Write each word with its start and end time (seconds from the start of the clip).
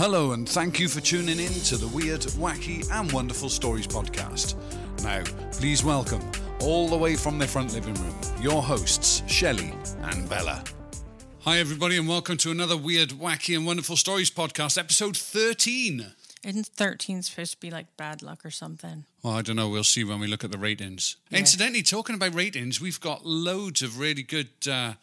Hello, 0.00 0.32
and 0.32 0.48
thank 0.48 0.80
you 0.80 0.88
for 0.88 1.02
tuning 1.02 1.38
in 1.38 1.52
to 1.52 1.76
the 1.76 1.86
Weird, 1.88 2.22
Wacky, 2.22 2.90
and 2.90 3.12
Wonderful 3.12 3.50
Stories 3.50 3.86
podcast. 3.86 4.54
Now, 5.02 5.22
please 5.52 5.84
welcome, 5.84 6.22
all 6.62 6.88
the 6.88 6.96
way 6.96 7.16
from 7.16 7.38
their 7.38 7.46
front 7.46 7.74
living 7.74 7.92
room, 7.92 8.14
your 8.40 8.62
hosts, 8.62 9.22
Shelley 9.26 9.74
and 10.04 10.26
Bella. 10.26 10.64
Hi, 11.40 11.58
everybody, 11.58 11.98
and 11.98 12.08
welcome 12.08 12.38
to 12.38 12.50
another 12.50 12.78
Weird, 12.78 13.10
Wacky, 13.10 13.54
and 13.54 13.66
Wonderful 13.66 13.94
Stories 13.94 14.30
podcast, 14.30 14.78
episode 14.78 15.18
13. 15.18 16.06
Isn't 16.44 16.66
13 16.66 17.20
supposed 17.20 17.52
to 17.52 17.60
be 17.60 17.70
like 17.70 17.94
bad 17.98 18.22
luck 18.22 18.42
or 18.42 18.50
something? 18.50 19.04
Well, 19.22 19.34
I 19.34 19.42
don't 19.42 19.56
know. 19.56 19.68
We'll 19.68 19.84
see 19.84 20.02
when 20.02 20.18
we 20.18 20.28
look 20.28 20.44
at 20.44 20.50
the 20.50 20.56
ratings. 20.56 21.16
Incidentally, 21.30 21.82
talking 21.82 22.14
about 22.14 22.34
ratings, 22.34 22.80
we've 22.80 23.00
got 23.00 23.26
loads 23.26 23.82
of 23.82 23.98
really 23.98 24.22
good 24.22 24.48
uh, 24.66 24.94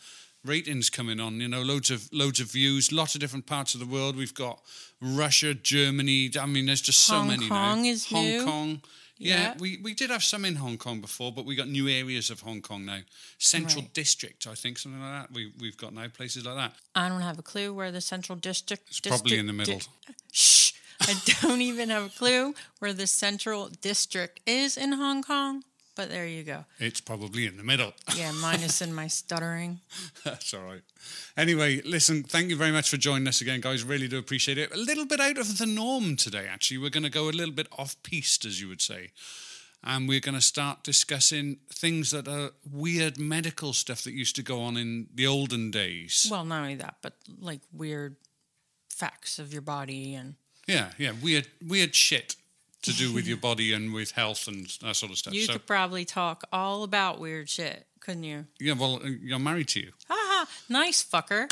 ratings 0.47 0.89
coming 0.89 1.19
on. 1.19 1.39
You 1.41 1.47
know, 1.47 1.61
loads 1.61 1.91
of 1.91 2.09
loads 2.13 2.39
of 2.39 2.51
views, 2.51 2.91
lots 2.91 3.15
of 3.15 3.21
different 3.21 3.45
parts 3.45 3.73
of 3.73 3.79
the 3.79 3.85
world. 3.85 4.15
We've 4.15 4.33
got 4.33 4.61
Russia, 5.01 5.53
Germany. 5.53 6.31
I 6.39 6.45
mean, 6.45 6.65
there's 6.65 6.81
just 6.81 6.99
so 6.99 7.15
Hong 7.15 7.27
many 7.27 7.47
Kong 7.47 7.83
now. 7.83 7.93
Hong 8.09 8.23
new. 8.25 8.43
Kong. 8.45 8.81
Yeah, 9.19 9.39
Yeah. 9.41 9.53
we, 9.57 9.77
we 9.81 9.93
did 9.95 10.11
have 10.11 10.23
some 10.23 10.45
in 10.45 10.55
Hong 10.57 10.77
Kong 10.77 11.01
before, 11.01 11.31
but 11.31 11.43
we 11.43 11.55
got 11.55 11.67
new 11.67 11.87
areas 11.87 12.29
of 12.29 12.41
Hong 12.41 12.61
Kong 12.61 12.85
now. 12.85 12.99
Central 13.39 13.81
Right. 13.81 13.93
District, 13.95 14.45
I 14.45 14.53
think, 14.53 14.77
something 14.77 15.01
like 15.01 15.23
that. 15.23 15.33
We, 15.33 15.51
we've 15.59 15.75
got 15.77 15.91
now 15.93 16.07
places 16.07 16.45
like 16.45 16.55
that. 16.55 16.73
I 16.93 17.09
don't 17.09 17.21
have 17.21 17.39
a 17.39 17.41
clue 17.41 17.73
where 17.73 17.91
the 17.91 17.99
central 18.01 18.37
district. 18.37 18.83
It's 18.89 18.99
probably 18.99 19.39
in 19.39 19.47
the 19.47 19.53
middle. 19.53 19.81
Shh! 20.31 20.71
I 21.01 21.15
don't 21.41 21.61
even 21.61 21.89
have 21.89 22.05
a 22.05 22.09
clue 22.09 22.53
where 22.77 22.93
the 22.93 23.07
central 23.07 23.69
district 23.81 24.39
is 24.45 24.77
in 24.77 24.91
Hong 24.93 25.23
Kong. 25.23 25.63
But 25.97 26.09
there 26.09 26.27
you 26.27 26.43
go. 26.43 26.63
It's 26.77 27.01
probably 27.01 27.47
in 27.47 27.57
the 27.57 27.63
middle. 27.63 27.93
Yeah, 28.15 28.31
minus 28.31 28.81
in 28.81 28.93
my 28.93 29.07
stuttering. 29.07 29.79
That's 30.23 30.53
all 30.53 30.61
right. 30.61 30.81
Anyway, 31.35 31.81
listen, 31.83 32.23
thank 32.23 32.49
you 32.49 32.55
very 32.55 32.71
much 32.71 32.89
for 32.89 32.97
joining 32.97 33.27
us 33.27 33.41
again, 33.41 33.61
guys. 33.61 33.83
Really 33.83 34.07
do 34.07 34.17
appreciate 34.17 34.57
it. 34.57 34.73
A 34.73 34.77
little 34.77 35.05
bit 35.05 35.19
out 35.19 35.37
of 35.37 35.57
the 35.57 35.65
norm 35.67 36.15
today, 36.15 36.47
actually. 36.47 36.79
We're 36.79 36.89
going 36.89 37.03
to 37.03 37.09
go 37.11 37.29
a 37.29 37.31
little 37.31 37.53
bit 37.53 37.67
off 37.77 37.95
piste, 38.01 38.45
as 38.45 38.59
you 38.59 38.67
would 38.69 38.81
say. 38.81 39.11
And 39.83 40.07
we're 40.07 40.19
going 40.19 40.35
to 40.35 40.41
start 40.41 40.83
discussing 40.83 41.57
things 41.71 42.09
that 42.11 42.27
are 42.27 42.51
weird 42.71 43.19
medical 43.19 43.73
stuff 43.73 44.03
that 44.03 44.13
used 44.13 44.35
to 44.37 44.43
go 44.43 44.61
on 44.61 44.77
in 44.77 45.07
the 45.13 45.27
olden 45.27 45.69
days. 45.69 46.27
Well, 46.29 46.45
not 46.45 46.61
only 46.61 46.75
that, 46.75 46.95
but 47.01 47.13
like 47.39 47.61
weird 47.71 48.15
facts 48.89 49.37
of 49.37 49.53
your 49.53 49.61
body 49.61 50.15
and 50.15 50.35
yeah, 50.67 50.91
yeah, 50.97 51.11
weird, 51.21 51.47
weird 51.65 51.93
shit 51.95 52.35
to 52.87 52.93
do 52.93 53.13
with 53.13 53.27
your 53.27 53.37
body 53.37 53.73
and 53.73 53.93
with 53.93 54.11
health 54.11 54.47
and 54.47 54.67
that 54.81 54.95
sort 54.95 55.11
of 55.11 55.17
stuff. 55.17 55.33
you 55.33 55.43
so, 55.43 55.53
could 55.53 55.65
probably 55.65 56.05
talk 56.05 56.43
all 56.51 56.83
about 56.83 57.19
weird 57.19 57.49
shit, 57.49 57.85
couldn't 57.99 58.23
you? 58.23 58.45
yeah, 58.59 58.73
well, 58.73 58.95
uh, 59.03 59.09
you're 59.21 59.39
married 59.39 59.67
to 59.69 59.79
you. 59.79 59.91
Haha, 60.09 60.45
nice 60.69 61.03
fucker. 61.03 61.47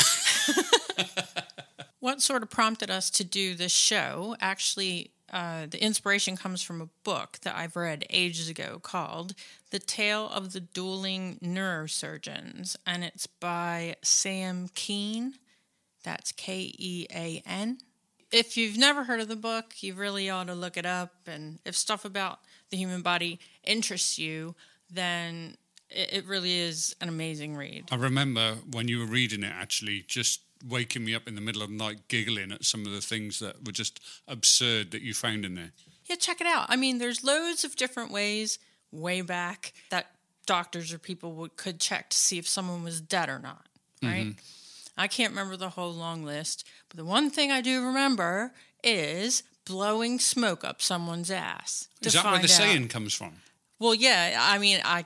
what 2.00 2.22
sort 2.22 2.44
of 2.44 2.50
prompted 2.50 2.90
us 2.90 3.10
to 3.12 3.24
do 3.24 3.56
this 3.56 3.74
show? 3.74 4.36
Actually, 4.40 5.12
uh, 5.32 5.66
the 5.70 5.84
inspiration 5.84 6.38
comes 6.38 6.62
from 6.62 6.82
a 6.82 6.90
book 7.04 7.40
that 7.42 7.56
I've 7.56 7.76
read 7.76 8.06
ages 8.10 8.48
ago 8.48 8.80
called 8.82 9.34
The 9.72 9.80
Tale 9.80 10.30
of 10.30 10.54
the 10.54 10.62
Dueling 10.62 11.40
Neurosurgeons, 11.44 12.76
and 12.86 13.04
it's 13.04 13.28
by 13.28 13.96
Sam 14.02 14.70
Kean. 14.76 15.34
That's 16.04 16.32
K 16.32 16.72
E 16.78 17.08
A 17.12 17.42
N. 17.46 17.80
If 18.32 18.58
you've 18.58 18.78
never 18.78 19.04
heard 19.04 19.20
of 19.20 19.28
the 19.28 19.36
book, 19.36 19.76
you 19.82 19.94
really 19.94 20.30
ought 20.30 20.48
to 20.48 20.56
look 20.56 20.78
it 20.78 20.86
up. 20.86 21.14
And 21.28 21.60
if 21.66 21.76
stuff 21.76 22.06
about 22.06 22.40
the 22.70 22.78
human 22.78 23.02
body 23.02 23.40
interests 23.64 24.18
you, 24.18 24.56
then 24.90 25.58
it, 25.90 26.14
it 26.14 26.26
really 26.26 26.60
is 26.60 26.96
an 27.02 27.10
amazing 27.10 27.56
read. 27.56 27.86
I 27.92 27.96
remember 27.96 28.56
when 28.72 28.88
you 28.88 29.00
were 29.00 29.06
reading 29.06 29.44
it, 29.44 29.54
actually, 29.54 30.04
just 30.08 30.42
waking 30.68 31.06
me 31.06 31.14
up 31.14 31.28
in 31.28 31.36
the 31.36 31.42
middle 31.42 31.62
of 31.62 31.70
the 31.70 31.76
night, 31.76 32.08
giggling 32.08 32.52
at 32.52 32.66
some 32.66 32.86
of 32.86 32.92
the 32.92 33.02
things 33.02 33.40
that 33.40 33.66
were 33.66 33.72
just 33.72 34.00
absurd 34.28 34.92
that 34.92 35.02
you 35.02 35.14
found 35.14 35.46
in 35.46 35.56
there. 35.56 35.72
Yeah, 36.06 36.16
check 36.16 36.42
it 36.42 36.48
out. 36.48 36.66
I 36.70 36.76
mean, 36.76 36.98
there's 36.98 37.24
loads 37.24 37.64
of 37.64 37.76
different 37.76 38.12
ways 38.12 38.60
way 38.92 39.22
back 39.22 39.74
that 39.90 40.08
doctors 40.46 40.94
or 40.94 41.00
people 41.00 41.34
would, 41.34 41.58
could 41.58 41.80
check 41.80 42.10
to 42.10 42.18
see 42.18 42.38
if 42.38 42.48
someone 42.48 42.84
was 42.84 43.02
dead 43.02 43.30
or 43.30 43.40
not, 43.40 43.66
mm-hmm. 44.02 44.08
right? 44.08 44.36
I 44.98 45.08
can't 45.08 45.32
remember 45.32 45.58
the 45.58 45.70
whole 45.70 45.92
long 45.94 46.24
list, 46.24 46.66
but 46.90 46.98
the 46.98 47.06
one 47.06 47.30
thing 47.30 47.52
I 47.52 47.62
do 47.62 47.84
remember 47.86 48.54
is 48.84 49.44
blowing 49.66 50.20
smoke 50.20 50.64
up 50.64 50.82
someone's 50.82 51.32
ass. 51.32 51.88
Is 52.02 52.14
that 52.14 52.24
where 52.24 52.34
the 52.36 52.44
out- 52.44 52.50
saying 52.50 52.88
comes 52.88 53.14
from? 53.14 53.34
Well, 53.80 53.94
yeah. 53.96 54.38
I 54.40 54.58
mean, 54.58 54.80
I, 54.86 55.06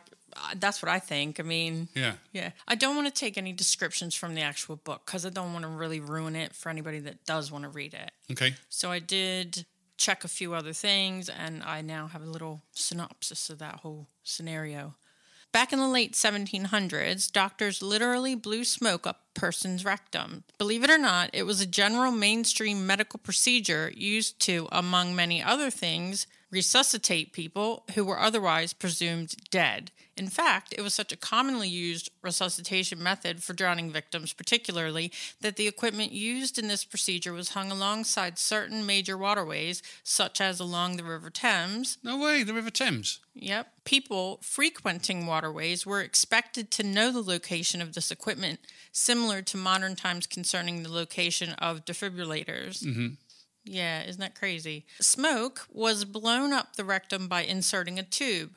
that's 0.57 0.81
what 0.83 0.89
I 0.89 0.99
think. 0.99 1.39
I 1.39 1.43
mean, 1.43 1.87
Yeah. 1.95 2.13
yeah. 2.33 2.51
I 2.67 2.75
don't 2.75 2.95
want 2.95 3.07
to 3.07 3.13
take 3.13 3.37
any 3.37 3.51
descriptions 3.51 4.13
from 4.13 4.35
the 4.35 4.41
actual 4.41 4.75
book 4.75 5.03
because 5.05 5.25
I 5.25 5.29
don't 5.29 5.53
want 5.53 5.63
to 5.63 5.69
really 5.69 5.99
ruin 5.99 6.35
it 6.35 6.53
for 6.55 6.69
anybody 6.69 6.99
that 6.99 7.25
does 7.25 7.51
want 7.51 7.63
to 7.63 7.69
read 7.69 7.93
it. 7.95 8.11
Okay. 8.31 8.53
So 8.69 8.91
I 8.91 8.99
did 8.99 9.65
check 9.97 10.23
a 10.23 10.27
few 10.27 10.53
other 10.53 10.71
things, 10.71 11.29
and 11.29 11.63
I 11.63 11.81
now 11.81 12.07
have 12.07 12.21
a 12.21 12.29
little 12.29 12.61
synopsis 12.71 13.49
of 13.49 13.57
that 13.59 13.75
whole 13.81 14.07
scenario. 14.23 14.95
Back 15.51 15.73
in 15.73 15.79
the 15.79 15.87
late 15.87 16.13
1700s, 16.13 17.31
doctors 17.31 17.81
literally 17.81 18.35
blew 18.35 18.63
smoke 18.63 19.07
up 19.07 19.28
person's 19.33 19.85
rectum. 19.85 20.43
Believe 20.57 20.83
it 20.83 20.89
or 20.89 20.97
not, 20.97 21.29
it 21.33 21.43
was 21.43 21.61
a 21.61 21.65
general 21.65 22.11
mainstream 22.11 22.85
medical 22.85 23.19
procedure 23.19 23.91
used 23.95 24.39
to, 24.41 24.67
among 24.71 25.15
many 25.15 25.41
other 25.41 25.69
things, 25.69 26.27
resuscitate 26.51 27.31
people 27.31 27.83
who 27.93 28.03
were 28.03 28.19
otherwise 28.19 28.73
presumed 28.73 29.35
dead. 29.51 29.91
In 30.19 30.27
fact, 30.27 30.73
it 30.77 30.81
was 30.81 30.93
such 30.93 31.13
a 31.13 31.17
commonly 31.17 31.69
used 31.69 32.09
resuscitation 32.21 33.01
method 33.01 33.41
for 33.41 33.53
drowning 33.53 33.89
victims, 33.89 34.33
particularly, 34.33 35.13
that 35.39 35.55
the 35.55 35.67
equipment 35.67 36.11
used 36.11 36.59
in 36.59 36.67
this 36.67 36.83
procedure 36.83 37.31
was 37.31 37.51
hung 37.51 37.71
alongside 37.71 38.37
certain 38.37 38.85
major 38.85 39.17
waterways, 39.17 39.81
such 40.03 40.41
as 40.41 40.59
along 40.59 40.97
the 40.97 41.05
River 41.05 41.29
Thames. 41.29 41.99
No 42.03 42.17
way, 42.17 42.43
the 42.43 42.53
River 42.53 42.69
Thames. 42.69 43.21
Yep. 43.33 43.71
People 43.85 44.39
frequenting 44.43 45.25
waterways 45.25 45.85
were 45.85 46.01
expected 46.01 46.69
to 46.71 46.83
know 46.83 47.13
the 47.13 47.21
location 47.21 47.81
of 47.81 47.93
this 47.93 48.11
equipment, 48.11 48.59
similar 48.91 49.18
to 49.27 49.57
modern 49.57 49.95
times 49.95 50.25
concerning 50.27 50.83
the 50.83 50.89
location 50.91 51.51
of 51.53 51.85
defibrillators. 51.85 52.83
Mm-hmm. 52.83 53.07
Yeah, 53.65 54.03
isn't 54.03 54.19
that 54.21 54.33
crazy? 54.35 54.85
Smoke 55.01 55.67
was 55.71 56.05
blown 56.05 56.53
up 56.53 56.75
the 56.75 56.83
rectum 56.85 57.27
by 57.27 57.41
inserting 57.41 57.99
a 57.99 58.03
tube. 58.03 58.51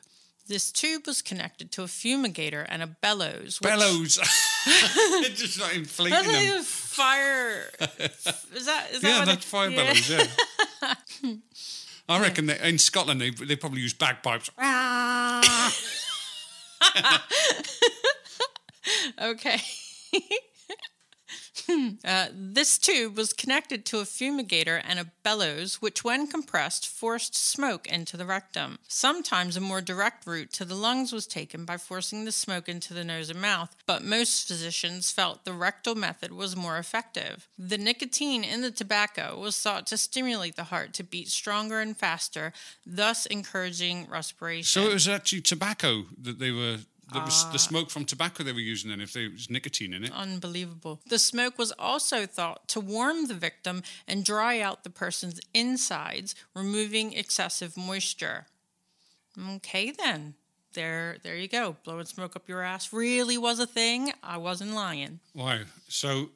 This 0.47 0.71
tube 0.71 1.05
was 1.07 1.21
connected 1.21 1.71
to 1.73 1.83
a 1.83 1.87
fumigator 1.87 2.65
and 2.67 2.81
a 2.81 2.87
bellows. 2.87 3.59
which- 3.61 3.69
Bellows. 3.69 4.15
just 5.35 5.59
not 5.59 5.73
inflating 5.73 6.13
That's 6.15 6.27
like 6.27 6.47
them. 6.47 6.59
a 6.59 6.63
fire. 6.63 7.69
Is 8.55 8.65
that? 8.65 8.87
Is 8.91 9.01
that 9.01 9.03
Yeah, 9.03 9.19
what 9.19 9.25
that's 9.25 9.45
it- 9.45 9.49
fire 9.49 9.69
yeah. 9.69 9.75
bellows, 9.75 10.09
yeah. 10.09 11.33
I 12.09 12.19
reckon 12.21 12.47
that 12.47 12.61
in 12.67 12.77
Scotland 12.77 13.21
they, 13.21 13.29
they 13.29 13.55
probably 13.55 13.81
use 13.81 13.93
bagpipes. 13.93 14.49
Okay. 19.21 19.57
Uh, 22.05 22.27
this 22.33 22.77
tube 22.77 23.15
was 23.15 23.31
connected 23.31 23.85
to 23.85 23.99
a 23.99 24.03
fumigator 24.03 24.81
and 24.85 24.99
a 24.99 25.11
bellows, 25.23 25.81
which, 25.81 26.03
when 26.03 26.27
compressed, 26.27 26.87
forced 26.87 27.33
smoke 27.33 27.87
into 27.87 28.17
the 28.17 28.25
rectum. 28.25 28.77
Sometimes 28.87 29.55
a 29.55 29.61
more 29.61 29.81
direct 29.81 30.27
route 30.27 30.51
to 30.53 30.65
the 30.65 30.75
lungs 30.75 31.13
was 31.13 31.25
taken 31.25 31.63
by 31.63 31.77
forcing 31.77 32.25
the 32.25 32.31
smoke 32.31 32.67
into 32.67 32.93
the 32.93 33.05
nose 33.05 33.29
and 33.29 33.41
mouth, 33.41 33.75
but 33.85 34.03
most 34.03 34.47
physicians 34.47 35.11
felt 35.11 35.45
the 35.45 35.53
rectal 35.53 35.95
method 35.95 36.33
was 36.33 36.55
more 36.55 36.77
effective. 36.77 37.47
The 37.57 37.77
nicotine 37.77 38.43
in 38.43 38.61
the 38.61 38.71
tobacco 38.71 39.39
was 39.39 39.59
thought 39.59 39.87
to 39.87 39.97
stimulate 39.97 40.55
the 40.55 40.65
heart 40.65 40.93
to 40.95 41.03
beat 41.03 41.29
stronger 41.29 41.79
and 41.79 41.95
faster, 41.95 42.51
thus 42.85 43.25
encouraging 43.27 44.07
respiration. 44.09 44.81
So 44.83 44.89
it 44.89 44.93
was 44.93 45.07
actually 45.07 45.41
tobacco 45.41 46.05
that 46.21 46.39
they 46.39 46.51
were. 46.51 46.79
Was 47.21 47.51
the 47.51 47.59
smoke 47.59 47.89
from 47.89 48.05
tobacco 48.05 48.43
they 48.43 48.51
were 48.51 48.59
using, 48.59 48.89
then 48.89 49.01
if 49.01 49.13
there 49.13 49.29
was 49.29 49.49
nicotine 49.49 49.93
in 49.93 50.03
it. 50.03 50.11
Unbelievable. 50.11 50.99
The 51.07 51.19
smoke 51.19 51.57
was 51.57 51.71
also 51.77 52.25
thought 52.25 52.67
to 52.69 52.79
warm 52.79 53.27
the 53.27 53.33
victim 53.33 53.83
and 54.07 54.25
dry 54.25 54.59
out 54.59 54.83
the 54.83 54.89
person's 54.89 55.39
insides, 55.53 56.35
removing 56.55 57.13
excessive 57.13 57.77
moisture. 57.77 58.47
Okay, 59.55 59.91
then. 59.91 60.35
There, 60.73 61.17
there 61.23 61.35
you 61.35 61.47
go. 61.47 61.75
Blowing 61.83 62.05
smoke 62.05 62.35
up 62.35 62.49
your 62.49 62.61
ass 62.61 62.91
really 62.91 63.37
was 63.37 63.59
a 63.59 63.67
thing. 63.67 64.11
I 64.23 64.37
wasn't 64.37 64.73
lying. 64.73 65.19
Wow. 65.35 65.59
So, 65.87 66.29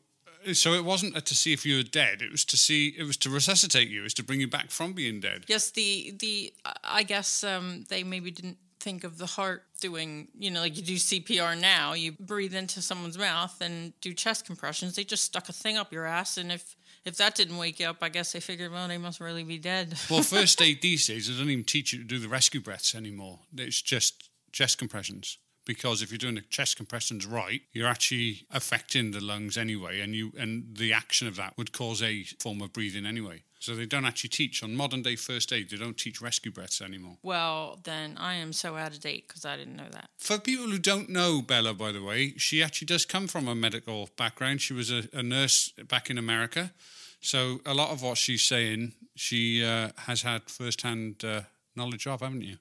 so 0.54 0.74
it 0.74 0.86
wasn't 0.86 1.26
to 1.26 1.36
see 1.36 1.54
if 1.54 1.66
you 1.66 1.78
were 1.78 1.84
dead. 1.84 2.22
It 2.22 2.32
was 2.32 2.46
to 2.46 2.58
see. 2.58 2.94
It 2.98 3.04
was 3.04 3.18
to 3.18 3.30
resuscitate 3.30 3.90
you. 3.90 4.02
It 4.02 4.04
was 4.04 4.14
to 4.16 4.24
bring 4.24 4.40
you 4.40 4.48
back 4.48 4.70
from 4.70 4.94
being 4.94 5.20
dead. 5.20 5.46
Yes, 5.48 5.72
the 5.72 6.14
the 6.20 6.54
I 6.84 7.04
guess 7.04 7.44
um, 7.44 7.86
they 7.90 8.04
maybe 8.04 8.30
didn't 8.30 8.58
think 8.80 9.04
of 9.04 9.18
the 9.18 9.26
heart 9.26 9.64
doing, 9.80 10.28
you 10.38 10.52
know, 10.52 10.60
like 10.62 10.76
you 10.78 10.84
do 10.84 10.96
CPR 10.96 11.60
now. 11.60 11.94
You 11.94 12.14
breathe 12.14 12.54
into 12.56 12.82
someone's 12.82 13.18
mouth 13.18 13.60
and 13.62 13.94
do 14.02 14.14
chest 14.14 14.46
compressions. 14.46 14.96
They 14.96 15.04
just 15.04 15.24
stuck 15.24 15.50
a 15.50 15.54
thing 15.54 15.78
up 15.78 15.92
your 15.94 16.06
ass, 16.06 16.38
and 16.38 16.52
if 16.52 16.76
if 17.06 17.16
that 17.18 17.36
didn't 17.36 17.58
wake 17.58 17.80
you 17.80 17.88
up, 17.88 17.98
I 18.02 18.10
guess 18.10 18.34
they 18.34 18.42
figured, 18.42 18.72
well, 18.72 18.88
they 18.88 18.98
must 18.98 19.20
really 19.22 19.44
be 19.44 19.58
dead. 19.58 19.96
Well, 20.10 20.24
first 20.24 20.62
aid 20.68 20.82
these 20.82 21.08
days, 21.08 21.28
they 21.30 21.38
don't 21.42 21.50
even 21.50 21.64
teach 21.64 21.94
you 21.94 22.00
to 22.00 22.06
do 22.06 22.20
the 22.20 22.28
rescue 22.28 22.60
breaths 22.60 22.94
anymore. 22.96 23.40
It's 23.56 23.82
just 23.82 24.30
chest 24.52 24.78
compressions. 24.78 25.38
because 25.66 26.02
if 26.02 26.12
you're 26.12 26.18
doing 26.18 26.36
the 26.36 26.42
chest 26.42 26.78
compressions 26.78 27.26
right, 27.26 27.62
you're 27.74 27.88
actually 27.90 28.46
affecting 28.52 29.12
the 29.12 29.22
lungs 29.22 29.58
anyway, 29.58 30.00
and 30.02 30.16
you 30.16 30.32
and 30.38 30.76
the 30.78 30.94
action 30.94 31.28
of 31.28 31.36
that 31.36 31.58
would 31.58 31.72
cause 31.72 32.02
a 32.02 32.24
form 32.40 32.62
of 32.62 32.72
breathing 32.74 33.06
anyway. 33.06 33.44
So 33.60 33.76
they 33.76 33.86
don't 33.88 34.06
actually 34.06 34.30
teach 34.30 34.62
on 34.64 34.76
modern 34.76 35.02
day 35.02 35.16
first 35.16 35.52
aid. 35.52 35.70
They 35.72 35.78
don't 35.78 35.98
teach 35.98 36.22
rescue 36.22 36.52
breaths 36.52 36.80
anymore. 36.82 37.18
Well, 37.24 37.80
then 37.84 38.16
I 38.18 38.36
am 38.36 38.54
so 38.54 38.76
out 38.78 38.92
of 38.94 39.00
date 39.00 39.28
because 39.28 39.46
I 39.46 39.58
didn't 39.58 39.76
know 39.76 39.90
that. 39.92 40.10
For 40.18 40.38
people 40.40 40.66
who 40.68 40.78
don't 40.78 41.10
know 41.10 41.42
Bella, 41.42 41.74
by 41.74 41.92
the 41.92 42.04
way, 42.04 42.34
she 42.38 42.62
actually 42.62 42.86
does 42.86 43.04
come 43.06 43.28
from 43.28 43.48
a 43.48 43.56
medical 43.56 44.10
background. 44.16 44.62
She 44.62 44.74
was 44.74 44.92
a, 44.92 45.04
a 45.12 45.24
nurse 45.24 45.74
back 45.88 46.10
in 46.10 46.18
America. 46.18 46.72
So 47.20 47.62
a 47.66 47.74
lot 47.74 47.90
of 47.90 48.04
what 48.04 48.18
she's 48.20 48.44
saying, 48.44 48.94
she 49.16 49.66
uh, 49.66 49.90
has 50.06 50.22
had 50.22 50.44
first-hand 50.52 51.26
uh, 51.26 51.42
knowledge 51.76 52.06
of, 52.06 52.22
haven't 52.22 52.44
you? 52.44 52.58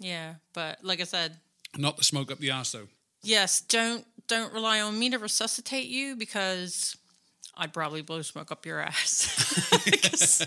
Yeah, 0.00 0.34
but 0.54 0.82
like 0.82 1.00
I 1.00 1.04
said, 1.04 1.36
Not 1.76 1.96
the 1.98 2.04
smoke 2.04 2.32
up 2.32 2.38
the 2.38 2.50
arse, 2.50 2.72
though. 2.72 2.88
yes, 3.22 3.60
don't 3.60 4.04
don't 4.26 4.52
rely 4.52 4.80
on 4.80 4.98
me 4.98 5.08
to 5.10 5.18
resuscitate 5.18 5.86
you 5.86 6.14
because 6.16 6.96
I'd 7.58 7.72
probably 7.72 8.02
blow 8.02 8.22
smoke 8.22 8.52
up 8.52 8.64
your 8.64 8.80
ass. 8.80 10.46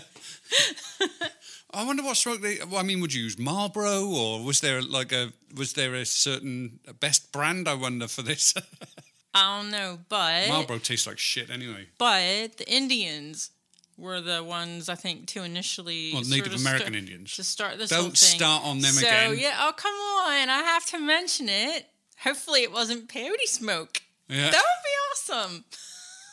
I 1.74 1.84
wonder 1.86 2.02
what 2.02 2.16
smoke 2.16 2.40
they. 2.42 2.58
Well, 2.68 2.78
I 2.80 2.82
mean, 2.82 3.00
would 3.00 3.14
you 3.14 3.22
use 3.22 3.38
Marlboro, 3.38 4.04
or 4.06 4.42
was 4.44 4.60
there 4.60 4.82
like 4.82 5.12
a 5.12 5.32
was 5.54 5.72
there 5.74 5.94
a 5.94 6.04
certain 6.04 6.80
best 7.00 7.32
brand? 7.32 7.68
I 7.68 7.74
wonder 7.74 8.08
for 8.08 8.22
this. 8.22 8.54
I 9.34 9.58
don't 9.60 9.70
know, 9.70 9.98
but 10.10 10.48
Marlboro 10.48 10.78
tastes 10.78 11.06
like 11.06 11.18
shit 11.18 11.48
anyway. 11.50 11.86
but 11.96 12.58
the 12.58 12.70
Indians 12.70 13.50
were 13.96 14.20
the 14.20 14.42
ones 14.44 14.88
I 14.90 14.94
think 14.94 15.26
to 15.28 15.42
initially 15.42 16.10
Well, 16.12 16.22
Native 16.24 16.54
American 16.54 16.94
Indians. 16.94 17.34
to 17.36 17.44
start 17.44 17.78
this 17.78 17.88
Don't 17.90 18.00
whole 18.00 18.08
thing. 18.08 18.14
start 18.16 18.64
on 18.64 18.80
them 18.80 18.92
so, 18.92 19.06
again. 19.06 19.38
yeah, 19.38 19.56
oh 19.60 19.72
come 19.74 19.94
on, 19.94 20.50
I 20.50 20.62
have 20.62 20.84
to 20.86 20.98
mention 20.98 21.48
it. 21.48 21.86
Hopefully, 22.18 22.62
it 22.62 22.72
wasn't 22.72 23.08
peyote 23.08 23.46
smoke. 23.46 24.02
Yeah. 24.28 24.50
That 24.50 24.62
would 24.62 24.82
be 24.84 25.32
awesome. 25.34 25.64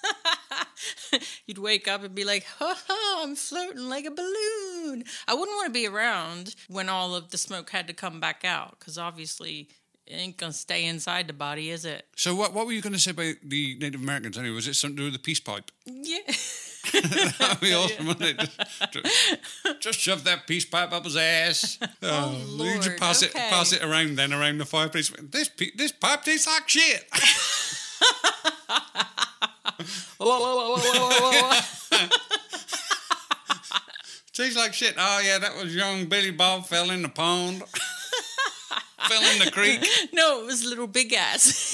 You'd 1.45 1.57
wake 1.57 1.87
up 1.87 2.03
and 2.03 2.13
be 2.15 2.23
like, 2.23 2.45
ha 2.45 2.75
ha, 2.87 3.21
I'm 3.23 3.35
floating 3.35 3.89
like 3.89 4.05
a 4.05 4.11
balloon. 4.11 5.03
I 5.27 5.33
wouldn't 5.33 5.55
want 5.55 5.67
to 5.67 5.73
be 5.73 5.87
around 5.87 6.55
when 6.67 6.89
all 6.89 7.15
of 7.15 7.31
the 7.31 7.37
smoke 7.37 7.69
had 7.71 7.87
to 7.87 7.93
come 7.93 8.19
back 8.19 8.43
out 8.45 8.77
because 8.79 8.97
obviously 8.97 9.69
it 10.09 10.15
ain't 10.15 10.37
going 10.37 10.51
to 10.51 10.57
stay 10.57 10.85
inside 10.85 11.27
the 11.27 11.33
body, 11.33 11.69
is 11.69 11.85
it? 11.85 12.07
So 12.15 12.33
what 12.33 12.53
what 12.53 12.65
were 12.65 12.71
you 12.71 12.81
going 12.81 12.93
to 12.93 12.99
say 12.99 13.11
about 13.11 13.35
the 13.43 13.77
Native 13.79 14.01
Americans? 14.01 14.37
Anyway, 14.37 14.55
was 14.55 14.67
it 14.67 14.73
something 14.75 14.97
to 14.97 15.01
do 15.01 15.05
with 15.05 15.13
the 15.13 15.19
peace 15.19 15.39
pipe? 15.39 15.71
Yeah. 15.85 16.19
That'd 17.39 17.59
be 17.59 17.73
awesome, 17.73 18.07
wouldn't 18.07 18.39
it? 18.39 18.49
Just, 18.91 19.81
just 19.81 19.99
shove 19.99 20.23
that 20.23 20.47
peace 20.47 20.63
pipe 20.63 20.93
up 20.93 21.03
his 21.03 21.17
ass. 21.17 21.77
Oh, 21.81 21.87
oh, 22.01 22.63
you 22.63 22.79
just 22.79 22.97
pass 22.97 23.21
it 23.21 23.33
pass 23.33 23.73
it 23.73 23.83
around 23.83 24.15
then 24.15 24.31
around 24.31 24.59
the 24.59 24.65
fireplace. 24.65 25.09
This 25.21 25.49
this 25.75 25.91
pipe 25.91 26.23
tastes 26.23 26.47
like 26.47 26.69
shit. 26.69 27.05
Tastes 34.33 34.57
like 34.57 34.73
shit. 34.73 34.95
Oh 34.97 35.21
yeah, 35.23 35.39
that 35.39 35.55
was 35.55 35.75
young 35.75 36.07
Billy 36.07 36.31
Bob 36.31 36.65
fell 36.65 36.89
in 36.89 37.01
the 37.01 37.09
pond. 37.09 37.63
fell 39.07 39.23
in 39.33 39.39
the 39.39 39.51
creek. 39.51 39.85
no, 40.13 40.41
it 40.41 40.45
was 40.45 40.65
little 40.65 40.87
big 40.87 41.13
ass. 41.13 41.73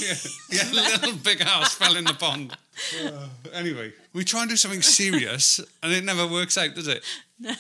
Yeah, 0.52 0.62
yeah, 0.64 0.72
little 1.02 1.18
big 1.18 1.42
ass 1.42 1.74
fell 1.74 1.96
in 1.96 2.06
the 2.06 2.14
pond. 2.14 2.56
anyway, 3.54 3.94
we 4.14 4.24
try 4.24 4.42
and 4.42 4.50
do 4.50 4.56
something 4.56 4.82
serious, 4.82 5.60
and 5.82 5.92
it 5.92 6.04
never 6.04 6.28
works 6.28 6.58
out, 6.58 6.76
does 6.76 6.88
it? 6.88 7.04
No. 7.40 7.54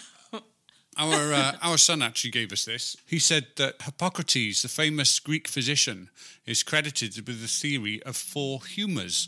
Our 0.97 1.33
uh, 1.33 1.57
our 1.61 1.77
son 1.77 2.01
actually 2.01 2.31
gave 2.31 2.53
us 2.53 2.63
this. 2.65 2.95
He 3.05 3.19
said 3.19 3.47
that 3.57 3.81
Hippocrates, 3.81 4.61
the 4.61 4.69
famous 4.69 5.19
Greek 5.19 5.47
physician, 5.47 6.09
is 6.45 6.63
credited 6.63 7.15
with 7.27 7.41
the 7.41 7.47
theory 7.47 8.01
of 8.03 8.15
four 8.15 8.63
humours 8.63 9.27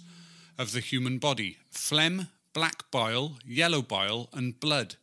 of 0.57 0.71
the 0.71 0.79
human 0.79 1.17
body: 1.17 1.57
phlegm, 1.69 2.27
black 2.53 2.89
bile, 2.91 3.37
yellow 3.45 3.81
bile, 3.81 4.29
and 4.33 4.59
blood. 4.59 4.95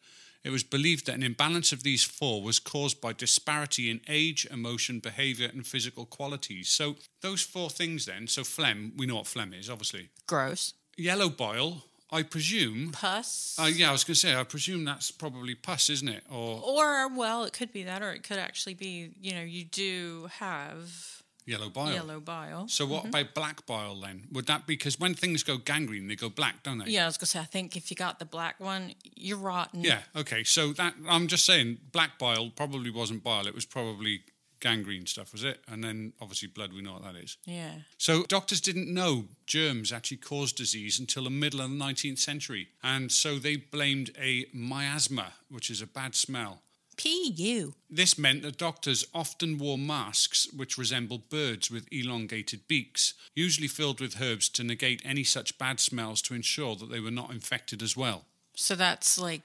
It 0.44 0.50
was 0.50 0.62
believed 0.62 1.06
that 1.06 1.14
an 1.14 1.22
imbalance 1.22 1.72
of 1.72 1.82
these 1.82 2.04
four 2.04 2.42
was 2.42 2.58
caused 2.58 3.00
by 3.00 3.14
disparity 3.14 3.90
in 3.90 4.02
age, 4.06 4.46
emotion, 4.50 4.98
behaviour, 5.00 5.48
and 5.50 5.66
physical 5.66 6.04
qualities. 6.04 6.68
So, 6.68 6.96
those 7.22 7.40
four 7.40 7.70
things 7.70 8.04
then, 8.04 8.26
so 8.26 8.44
phlegm, 8.44 8.92
we 8.94 9.06
know 9.06 9.16
what 9.16 9.26
phlegm 9.26 9.54
is, 9.54 9.70
obviously. 9.70 10.10
Gross. 10.26 10.74
Yellow 10.98 11.30
bile, 11.30 11.84
I 12.10 12.22
presume. 12.22 12.92
Pus. 12.92 13.56
Uh, 13.58 13.70
yeah, 13.74 13.88
I 13.88 13.92
was 13.92 14.04
going 14.04 14.14
to 14.14 14.20
say, 14.20 14.36
I 14.36 14.44
presume 14.44 14.84
that's 14.84 15.10
probably 15.10 15.54
pus, 15.54 15.88
isn't 15.88 16.08
it? 16.08 16.24
Or 16.30 16.60
or, 16.62 17.08
well, 17.08 17.44
it 17.44 17.54
could 17.54 17.72
be 17.72 17.82
that, 17.84 18.02
or 18.02 18.12
it 18.12 18.22
could 18.22 18.38
actually 18.38 18.74
be, 18.74 19.12
you 19.20 19.34
know, 19.34 19.42
you 19.42 19.64
do 19.64 20.28
have 20.38 21.22
yellow 21.46 21.70
bile. 21.70 21.92
yellow 21.92 22.20
bile. 22.20 22.68
So, 22.68 22.86
what 22.86 23.00
mm-hmm. 23.00 23.08
about 23.08 23.34
black 23.34 23.66
bile 23.66 24.00
then? 24.00 24.26
Would 24.32 24.46
that 24.46 24.66
be 24.66 24.74
because 24.74 24.98
when 24.98 25.14
things 25.14 25.42
go 25.42 25.56
gangrene, 25.56 26.08
they 26.08 26.16
go 26.16 26.28
black, 26.28 26.62
don't 26.62 26.78
they? 26.78 26.90
Yeah, 26.90 27.04
I 27.04 27.06
was 27.06 27.16
gonna 27.16 27.26
say. 27.26 27.40
I 27.40 27.44
think 27.44 27.76
if 27.76 27.90
you 27.90 27.96
got 27.96 28.18
the 28.18 28.24
black 28.24 28.60
one, 28.60 28.94
you're 29.14 29.38
rotten. 29.38 29.82
Yeah, 29.82 30.00
okay. 30.16 30.44
So, 30.44 30.72
that 30.74 30.94
I'm 31.08 31.26
just 31.26 31.44
saying, 31.44 31.78
black 31.92 32.18
bile 32.18 32.50
probably 32.50 32.90
wasn't 32.90 33.22
bile, 33.22 33.46
it 33.46 33.54
was 33.54 33.64
probably 33.64 34.22
gangrene 34.64 35.04
stuff, 35.04 35.32
was 35.32 35.44
it? 35.44 35.60
And 35.68 35.84
then 35.84 36.14
obviously 36.22 36.48
blood, 36.48 36.72
we 36.72 36.80
know 36.80 36.94
what 36.94 37.04
that 37.04 37.16
is. 37.16 37.36
Yeah. 37.44 37.72
So 37.98 38.22
doctors 38.22 38.62
didn't 38.62 38.92
know 38.92 39.26
germs 39.46 39.92
actually 39.92 40.16
caused 40.16 40.56
disease 40.56 40.98
until 40.98 41.24
the 41.24 41.30
middle 41.30 41.60
of 41.60 41.70
the 41.70 41.76
19th 41.76 42.18
century. 42.18 42.68
And 42.82 43.12
so 43.12 43.38
they 43.38 43.56
blamed 43.56 44.10
a 44.18 44.46
miasma, 44.54 45.34
which 45.50 45.68
is 45.68 45.82
a 45.82 45.86
bad 45.86 46.14
smell. 46.14 46.62
Pu. 46.96 47.74
This 47.90 48.18
meant 48.18 48.42
that 48.42 48.58
doctors 48.58 49.04
often 49.14 49.58
wore 49.58 49.78
masks 49.78 50.48
which 50.54 50.78
resembled 50.78 51.28
birds 51.28 51.70
with 51.70 51.86
elongated 51.90 52.66
beaks, 52.68 53.14
usually 53.34 53.68
filled 53.68 54.00
with 54.00 54.20
herbs 54.20 54.48
to 54.50 54.64
negate 54.64 55.02
any 55.04 55.24
such 55.24 55.58
bad 55.58 55.80
smells 55.80 56.22
to 56.22 56.34
ensure 56.34 56.76
that 56.76 56.90
they 56.90 57.00
were 57.00 57.10
not 57.10 57.30
infected 57.30 57.82
as 57.82 57.96
well. 57.96 58.24
So 58.54 58.74
that's 58.74 59.18
like 59.18 59.42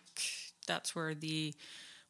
that's 0.67 0.95
where 0.95 1.13
the 1.13 1.53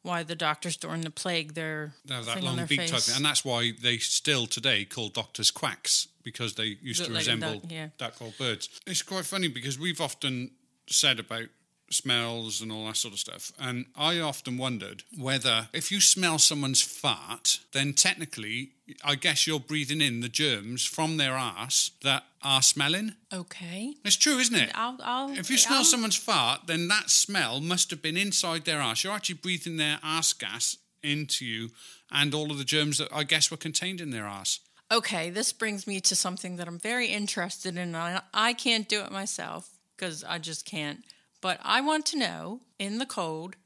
why 0.02 0.22
the 0.22 0.34
doctors 0.34 0.76
during 0.76 1.02
the 1.02 1.10
plague 1.10 1.54
their 1.54 1.94
They 2.04 2.14
have 2.14 2.26
that 2.26 2.42
long 2.42 2.64
beak 2.66 2.80
face. 2.80 2.90
type 2.90 3.00
thing. 3.00 3.16
And 3.16 3.24
that's 3.24 3.44
why 3.44 3.72
they 3.80 3.98
still 3.98 4.46
today 4.46 4.84
call 4.84 5.08
doctors 5.08 5.50
quacks, 5.50 6.08
because 6.22 6.54
they 6.54 6.78
used 6.80 7.00
Look 7.00 7.08
to 7.08 7.14
like 7.14 7.20
resemble 7.20 7.54
duck, 7.60 7.62
yeah. 7.70 7.88
duck 7.98 8.18
called 8.18 8.38
birds. 8.38 8.68
It's 8.86 9.02
quite 9.02 9.26
funny 9.26 9.48
because 9.48 9.78
we've 9.78 10.00
often 10.00 10.52
said 10.86 11.20
about 11.20 11.46
smells 11.90 12.60
and 12.60 12.70
all 12.70 12.86
that 12.86 12.96
sort 12.96 13.12
of 13.14 13.20
stuff. 13.20 13.52
And 13.58 13.86
I 13.96 14.20
often 14.20 14.56
wondered 14.56 15.02
whether 15.18 15.68
if 15.72 15.90
you 15.90 16.00
smell 16.00 16.38
someone's 16.38 16.80
fart, 16.82 17.60
then 17.72 17.92
technically, 17.92 18.70
I 19.04 19.16
guess 19.16 19.46
you're 19.46 19.60
breathing 19.60 20.00
in 20.00 20.20
the 20.20 20.28
germs 20.28 20.84
from 20.86 21.16
their 21.16 21.34
arse 21.36 21.90
that 22.02 22.24
are 22.42 22.62
smelling. 22.62 23.14
Okay. 23.32 23.94
It's 24.04 24.16
true, 24.16 24.38
isn't 24.38 24.54
it? 24.56 24.70
I'll, 24.74 24.98
I'll 25.02 25.30
If 25.30 25.50
you 25.50 25.58
smell 25.58 25.78
I'll- 25.78 25.84
someone's 25.84 26.16
fart, 26.16 26.62
then 26.66 26.88
that 26.88 27.10
smell 27.10 27.60
must 27.60 27.90
have 27.90 28.02
been 28.02 28.16
inside 28.16 28.64
their 28.64 28.80
arse. 28.80 29.04
You're 29.04 29.12
actually 29.12 29.36
breathing 29.36 29.76
their 29.76 29.98
arse 30.02 30.32
gas 30.32 30.76
into 31.02 31.44
you 31.44 31.70
and 32.10 32.34
all 32.34 32.50
of 32.50 32.58
the 32.58 32.64
germs 32.64 32.98
that 32.98 33.08
I 33.12 33.24
guess 33.24 33.50
were 33.50 33.56
contained 33.56 34.00
in 34.00 34.10
their 34.10 34.26
arse. 34.26 34.60
Okay, 34.92 35.30
this 35.30 35.52
brings 35.52 35.86
me 35.86 36.00
to 36.00 36.16
something 36.16 36.56
that 36.56 36.66
I'm 36.66 36.78
very 36.78 37.06
interested 37.08 37.76
in. 37.76 37.94
I, 37.94 38.22
I 38.34 38.52
can't 38.54 38.88
do 38.88 39.00
it 39.02 39.12
myself 39.12 39.70
because 39.96 40.24
I 40.24 40.38
just 40.38 40.64
can't. 40.64 41.04
But 41.40 41.58
I 41.62 41.80
want 41.80 42.06
to 42.06 42.18
know 42.18 42.60
in 42.78 42.98
the 42.98 43.06
cold, 43.06 43.56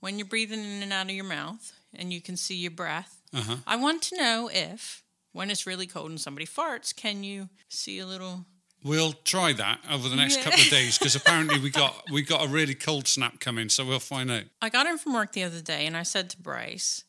when 0.00 0.18
you're 0.18 0.26
breathing 0.26 0.60
in 0.64 0.82
and 0.82 0.92
out 0.92 1.06
of 1.06 1.12
your 1.12 1.24
mouth 1.24 1.72
and 1.94 2.12
you 2.12 2.20
can 2.20 2.36
see 2.36 2.56
your 2.56 2.70
breath, 2.72 3.20
Uh-huh. 3.32 3.56
I 3.66 3.76
want 3.76 4.02
to 4.02 4.16
know 4.16 4.50
if, 4.52 5.02
when 5.32 5.50
it's 5.50 5.66
really 5.66 5.86
cold 5.86 6.10
and 6.10 6.20
somebody 6.20 6.46
farts, 6.46 6.94
can 6.94 7.24
you 7.24 7.48
see 7.68 7.98
a 7.98 8.06
little. 8.06 8.44
We'll 8.84 9.12
try 9.12 9.52
that 9.54 9.78
over 9.90 10.08
the 10.08 10.16
next 10.16 10.36
Yeah. 10.38 10.42
couple 10.44 10.60
of 10.60 10.68
days 10.68 10.98
because 10.98 11.14
apparently 11.14 11.58
we 11.60 11.70
got 11.70 12.04
we 12.10 12.22
got 12.22 12.44
a 12.44 12.48
really 12.48 12.74
cold 12.74 13.06
snap 13.08 13.38
coming, 13.40 13.68
so 13.70 13.84
we'll 13.86 14.00
find 14.00 14.30
out. 14.30 14.44
I 14.60 14.68
got 14.68 14.86
in 14.86 14.98
from 14.98 15.14
work 15.14 15.32
the 15.32 15.44
other 15.44 15.60
day 15.62 15.86
and 15.86 15.96
I 15.96 16.02
said 16.02 16.28
to 16.30 16.36
Bryce, 16.42 17.04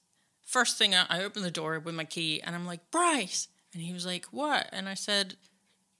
first 0.45 0.77
thing 0.77 0.93
I, 0.95 1.05
I 1.09 1.23
opened 1.23 1.43
the 1.45 1.51
door 1.51 1.79
with 1.79 1.95
my 1.95 2.05
key 2.05 2.41
and 2.43 2.55
I'm 2.55 2.65
like, 2.67 2.91
Bryce. 2.91 3.47
And 3.73 3.81
he 3.81 3.91
was 3.91 4.05
like, 4.05 4.25
what? 4.27 4.69
And 4.71 4.87
I 4.87 4.93
said, 4.93 5.35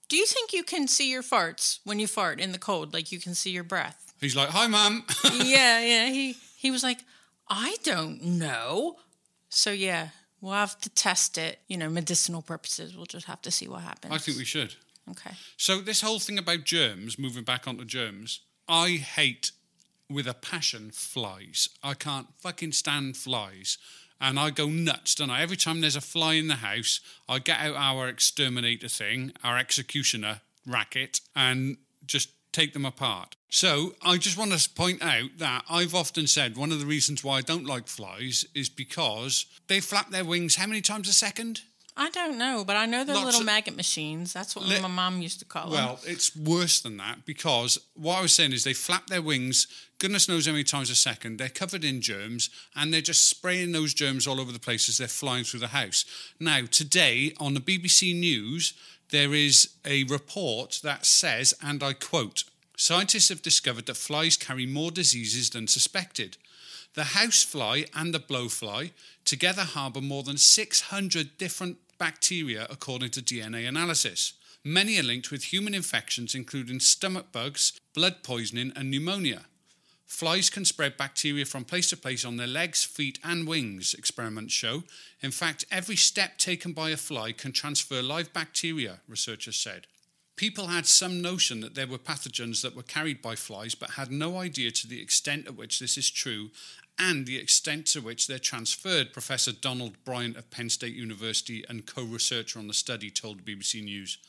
do 0.07 0.15
you 0.15 0.27
think 0.27 0.53
you 0.53 0.63
can 0.63 0.87
see 0.87 1.09
your 1.09 1.23
farts 1.23 1.79
when 1.83 1.99
you 1.99 2.05
fart 2.07 2.39
in 2.39 2.51
the 2.51 2.59
cold? 2.59 2.93
Like 2.93 3.11
you 3.11 3.19
can 3.19 3.33
see 3.33 3.49
your 3.49 3.63
breath? 3.63 4.12
He's 4.23 4.35
like, 4.35 4.49
"Hi, 4.49 4.67
mum." 4.67 5.05
yeah, 5.35 5.79
yeah. 5.79 6.09
He, 6.09 6.35
he 6.57 6.71
was 6.71 6.83
like, 6.83 6.99
I 7.49 7.75
don't 7.83 8.23
know. 8.23 8.97
So 9.49 9.71
yeah, 9.71 10.09
we'll 10.41 10.53
have 10.53 10.79
to 10.81 10.89
test 10.89 11.37
it. 11.37 11.59
You 11.67 11.77
know, 11.77 11.89
medicinal 11.89 12.41
purposes. 12.41 12.95
We'll 12.95 13.05
just 13.05 13.27
have 13.27 13.41
to 13.43 13.51
see 13.51 13.67
what 13.67 13.81
happens. 13.81 14.13
I 14.13 14.17
think 14.17 14.37
we 14.37 14.45
should. 14.45 14.75
Okay. 15.09 15.31
So 15.57 15.79
this 15.79 16.01
whole 16.01 16.19
thing 16.19 16.37
about 16.37 16.63
germs, 16.63 17.19
moving 17.19 17.43
back 17.43 17.67
onto 17.67 17.85
germs, 17.85 18.41
I 18.67 18.91
hate 18.91 19.51
with 20.09 20.27
a 20.27 20.33
passion 20.33 20.91
flies. 20.91 21.69
I 21.83 21.93
can't 21.93 22.27
fucking 22.39 22.71
stand 22.71 23.17
flies. 23.17 23.77
And 24.21 24.39
I 24.39 24.51
go 24.51 24.67
nuts, 24.67 25.15
don't 25.15 25.29
I? 25.29 25.41
Every 25.41 25.57
time 25.57 25.81
there's 25.81 25.97
a 25.97 26.01
fly 26.01 26.35
in 26.35 26.47
the 26.47 26.55
house, 26.55 27.01
I 27.27 27.39
get 27.39 27.59
out 27.59 27.75
our 27.75 28.07
exterminator 28.07 28.87
thing, 28.87 29.33
our 29.43 29.57
executioner 29.57 30.41
racket, 30.65 31.19
and 31.35 31.77
just 32.05 32.29
take 32.53 32.73
them 32.73 32.85
apart. 32.85 33.35
So 33.49 33.95
I 34.01 34.17
just 34.17 34.37
want 34.37 34.51
to 34.53 34.69
point 34.69 35.03
out 35.03 35.29
that 35.37 35.63
I've 35.69 35.93
often 35.93 36.25
said 36.27 36.57
one 36.57 36.71
of 36.71 36.79
the 36.79 36.85
reasons 36.85 37.23
why 37.23 37.37
I 37.37 37.41
don't 37.41 37.65
like 37.65 37.87
flies 37.87 38.45
is 38.55 38.69
because 38.69 39.45
they 39.67 39.79
flap 39.79 40.09
their 40.09 40.25
wings 40.25 40.55
how 40.55 40.67
many 40.67 40.81
times 40.81 41.07
a 41.09 41.13
second? 41.13 41.61
I 41.95 42.09
don't 42.09 42.39
know, 42.39 42.63
but 42.65 42.75
I 42.75 42.87
know 42.87 43.03
they're 43.03 43.13
Lots 43.13 43.25
little 43.27 43.41
of- 43.41 43.45
maggot 43.45 43.75
machines. 43.75 44.33
That's 44.33 44.55
what 44.55 44.65
Li- 44.65 44.81
my 44.81 44.87
mom 44.87 45.21
used 45.21 45.37
to 45.39 45.45
call 45.45 45.65
them. 45.69 45.73
Well, 45.73 45.99
it's 46.07 46.35
worse 46.35 46.79
than 46.81 46.97
that 46.97 47.23
because 47.23 47.77
what 47.93 48.17
I 48.17 48.21
was 48.23 48.33
saying 48.33 48.51
is 48.51 48.63
they 48.63 48.73
flap 48.73 49.05
their 49.05 49.21
wings, 49.21 49.67
goodness 49.99 50.27
knows 50.27 50.47
how 50.47 50.53
many 50.53 50.63
times 50.63 50.89
a 50.89 50.95
second. 50.95 51.37
They're 51.37 51.49
covered 51.49 51.83
in 51.83 52.01
germs 52.01 52.49
and 52.75 52.91
they're 52.91 53.01
just 53.01 53.27
spraying 53.29 53.73
those 53.73 53.93
germs 53.93 54.25
all 54.25 54.41
over 54.41 54.51
the 54.51 54.57
place 54.57 54.89
as 54.89 54.97
they're 54.97 55.07
flying 55.07 55.43
through 55.43 55.59
the 55.59 55.67
house. 55.67 56.03
Now, 56.39 56.61
today 56.65 57.35
on 57.39 57.53
the 57.53 57.59
BBC 57.61 58.19
News, 58.19 58.73
there 59.13 59.35
is 59.35 59.69
a 59.85 60.05
report 60.05 60.79
that 60.83 61.05
says, 61.05 61.53
and 61.61 61.83
I 61.83 61.93
quote, 61.93 62.45
scientists 62.75 63.29
have 63.29 63.43
discovered 63.43 63.85
that 63.85 63.95
flies 63.95 64.35
carry 64.35 64.65
more 64.65 64.89
diseases 64.89 65.51
than 65.51 65.67
suspected. 65.67 66.35
The 66.95 67.03
housefly 67.03 67.83
and 67.93 68.11
the 68.11 68.19
blowfly 68.19 68.89
together 69.23 69.61
harbour 69.61 70.01
more 70.01 70.23
than 70.23 70.37
600 70.37 71.37
different 71.37 71.77
bacteria, 71.99 72.65
according 72.71 73.11
to 73.11 73.21
DNA 73.21 73.67
analysis. 73.67 74.33
Many 74.65 74.99
are 74.99 75.03
linked 75.03 75.29
with 75.29 75.53
human 75.53 75.75
infections, 75.75 76.33
including 76.33 76.79
stomach 76.79 77.31
bugs, 77.31 77.73
blood 77.93 78.23
poisoning, 78.23 78.73
and 78.75 78.89
pneumonia. 78.89 79.45
Flies 80.13 80.51
can 80.51 80.63
spread 80.63 80.95
bacteria 80.95 81.43
from 81.43 81.65
place 81.65 81.89
to 81.89 81.97
place 81.97 82.23
on 82.23 82.37
their 82.37 82.45
legs, 82.45 82.83
feet, 82.83 83.17
and 83.23 83.47
wings, 83.47 83.95
experiments 83.95 84.53
show. 84.53 84.83
In 85.21 85.31
fact, 85.31 85.65
every 85.71 85.95
step 85.95 86.37
taken 86.37 86.71
by 86.71 86.91
a 86.91 86.97
fly 86.97 87.31
can 87.31 87.51
transfer 87.51 87.99
live 87.99 88.31
bacteria, 88.31 88.99
researchers 89.07 89.55
said. 89.55 89.87
People 90.35 90.67
had 90.67 90.85
some 90.85 91.19
notion 91.19 91.61
that 91.61 91.73
there 91.73 91.87
were 91.87 91.97
pathogens 91.97 92.61
that 92.61 92.75
were 92.75 92.83
carried 92.83 93.23
by 93.23 93.35
flies, 93.35 93.73
but 93.73 93.89
had 93.89 94.11
no 94.11 94.37
idea 94.37 94.69
to 94.69 94.87
the 94.87 95.01
extent 95.01 95.47
at 95.47 95.57
which 95.57 95.79
this 95.79 95.97
is 95.97 96.11
true 96.11 96.51
and 96.99 97.25
the 97.25 97.39
extent 97.39 97.87
to 97.87 97.99
which 97.99 98.27
they're 98.27 98.37
transferred, 98.37 99.13
Professor 99.13 99.51
Donald 99.51 99.95
Bryant 100.05 100.37
of 100.37 100.51
Penn 100.51 100.69
State 100.69 100.93
University 100.93 101.65
and 101.67 101.87
co 101.87 102.03
researcher 102.03 102.59
on 102.59 102.67
the 102.67 102.75
study 102.75 103.09
told 103.09 103.43
BBC 103.43 103.83
News. 103.83 104.19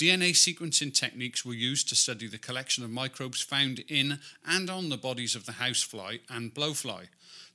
DNA 0.00 0.30
sequencing 0.30 0.94
techniques 0.94 1.44
were 1.44 1.52
used 1.52 1.86
to 1.90 1.94
study 1.94 2.26
the 2.26 2.38
collection 2.38 2.82
of 2.82 2.88
microbes 2.88 3.42
found 3.42 3.80
in 3.86 4.18
and 4.48 4.70
on 4.70 4.88
the 4.88 4.96
bodies 4.96 5.34
of 5.34 5.44
the 5.44 5.52
housefly 5.52 6.16
and 6.30 6.54
blowfly. 6.54 7.08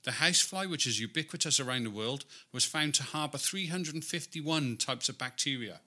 The 0.03 0.11
housefly, 0.11 0.67
which 0.69 0.85
is 0.85 0.99
ubiquitous 0.99 1.59
around 1.59 1.85
the 1.85 1.89
world, 1.89 2.23
was 2.53 2.63
found 2.63 2.93
to 2.95 3.03
harbour 3.03 3.39
351 3.39 4.77
types 4.77 5.09
of 5.09 5.17
bacteria. 5.17 5.79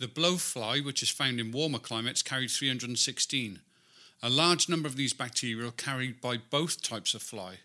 The 0.00 0.08
blowfly, 0.08 0.84
which 0.84 1.04
is 1.04 1.08
found 1.08 1.38
in 1.38 1.52
warmer 1.52 1.78
climates, 1.78 2.24
carried 2.24 2.50
316. 2.50 3.60
A 4.24 4.28
large 4.28 4.68
number 4.68 4.88
of 4.88 4.96
these 4.96 5.12
bacteria 5.12 5.68
are 5.68 5.70
carried 5.70 6.20
by 6.20 6.36
both 6.36 6.82
types 6.82 7.14
of 7.14 7.22
fly. 7.22 7.58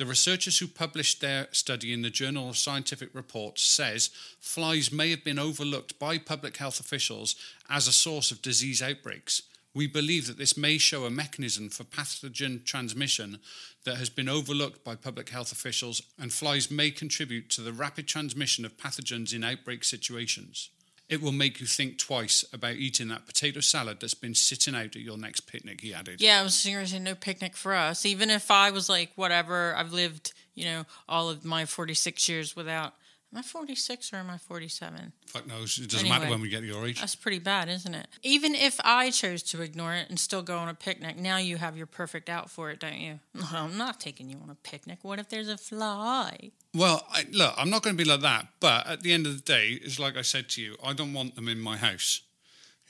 The 0.00 0.06
researchers 0.06 0.58
who 0.58 0.66
published 0.66 1.20
their 1.20 1.48
study 1.52 1.92
in 1.92 2.00
the 2.00 2.08
Journal 2.08 2.48
of 2.48 2.56
Scientific 2.56 3.10
Reports 3.12 3.60
says 3.60 4.08
flies 4.40 4.90
may 4.90 5.10
have 5.10 5.22
been 5.22 5.38
overlooked 5.38 5.98
by 5.98 6.16
public 6.16 6.56
health 6.56 6.80
officials 6.80 7.36
as 7.68 7.86
a 7.86 7.92
source 7.92 8.30
of 8.30 8.40
disease 8.40 8.80
outbreaks. 8.80 9.42
We 9.74 9.86
believe 9.86 10.26
that 10.26 10.38
this 10.38 10.56
may 10.56 10.78
show 10.78 11.04
a 11.04 11.10
mechanism 11.10 11.68
for 11.68 11.84
pathogen 11.84 12.64
transmission 12.64 13.40
that 13.84 13.98
has 13.98 14.08
been 14.08 14.26
overlooked 14.26 14.82
by 14.84 14.94
public 14.94 15.28
health 15.28 15.52
officials, 15.52 16.00
and 16.18 16.32
flies 16.32 16.70
may 16.70 16.90
contribute 16.90 17.50
to 17.50 17.60
the 17.60 17.74
rapid 17.74 18.08
transmission 18.08 18.64
of 18.64 18.78
pathogens 18.78 19.34
in 19.34 19.44
outbreak 19.44 19.84
situations. 19.84 20.70
It 21.10 21.20
will 21.20 21.32
make 21.32 21.60
you 21.60 21.66
think 21.66 21.98
twice 21.98 22.44
about 22.52 22.76
eating 22.76 23.08
that 23.08 23.26
potato 23.26 23.58
salad 23.58 23.98
that's 24.00 24.14
been 24.14 24.34
sitting 24.34 24.76
out 24.76 24.94
at 24.94 24.96
your 24.96 25.18
next 25.18 25.40
picnic, 25.40 25.80
he 25.80 25.92
added. 25.92 26.20
Yeah, 26.20 26.40
I 26.40 26.44
was 26.44 26.54
seriously 26.54 27.00
no 27.00 27.16
picnic 27.16 27.56
for 27.56 27.74
us. 27.74 28.06
Even 28.06 28.30
if 28.30 28.48
I 28.48 28.70
was 28.70 28.88
like, 28.88 29.10
whatever, 29.16 29.74
I've 29.76 29.92
lived, 29.92 30.32
you 30.54 30.66
know, 30.66 30.84
all 31.08 31.28
of 31.28 31.44
my 31.44 31.64
46 31.64 32.28
years 32.28 32.54
without. 32.54 32.94
Am 33.32 33.38
I 33.38 33.42
46 33.42 34.12
or 34.12 34.16
am 34.16 34.28
I 34.28 34.38
47? 34.38 35.12
Fuck 35.26 35.46
knows. 35.46 35.78
It 35.78 35.88
doesn't 35.88 36.08
matter 36.08 36.28
when 36.28 36.40
we 36.40 36.48
get 36.48 36.64
your 36.64 36.84
age. 36.84 36.98
That's 36.98 37.14
pretty 37.14 37.38
bad, 37.38 37.68
isn't 37.68 37.94
it? 37.94 38.08
Even 38.22 38.56
if 38.56 38.80
I 38.82 39.10
chose 39.10 39.44
to 39.44 39.62
ignore 39.62 39.94
it 39.94 40.08
and 40.08 40.18
still 40.18 40.42
go 40.42 40.58
on 40.58 40.68
a 40.68 40.74
picnic, 40.74 41.16
now 41.16 41.36
you 41.36 41.56
have 41.56 41.76
your 41.76 41.86
perfect 41.86 42.28
out 42.28 42.50
for 42.50 42.70
it, 42.70 42.80
don't 42.80 42.98
you? 42.98 43.20
No, 43.40 43.46
I'm 43.52 43.78
not 43.78 44.00
taking 44.00 44.28
you 44.28 44.38
on 44.42 44.50
a 44.50 44.54
picnic. 44.56 44.98
What 45.02 45.18
if 45.18 45.28
there's 45.28 45.48
a 45.48 45.56
fly? 45.56 46.50
Well, 46.74 47.06
I, 47.10 47.24
look, 47.30 47.54
I'm 47.56 47.70
not 47.70 47.82
going 47.82 47.96
to 47.96 48.02
be 48.04 48.08
like 48.08 48.20
that, 48.20 48.48
but 48.60 48.86
at 48.86 49.02
the 49.02 49.12
end 49.12 49.26
of 49.26 49.34
the 49.36 49.42
day, 49.42 49.78
it's 49.82 49.98
like 49.98 50.16
I 50.16 50.22
said 50.22 50.48
to 50.50 50.62
you, 50.62 50.76
I 50.84 50.92
don't 50.92 51.12
want 51.12 51.36
them 51.36 51.48
in 51.48 51.60
my 51.60 51.76
house. 51.76 52.22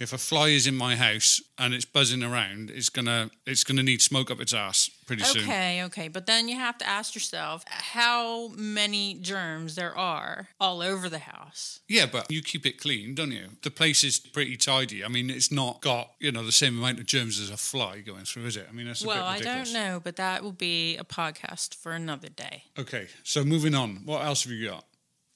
If 0.01 0.15
a 0.15 0.19
fly 0.19 0.49
is 0.49 0.67
in 0.67 0.77
my 0.77 0.97
house 0.97 1.43
and 1.59 1.75
it's 1.75 1.85
buzzing 1.85 2.23
around, 2.23 2.71
it's 2.71 2.89
gonna 2.89 3.31
it's 3.47 3.65
gonna 3.65 3.83
need 3.83 4.01
smoke 4.01 4.31
up 4.31 4.41
its 4.41 4.55
ass 4.55 4.89
pretty 5.07 5.23
soon. 5.25 5.43
Okay, 5.43 5.83
okay. 5.85 6.09
But 6.09 6.25
then 6.25 6.49
you 6.49 6.57
have 6.57 6.79
to 6.79 6.89
ask 6.89 7.15
yourself 7.15 7.65
how 7.67 8.49
many 8.57 9.15
germs 9.21 9.75
there 9.75 9.95
are 9.95 10.49
all 10.59 10.81
over 10.81 11.11
the 11.11 11.19
house. 11.19 11.81
Yeah, 11.87 12.07
but 12.07 12.31
you 12.33 12.41
keep 12.43 12.65
it 12.65 12.81
clean, 12.81 13.15
don't 13.15 13.31
you? 13.33 13.49
The 13.63 13.71
place 13.71 14.03
is 14.03 14.19
pretty 14.19 14.57
tidy. 14.57 15.05
I 15.05 15.09
mean, 15.09 15.29
it's 15.29 15.53
not 15.53 15.83
got 15.83 16.13
you 16.19 16.33
know 16.33 16.45
the 16.47 16.51
same 16.53 16.79
amount 16.79 16.99
of 16.99 17.05
germs 17.05 17.39
as 17.39 17.51
a 17.51 17.59
fly 17.59 18.01
going 18.01 18.25
through, 18.25 18.47
is 18.47 18.57
it? 18.57 18.67
I 18.71 18.73
mean, 18.73 18.87
that's 18.87 19.05
a 19.05 19.07
Well, 19.07 19.17
bit 19.39 19.47
I 19.47 19.55
don't 19.55 19.73
know, 19.75 20.01
but 20.03 20.17
that 20.17 20.43
will 20.43 20.53
be 20.53 20.97
a 20.97 21.05
podcast 21.05 21.75
for 21.75 21.93
another 21.93 22.31
day. 22.31 22.65
Okay, 22.79 23.09
so 23.23 23.45
moving 23.45 23.75
on. 23.75 24.01
What 24.07 24.25
else 24.25 24.45
have 24.45 24.53
you 24.53 24.71
got? 24.71 24.85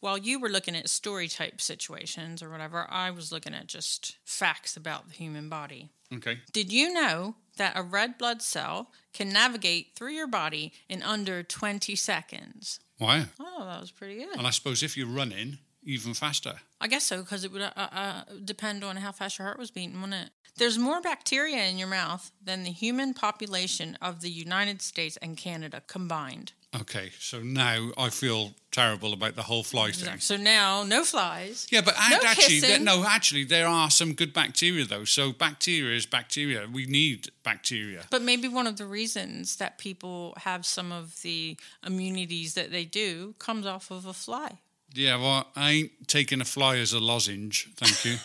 While 0.04 0.18
you 0.18 0.38
were 0.38 0.50
looking 0.50 0.76
at 0.76 0.90
story 0.90 1.28
type 1.28 1.62
situations 1.62 2.42
or 2.42 2.50
whatever, 2.50 2.86
I 2.90 3.10
was 3.10 3.32
looking 3.32 3.54
at 3.54 3.68
just 3.68 4.18
facts 4.22 4.76
about 4.76 5.08
the 5.08 5.14
human 5.14 5.48
body. 5.48 5.92
Okay. 6.12 6.40
Did 6.52 6.70
you 6.70 6.92
know 6.92 7.36
that 7.56 7.72
a 7.74 7.82
red 7.82 8.18
blood 8.18 8.42
cell 8.42 8.90
can 9.14 9.32
navigate 9.32 9.92
through 9.96 10.10
your 10.10 10.26
body 10.26 10.74
in 10.90 11.02
under 11.02 11.42
20 11.42 11.96
seconds? 11.96 12.80
Why? 12.98 13.28
Oh, 13.40 13.64
that 13.64 13.80
was 13.80 13.92
pretty 13.92 14.16
good. 14.16 14.36
And 14.36 14.46
I 14.46 14.50
suppose 14.50 14.82
if 14.82 14.94
you're 14.94 15.06
running, 15.06 15.56
even 15.84 16.14
faster. 16.14 16.54
I 16.80 16.88
guess 16.88 17.04
so, 17.04 17.20
because 17.20 17.44
it 17.44 17.52
would 17.52 17.62
uh, 17.62 17.72
uh, 17.76 18.22
depend 18.44 18.84
on 18.84 18.96
how 18.96 19.12
fast 19.12 19.38
your 19.38 19.46
heart 19.46 19.58
was 19.58 19.70
beating, 19.70 20.00
wouldn't 20.00 20.26
it? 20.26 20.30
There's 20.56 20.78
more 20.78 21.00
bacteria 21.00 21.64
in 21.64 21.78
your 21.78 21.88
mouth 21.88 22.30
than 22.42 22.62
the 22.62 22.70
human 22.70 23.12
population 23.12 23.98
of 24.00 24.20
the 24.20 24.30
United 24.30 24.82
States 24.82 25.16
and 25.20 25.36
Canada 25.36 25.82
combined. 25.86 26.52
Okay, 26.80 27.12
so 27.20 27.40
now 27.40 27.90
I 27.96 28.08
feel 28.10 28.52
terrible 28.72 29.12
about 29.12 29.36
the 29.36 29.42
whole 29.42 29.62
fly 29.62 29.92
thing. 29.92 30.18
So 30.18 30.36
now, 30.36 30.82
no 30.82 31.04
flies. 31.04 31.68
Yeah, 31.70 31.82
but 31.84 31.94
No 32.10 32.18
actually, 32.26 32.60
there, 32.60 32.80
no, 32.80 33.04
actually, 33.06 33.44
there 33.44 33.68
are 33.68 33.90
some 33.90 34.12
good 34.12 34.32
bacteria 34.32 34.84
though. 34.84 35.04
So 35.04 35.32
bacteria 35.32 35.96
is 35.96 36.04
bacteria. 36.04 36.66
We 36.72 36.86
need 36.86 37.28
bacteria. 37.44 38.06
But 38.10 38.22
maybe 38.22 38.48
one 38.48 38.66
of 38.66 38.76
the 38.76 38.86
reasons 38.86 39.56
that 39.56 39.78
people 39.78 40.34
have 40.38 40.66
some 40.66 40.90
of 40.90 41.22
the 41.22 41.56
immunities 41.86 42.54
that 42.54 42.72
they 42.72 42.84
do 42.84 43.34
comes 43.38 43.66
off 43.66 43.92
of 43.92 44.04
a 44.06 44.12
fly. 44.12 44.58
Yeah, 44.94 45.16
well, 45.16 45.46
I 45.56 45.70
ain't 45.70 46.08
taking 46.08 46.40
a 46.40 46.44
fly 46.44 46.76
as 46.76 46.92
a 46.92 47.00
lozenge. 47.00 47.68
Thank 47.76 48.04
you. 48.04 48.16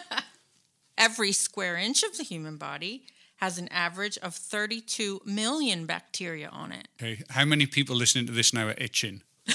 Every 0.98 1.32
square 1.32 1.76
inch 1.76 2.02
of 2.02 2.16
the 2.18 2.22
human 2.24 2.56
body 2.56 3.04
has 3.36 3.58
an 3.58 3.68
average 3.68 4.18
of 4.18 4.34
32 4.34 5.22
million 5.24 5.86
bacteria 5.86 6.48
on 6.50 6.72
it. 6.72 6.88
okay, 7.00 7.22
how 7.30 7.46
many 7.46 7.64
people 7.64 7.96
listening 7.96 8.26
to 8.26 8.32
this 8.32 8.52
now 8.52 8.66
are 8.68 8.74
itching? 8.76 9.22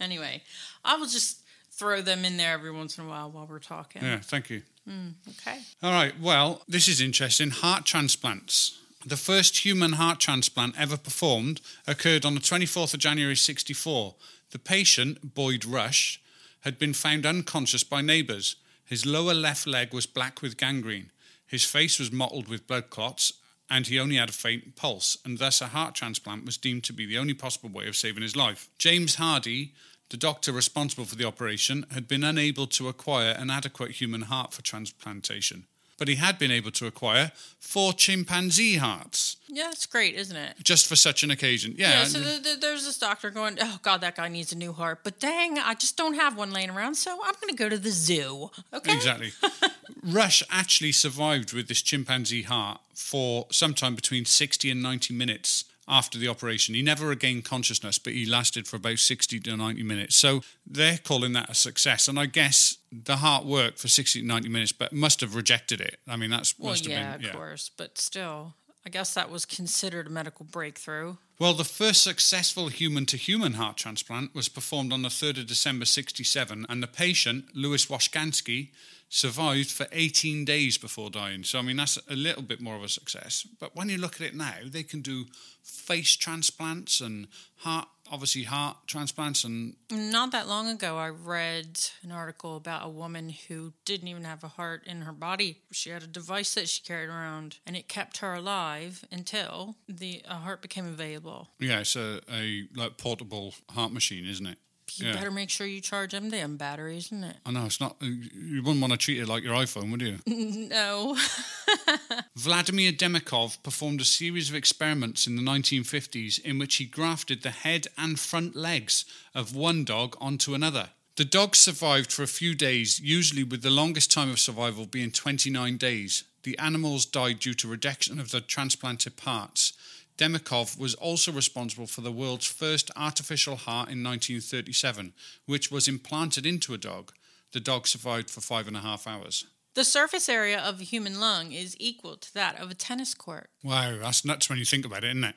Anyway, 0.00 0.42
I 0.84 0.96
will 0.96 1.06
just 1.06 1.42
throw 1.70 2.02
them 2.02 2.24
in 2.24 2.36
there 2.36 2.52
every 2.52 2.70
once 2.70 2.98
in 2.98 3.04
a 3.04 3.08
while 3.08 3.30
while 3.30 3.46
we're 3.46 3.58
talking. 3.58 4.02
Yeah, 4.02 4.18
thank 4.20 4.50
you. 4.50 4.62
Mm, 4.88 5.14
okay. 5.30 5.58
All 5.82 5.92
right. 5.92 6.12
Well, 6.20 6.62
this 6.68 6.86
is 6.86 7.00
interesting. 7.00 7.50
Heart 7.50 7.86
transplants. 7.86 8.78
The 9.04 9.16
first 9.16 9.64
human 9.64 9.92
heart 9.92 10.20
transplant 10.20 10.78
ever 10.78 10.96
performed 10.96 11.60
occurred 11.86 12.24
on 12.24 12.34
the 12.34 12.40
24th 12.40 12.94
of 12.94 13.00
January 13.00 13.36
64. 13.36 14.14
The 14.50 14.58
patient, 14.58 15.34
Boyd 15.34 15.64
Rush, 15.64 16.20
had 16.60 16.78
been 16.78 16.94
found 16.94 17.26
unconscious 17.26 17.84
by 17.84 18.00
neighbours. 18.00 18.56
His 18.84 19.06
lower 19.06 19.34
left 19.34 19.66
leg 19.66 19.92
was 19.92 20.06
black 20.06 20.42
with 20.42 20.56
gangrene. 20.56 21.10
His 21.46 21.64
face 21.64 21.98
was 21.98 22.12
mottled 22.12 22.48
with 22.48 22.66
blood 22.66 22.90
clots, 22.90 23.34
and 23.68 23.86
he 23.86 23.98
only 23.98 24.16
had 24.16 24.30
a 24.30 24.32
faint 24.32 24.76
pulse, 24.76 25.18
and 25.24 25.38
thus 25.38 25.60
a 25.60 25.68
heart 25.68 25.94
transplant 25.94 26.44
was 26.44 26.56
deemed 26.56 26.84
to 26.84 26.92
be 26.92 27.06
the 27.06 27.18
only 27.18 27.34
possible 27.34 27.68
way 27.68 27.88
of 27.88 27.96
saving 27.96 28.22
his 28.22 28.36
life. 28.36 28.68
James 28.78 29.16
Hardy, 29.16 29.74
the 30.10 30.16
doctor 30.16 30.52
responsible 30.52 31.04
for 31.04 31.16
the 31.16 31.26
operation, 31.26 31.84
had 31.90 32.06
been 32.06 32.22
unable 32.22 32.66
to 32.68 32.88
acquire 32.88 33.32
an 33.32 33.50
adequate 33.50 33.92
human 33.92 34.22
heart 34.22 34.54
for 34.54 34.62
transplantation, 34.62 35.66
but 35.98 36.08
he 36.08 36.16
had 36.16 36.38
been 36.38 36.50
able 36.50 36.70
to 36.72 36.86
acquire 36.86 37.32
four 37.58 37.92
chimpanzee 37.92 38.76
hearts 38.76 39.36
Yeah, 39.48 39.70
it's 39.70 39.86
great, 39.86 40.14
isn't 40.14 40.36
it? 40.36 40.56
just 40.62 40.86
for 40.86 40.96
such 40.96 41.22
an 41.22 41.30
occasion. 41.30 41.74
Yeah, 41.76 42.00
Yeah, 42.00 42.04
so 42.04 42.18
the, 42.18 42.40
the, 42.40 42.58
there's 42.60 42.84
this 42.84 42.98
doctor 42.98 43.30
going, 43.30 43.58
oh, 43.60 43.78
God, 43.82 44.00
that 44.00 44.16
guy 44.16 44.28
needs 44.28 44.52
a 44.52 44.56
new 44.56 44.72
heart. 44.72 45.00
But 45.04 45.18
dang, 45.20 45.58
I 45.58 45.74
just 45.74 45.96
don't 45.96 46.14
have 46.14 46.36
one 46.36 46.50
laying 46.50 46.70
around, 46.70 46.96
so 46.96 47.12
I'm 47.24 47.34
going 47.40 47.50
to 47.50 47.56
go 47.56 47.68
to 47.68 47.78
the 47.78 47.90
zoo. 47.90 48.50
Okay. 48.72 48.94
exactly. 48.94 49.32
Rush 50.02 50.42
actually 50.50 50.92
survived 50.92 51.52
with 51.52 51.68
this 51.68 51.82
chimpanzee 51.82 52.42
heart 52.42 52.80
for 52.94 53.46
sometime 53.50 53.94
between 53.94 54.24
60 54.24 54.70
and 54.70 54.82
90 54.82 55.14
minutes 55.14 55.64
after 55.88 56.18
the 56.18 56.28
operation. 56.28 56.74
He 56.74 56.82
never 56.82 57.06
regained 57.06 57.44
consciousness, 57.44 57.98
but 57.98 58.12
he 58.12 58.26
lasted 58.26 58.66
for 58.66 58.76
about 58.76 58.98
60 58.98 59.40
to 59.40 59.56
90 59.56 59.82
minutes. 59.82 60.16
So 60.16 60.42
they're 60.66 60.98
calling 60.98 61.32
that 61.34 61.50
a 61.50 61.54
success. 61.54 62.08
And 62.08 62.18
I 62.18 62.26
guess 62.26 62.78
the 62.90 63.16
heart 63.16 63.44
worked 63.44 63.78
for 63.78 63.88
60 63.88 64.20
to 64.20 64.26
90 64.26 64.48
minutes, 64.48 64.72
but 64.72 64.92
must 64.92 65.20
have 65.20 65.34
rejected 65.34 65.80
it. 65.80 65.98
I 66.08 66.16
mean, 66.16 66.30
that's 66.30 66.58
Well, 66.58 66.70
must 66.70 66.84
have 66.84 66.92
yeah, 66.92 67.16
been. 67.16 67.26
of 67.26 67.32
course. 67.32 67.70
But 67.76 67.98
still, 67.98 68.54
I 68.84 68.88
guess 68.88 69.14
that 69.14 69.30
was 69.30 69.44
considered 69.44 70.06
a 70.06 70.10
medical 70.10 70.44
breakthrough. 70.44 71.16
Well, 71.38 71.54
the 71.54 71.64
first 71.64 72.02
successful 72.02 72.68
human 72.68 73.04
to 73.06 73.16
human 73.16 73.54
heart 73.54 73.76
transplant 73.76 74.34
was 74.34 74.48
performed 74.48 74.92
on 74.92 75.02
the 75.02 75.08
3rd 75.08 75.40
of 75.40 75.46
December 75.46 75.84
67, 75.84 76.64
and 76.68 76.82
the 76.82 76.86
patient, 76.86 77.54
Louis 77.54 77.84
Washkansky, 77.86 78.70
survived 79.08 79.70
for 79.70 79.86
18 79.92 80.44
days 80.44 80.78
before 80.78 81.10
dying. 81.10 81.44
So, 81.44 81.58
I 81.58 81.62
mean, 81.62 81.76
that's 81.76 81.98
a 82.08 82.16
little 82.16 82.42
bit 82.42 82.60
more 82.60 82.76
of 82.76 82.82
a 82.82 82.88
success. 82.88 83.46
But 83.60 83.76
when 83.76 83.88
you 83.88 83.98
look 83.98 84.16
at 84.16 84.26
it 84.26 84.34
now, 84.34 84.54
they 84.64 84.82
can 84.82 85.00
do 85.00 85.26
face 85.62 86.16
transplants 86.16 87.00
and 87.00 87.28
heart, 87.58 87.88
obviously, 88.10 88.44
heart 88.44 88.76
transplants. 88.86 89.44
And 89.44 89.76
Not 89.90 90.32
that 90.32 90.48
long 90.48 90.68
ago, 90.68 90.96
I 90.96 91.08
read 91.08 91.80
an 92.02 92.12
article 92.12 92.56
about 92.56 92.84
a 92.84 92.88
woman 92.88 93.30
who 93.48 93.72
didn't 93.84 94.08
even 94.08 94.24
have 94.24 94.42
a 94.44 94.48
heart 94.48 94.82
in 94.86 95.02
her 95.02 95.12
body. 95.12 95.62
She 95.72 95.90
had 95.90 96.02
a 96.02 96.08
device 96.08 96.54
that 96.54 96.68
she 96.68 96.82
carried 96.82 97.08
around, 97.08 97.58
and 97.66 97.76
it 97.76 97.88
kept 97.88 98.18
her 98.18 98.34
alive 98.34 99.04
until 99.10 99.76
the 99.88 100.22
a 100.28 100.34
heart 100.36 100.62
became 100.62 100.86
available. 100.86 101.50
yeah, 101.60 101.80
it's 101.80 101.96
a, 101.96 102.20
a 102.32 102.64
like 102.74 102.96
portable 102.98 103.54
heart 103.70 103.92
machine, 103.92 104.26
isn't 104.26 104.46
it? 104.46 104.58
You 104.94 105.08
Yeah. 105.08 105.12
better 105.14 105.30
make 105.30 105.50
sure 105.50 105.66
you 105.66 105.80
charge 105.80 106.12
them 106.12 106.30
damn 106.30 106.56
batteries, 106.56 107.06
isn't 107.06 107.24
it? 107.24 107.36
I 107.44 107.50
know 107.50 107.66
it's 107.66 107.80
not. 107.80 107.96
You 108.00 108.62
wouldn't 108.62 108.80
want 108.80 108.92
to 108.92 108.96
treat 108.96 109.18
it 109.18 109.26
like 109.26 109.42
your 109.42 109.54
iPhone, 109.54 109.90
would 109.90 110.00
you? 110.02 110.18
No. 110.26 111.16
Vladimir 112.36 112.92
Demikov 112.92 113.62
performed 113.62 114.00
a 114.00 114.04
series 114.04 114.48
of 114.48 114.54
experiments 114.54 115.26
in 115.26 115.36
the 115.36 115.42
1950s 115.42 116.40
in 116.44 116.58
which 116.58 116.76
he 116.76 116.84
grafted 116.84 117.42
the 117.42 117.50
head 117.50 117.86
and 117.98 118.18
front 118.20 118.54
legs 118.56 119.04
of 119.34 119.54
one 119.54 119.84
dog 119.84 120.16
onto 120.20 120.54
another. 120.54 120.90
The 121.16 121.24
dog 121.24 121.56
survived 121.56 122.12
for 122.12 122.22
a 122.22 122.26
few 122.28 122.54
days, 122.54 123.00
usually 123.00 123.42
with 123.42 123.62
the 123.62 123.70
longest 123.70 124.12
time 124.12 124.30
of 124.30 124.38
survival 124.38 124.84
being 124.86 125.10
29 125.10 125.76
days. 125.78 126.24
The 126.42 126.58
animals 126.58 127.06
died 127.06 127.40
due 127.40 127.54
to 127.54 127.68
rejection 127.68 128.20
of 128.20 128.30
the 128.30 128.40
transplanted 128.40 129.16
parts. 129.16 129.72
Demikov 130.18 130.78
was 130.78 130.94
also 130.94 131.30
responsible 131.32 131.86
for 131.86 132.00
the 132.00 132.12
world's 132.12 132.46
first 132.46 132.90
artificial 132.96 133.56
heart 133.56 133.90
in 133.90 134.02
1937, 134.02 135.12
which 135.46 135.70
was 135.70 135.88
implanted 135.88 136.46
into 136.46 136.72
a 136.74 136.78
dog. 136.78 137.12
The 137.52 137.60
dog 137.60 137.86
survived 137.86 138.30
for 138.30 138.40
five 138.40 138.66
and 138.66 138.76
a 138.76 138.80
half 138.80 139.06
hours. 139.06 139.46
the 139.74 139.84
surface 139.84 140.28
area 140.28 140.58
of 140.58 140.80
a 140.80 140.84
human 140.84 141.20
lung 141.20 141.52
is 141.52 141.76
equal 141.78 142.16
to 142.16 142.32
that 142.32 142.58
of 142.58 142.70
a 142.70 142.74
tennis 142.74 143.12
court. 143.14 143.50
Wow, 143.62 143.98
that's 144.00 144.24
nuts 144.24 144.48
when 144.48 144.58
you 144.58 144.64
think 144.64 144.86
about 144.86 145.04
it, 145.04 145.08
isn't 145.08 145.24
it? 145.24 145.34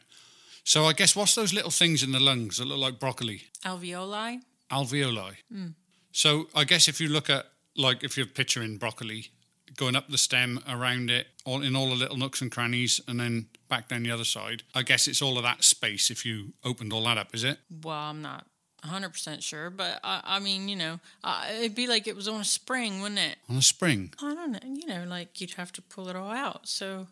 So 0.63 0.85
I 0.85 0.93
guess 0.93 1.13
what's 1.15 1.35
those 1.35 1.51
little 1.53 1.71
things 1.71 2.03
in 2.03 2.11
the 2.13 2.19
lungs 2.21 2.57
that 2.57 2.65
look 2.65 2.79
like 2.79 2.99
broccoli? 2.99 3.41
Alveoli? 3.65 4.39
Alveoli. 4.71 5.33
Hmm. 5.51 5.67
So 6.13 6.47
I 6.55 6.63
guess 6.63 6.87
if 6.87 7.01
you 7.01 7.09
look 7.09 7.29
at 7.29 7.47
like 7.75 8.03
if 8.03 8.15
you're 8.17 8.25
picturing 8.25 8.77
broccoli 8.77 9.27
going 9.75 9.95
up 9.95 10.09
the 10.09 10.17
stem 10.17 10.59
around 10.69 11.09
it, 11.09 11.27
all 11.45 11.61
in 11.61 11.75
all 11.75 11.89
the 11.89 11.95
little 11.95 12.17
nooks 12.17 12.41
and 12.41 12.51
crannies, 12.51 13.01
and 13.07 13.19
then 13.19 13.47
back 13.69 13.87
down 13.87 14.03
the 14.03 14.11
other 14.11 14.25
side. 14.25 14.63
I 14.75 14.81
guess 14.81 15.07
it's 15.07 15.21
all 15.21 15.37
of 15.37 15.43
that 15.43 15.63
space 15.63 16.09
if 16.09 16.25
you 16.25 16.53
opened 16.63 16.91
all 16.91 17.03
that 17.05 17.17
up, 17.17 17.33
is 17.33 17.43
it? 17.43 17.59
Well, 17.83 17.95
I'm 17.95 18.21
not 18.21 18.45
100% 18.83 19.41
sure, 19.41 19.69
but 19.69 19.99
I, 20.03 20.21
I 20.23 20.39
mean, 20.39 20.67
you 20.67 20.75
know, 20.75 20.99
uh, 21.23 21.45
it'd 21.59 21.75
be 21.75 21.87
like 21.87 22.07
it 22.07 22.15
was 22.15 22.27
on 22.27 22.41
a 22.41 22.45
spring, 22.45 23.01
wouldn't 23.01 23.19
it? 23.19 23.37
On 23.49 23.57
a 23.57 23.61
spring. 23.61 24.13
I 24.21 24.33
don't 24.33 24.51
know, 24.51 24.59
you 24.63 24.87
know, 24.87 25.05
like 25.07 25.39
you'd 25.39 25.53
have 25.53 25.71
to 25.73 25.81
pull 25.81 26.09
it 26.09 26.15
all 26.15 26.31
out. 26.31 26.67
So 26.67 27.07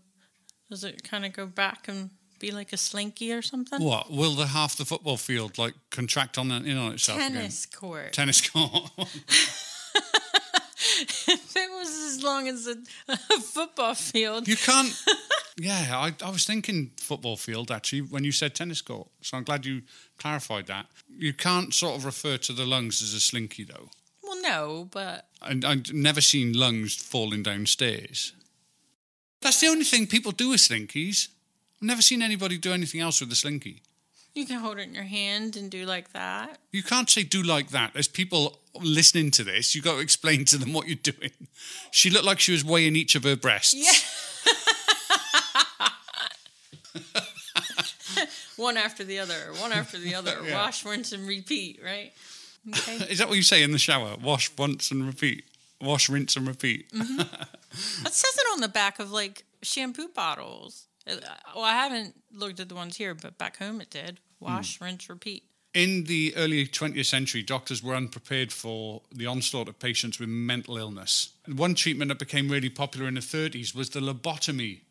does 0.69 0.83
it 0.83 1.03
kind 1.03 1.25
of 1.25 1.33
go 1.33 1.45
back 1.45 1.87
and 1.87 2.09
be 2.39 2.51
like 2.51 2.73
a 2.73 2.77
slinky 2.77 3.31
or 3.33 3.41
something? 3.41 3.81
What 3.81 4.11
will 4.11 4.33
the 4.33 4.47
half 4.47 4.75
the 4.77 4.85
football 4.85 5.17
field 5.17 5.57
like 5.57 5.73
contract 5.89 6.37
on 6.37 6.51
in 6.51 6.77
on 6.77 6.93
itself 6.93 7.17
again? 7.17 7.33
Tennis 7.33 7.65
court. 7.65 8.13
Tennis 8.13 8.49
court. 8.49 8.91
if 10.99 11.55
it 11.55 11.71
was 11.71 11.89
as 11.89 12.23
long 12.23 12.47
as 12.47 12.67
a, 12.67 12.75
a 13.11 13.39
football 13.39 13.93
field, 13.95 14.47
You 14.47 14.55
can't. 14.55 14.93
Yeah, 15.59 15.87
I, 15.93 16.13
I 16.23 16.29
was 16.29 16.45
thinking 16.45 16.91
football 16.97 17.35
field 17.35 17.71
actually 17.71 18.01
when 18.01 18.23
you 18.23 18.31
said 18.31 18.53
tennis 18.53 18.81
court. 18.81 19.07
So 19.21 19.37
I'm 19.37 19.43
glad 19.43 19.65
you 19.65 19.81
clarified 20.19 20.67
that. 20.67 20.85
You 21.09 21.33
can't 21.33 21.73
sort 21.73 21.95
of 21.97 22.05
refer 22.05 22.37
to 22.37 22.53
the 22.53 22.65
lungs 22.65 23.01
as 23.01 23.13
a 23.13 23.19
slinky 23.19 23.63
though. 23.63 23.89
well, 24.23 24.41
no, 24.41 24.87
but 24.91 25.27
And 25.41 25.65
I've 25.65 25.91
never 25.93 26.21
seen 26.21 26.53
lungs 26.53 26.95
falling 26.95 27.41
downstairs. 27.43 28.33
That's 29.41 29.59
the 29.59 29.67
only 29.67 29.83
thing 29.85 30.07
people 30.07 30.31
do 30.31 30.49
with 30.49 30.59
slinkies. 30.59 31.29
I've 31.81 31.87
never 31.87 32.01
seen 32.01 32.21
anybody 32.21 32.57
do 32.57 32.73
anything 32.73 33.01
else 33.01 33.19
with 33.21 33.31
a 33.31 33.35
slinky. 33.35 33.81
you 34.35 34.45
can 34.45 34.59
hold 34.59 34.77
it 34.77 34.87
in 34.87 34.93
your 34.93 35.03
hand 35.03 35.55
and 35.55 35.71
do 35.71 35.85
like 35.85 36.11
that. 36.13 36.59
You 36.71 36.83
can't 36.83 37.09
say 37.09 37.23
do 37.23 37.41
like 37.41 37.69
that. 37.69 37.93
There's 37.93 38.07
people 38.07 38.59
listening 38.79 39.31
to 39.31 39.43
this. 39.43 39.73
You've 39.73 39.85
got 39.85 39.93
to 39.95 39.99
explain 40.01 40.45
to 40.45 40.57
them 40.57 40.73
what 40.73 40.87
you're 40.87 40.95
doing. 40.95 41.31
She 41.89 42.11
looked 42.11 42.25
like 42.25 42.39
she 42.39 42.51
was 42.51 42.63
weighing 42.63 42.95
each 42.95 43.15
of 43.15 43.23
her 43.23 43.35
breasts. 43.35 43.73
Yeah. 43.73 44.53
one 48.57 48.75
after 48.77 49.03
the 49.03 49.19
other, 49.19 49.53
one 49.59 49.71
after 49.71 49.97
the 49.97 50.13
other. 50.15 50.35
Yeah. 50.45 50.55
Wash, 50.55 50.85
rinse, 50.85 51.11
and 51.13 51.27
repeat, 51.27 51.79
right? 51.83 52.11
Okay. 52.69 52.95
Is 53.09 53.19
that 53.19 53.29
what 53.29 53.37
you 53.37 53.43
say 53.43 53.63
in 53.63 53.71
the 53.71 53.77
shower? 53.77 54.17
Wash 54.21 54.51
once 54.57 54.91
and 54.91 55.05
repeat. 55.07 55.45
Wash, 55.81 56.09
rinse, 56.09 56.35
and 56.35 56.45
repeat. 56.47 56.87
That 58.03 58.13
says 58.13 58.35
it 58.37 58.47
on 58.53 58.59
the 58.61 58.67
back 58.67 58.99
of 58.99 59.11
like 59.11 59.45
shampoo 59.61 60.09
bottles. 60.13 60.87
Uh, 61.09 61.15
Well, 61.55 61.63
I 61.63 61.73
haven't 61.73 62.15
looked 62.33 62.59
at 62.59 62.67
the 62.69 62.75
ones 62.75 62.97
here, 62.97 63.13
but 63.13 63.37
back 63.37 63.57
home 63.57 63.79
it 63.81 63.89
did. 63.89 64.19
Wash, 64.39 64.81
rinse, 64.81 65.07
repeat. 65.09 65.43
In 65.73 66.05
the 66.05 66.33
early 66.35 66.65
20th 66.67 67.05
century, 67.05 67.43
doctors 67.43 67.83
were 67.83 67.95
unprepared 67.95 68.51
for 68.51 69.01
the 69.11 69.27
onslaught 69.27 69.67
of 69.69 69.77
patients 69.79 70.19
with 70.19 70.27
mental 70.29 70.77
illness. 70.77 71.29
One 71.47 71.75
treatment 71.75 72.09
that 72.09 72.19
became 72.19 72.49
really 72.49 72.69
popular 72.69 73.07
in 73.07 73.13
the 73.13 73.21
30s 73.21 73.75
was 73.75 73.91
the 73.91 73.99
lobotomy, 73.99 74.81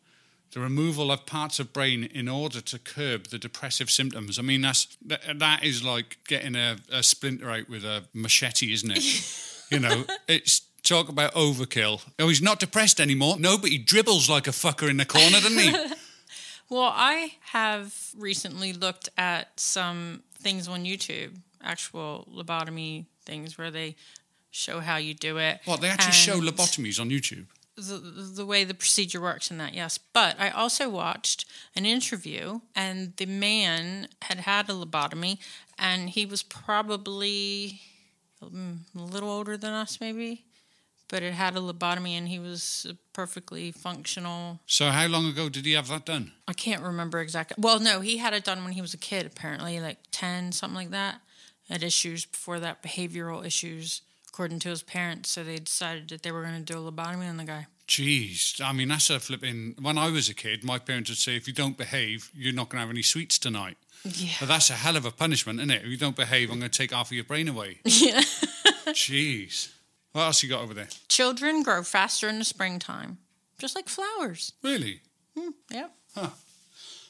the 0.51 0.59
removal 0.59 1.11
of 1.11 1.25
parts 1.25 1.59
of 1.59 1.73
brain 1.73 2.03
in 2.03 2.27
order 2.27 2.61
to 2.61 2.79
curb 2.79 3.27
the 3.27 3.37
depressive 3.37 3.89
symptoms. 3.91 4.39
I 4.39 4.41
mean, 4.41 4.61
that's 4.61 4.97
that, 5.05 5.39
that 5.39 5.63
is 5.63 5.83
like 5.83 6.17
getting 6.27 6.55
a, 6.55 6.77
a 6.91 7.03
splinter 7.03 7.49
out 7.49 7.69
with 7.69 7.83
a 7.83 8.05
machete, 8.13 8.73
isn't 8.73 8.91
it? 8.91 9.63
you 9.71 9.79
know, 9.79 10.05
it's 10.27 10.61
talk 10.83 11.09
about 11.09 11.33
overkill. 11.33 12.01
Oh, 12.19 12.29
he's 12.29 12.41
not 12.41 12.59
depressed 12.59 12.99
anymore. 12.99 13.35
No, 13.39 13.57
but 13.57 13.69
he 13.69 13.77
dribbles 13.77 14.29
like 14.29 14.47
a 14.47 14.51
fucker 14.51 14.89
in 14.89 14.97
the 14.97 15.05
corner, 15.05 15.39
doesn't 15.39 15.59
he? 15.59 15.75
Well, 16.69 16.91
I 16.93 17.31
have 17.53 17.95
recently 18.17 18.73
looked 18.73 19.07
at 19.17 19.57
some 19.57 20.23
things 20.41 20.67
on 20.67 20.83
YouTube, 20.83 21.37
actual 21.63 22.27
lobotomy 22.29 23.05
things 23.23 23.57
where 23.57 23.71
they 23.71 23.95
show 24.51 24.81
how 24.81 24.97
you 24.97 25.13
do 25.13 25.37
it. 25.37 25.61
What 25.63 25.79
they 25.79 25.87
actually 25.87 26.11
show 26.11 26.39
lobotomies 26.39 26.99
on 26.99 27.09
YouTube. 27.09 27.45
The, 27.77 27.97
the 28.35 28.45
way 28.45 28.63
the 28.63 28.73
procedure 28.73 29.21
works 29.21 29.51
in 29.51 29.57
that, 29.59 29.73
yes. 29.73 29.97
But 29.97 30.39
I 30.39 30.49
also 30.49 30.89
watched 30.89 31.45
an 31.75 31.85
interview, 31.85 32.61
and 32.75 33.13
the 33.17 33.27
man 33.27 34.07
had 34.23 34.39
had 34.39 34.69
a 34.69 34.73
lobotomy, 34.73 35.37
and 35.77 36.09
he 36.09 36.25
was 36.25 36.41
probably 36.41 37.81
mm, 38.43 38.79
a 38.95 38.99
little 38.99 39.29
older 39.29 39.57
than 39.57 39.73
us, 39.73 39.99
maybe, 40.01 40.45
but 41.07 41.21
it 41.21 41.33
had 41.33 41.55
a 41.55 41.59
lobotomy, 41.59 42.17
and 42.17 42.27
he 42.27 42.39
was 42.39 42.87
perfectly 43.13 43.71
functional. 43.71 44.59
So, 44.65 44.89
how 44.89 45.05
long 45.07 45.27
ago 45.27 45.47
did 45.47 45.65
he 45.65 45.73
have 45.73 45.87
that 45.89 46.05
done? 46.05 46.31
I 46.47 46.53
can't 46.53 46.81
remember 46.81 47.19
exactly. 47.19 47.55
Well, 47.59 47.79
no, 47.79 48.01
he 48.01 48.17
had 48.17 48.33
it 48.33 48.43
done 48.43 48.63
when 48.63 48.73
he 48.73 48.81
was 48.81 48.95
a 48.95 48.97
kid, 48.97 49.25
apparently, 49.27 49.79
like 49.79 49.99
10, 50.11 50.51
something 50.51 50.75
like 50.75 50.91
that. 50.91 51.21
Had 51.69 51.83
issues 51.83 52.25
before 52.25 52.59
that, 52.61 52.81
behavioral 52.81 53.45
issues, 53.45 54.01
according 54.37 54.59
to 54.59 54.69
his 54.69 54.83
parents. 54.83 55.31
So 55.31 55.43
they 55.43 55.57
decided 55.57 56.09
that 56.09 56.21
they 56.21 56.31
were 56.31 56.43
going 56.43 56.63
to 56.63 56.73
do 56.73 56.77
a 56.77 56.91
lobotomy 56.91 57.27
on 57.27 57.37
the 57.37 57.43
guy. 57.43 57.65
Jeez, 57.87 58.61
I 58.61 58.71
mean 58.71 58.89
that's 58.89 59.09
a 59.09 59.19
flipping. 59.19 59.73
When 59.81 59.97
I 59.97 60.11
was 60.11 60.29
a 60.29 60.35
kid, 60.35 60.63
my 60.63 60.77
parents 60.77 61.09
would 61.09 61.17
say, 61.17 61.35
"If 61.35 61.47
you 61.47 61.53
don't 61.53 61.75
behave, 61.75 62.29
you're 62.35 62.53
not 62.53 62.69
going 62.69 62.77
to 62.77 62.81
have 62.81 62.89
any 62.91 63.01
sweets 63.01 63.39
tonight." 63.39 63.77
Yeah. 64.03 64.33
But 64.39 64.49
that's 64.49 64.69
a 64.69 64.73
hell 64.73 64.95
of 64.95 65.05
a 65.05 65.11
punishment, 65.11 65.59
isn't 65.59 65.71
it? 65.71 65.81
If 65.83 65.87
you 65.87 65.97
don't 65.97 66.15
behave, 66.15 66.51
I'm 66.51 66.59
going 66.59 66.69
to 66.69 66.77
take 66.77 66.91
half 66.91 67.07
of 67.07 67.13
your 67.13 67.23
brain 67.23 67.47
away. 67.47 67.79
Yeah. 67.85 68.21
Jeez, 68.93 69.69
what 70.13 70.21
else 70.21 70.43
you 70.43 70.49
got 70.49 70.61
over 70.61 70.73
there? 70.73 70.87
Children 71.09 71.63
grow 71.63 71.81
faster 71.83 72.29
in 72.29 72.39
the 72.39 72.45
springtime, 72.45 73.17
just 73.57 73.75
like 73.75 73.89
flowers. 73.89 74.53
Really? 74.63 75.01
Hmm, 75.37 75.49
yep. 75.69 75.91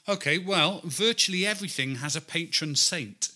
Okay, 0.09 0.39
well, 0.39 0.81
virtually 0.85 1.45
everything 1.45 1.95
has 1.97 2.15
a 2.15 2.21
patron 2.21 2.75
saint, 2.75 3.29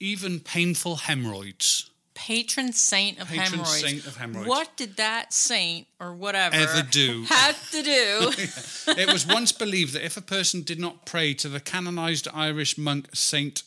even 0.00 0.40
painful 0.40 0.96
hemorrhoids. 0.96 1.90
Patron 2.16 2.72
saint 2.72 3.20
of 3.20 3.28
Patron 3.28 3.44
hemorrhoids. 3.60 3.80
saint 3.80 4.06
of 4.06 4.16
hemorrhoids. 4.16 4.48
What 4.48 4.76
did 4.76 4.96
that 4.96 5.32
saint 5.32 5.86
or 6.00 6.14
whatever 6.14 6.56
Ever 6.56 6.82
do? 6.82 7.24
have 7.28 7.70
to 7.70 7.82
do? 7.82 8.32
it 8.98 9.12
was 9.12 9.26
once 9.26 9.52
believed 9.52 9.92
that 9.94 10.04
if 10.04 10.16
a 10.16 10.22
person 10.22 10.62
did 10.62 10.80
not 10.80 11.04
pray 11.06 11.34
to 11.34 11.48
the 11.48 11.60
canonized 11.60 12.26
Irish 12.32 12.76
monk 12.78 13.08
Saint, 13.14 13.62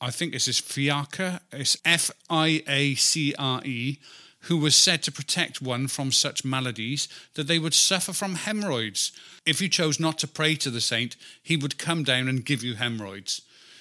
I 0.00 0.10
think 0.10 0.32
this 0.32 0.46
is 0.46 0.58
Fiacre, 0.60 1.40
it's 1.52 1.76
F 1.84 2.10
I 2.28 2.62
A 2.68 2.94
C 2.96 3.34
R 3.38 3.62
E, 3.64 3.98
who 4.40 4.58
was 4.58 4.76
said 4.76 5.02
to 5.04 5.10
protect 5.10 5.62
one 5.62 5.88
from 5.88 6.12
such 6.12 6.44
maladies, 6.44 7.08
that 7.34 7.46
they 7.48 7.58
would 7.58 7.74
suffer 7.74 8.12
from 8.12 8.34
hemorrhoids. 8.34 9.10
If 9.46 9.60
you 9.62 9.68
chose 9.70 9.98
not 9.98 10.18
to 10.18 10.28
pray 10.28 10.54
to 10.56 10.70
the 10.70 10.82
saint, 10.82 11.16
he 11.42 11.56
would 11.56 11.78
come 11.78 12.04
down 12.04 12.28
and 12.28 12.44
give 12.44 12.62
you 12.62 12.74
hemorrhoids. 12.74 13.40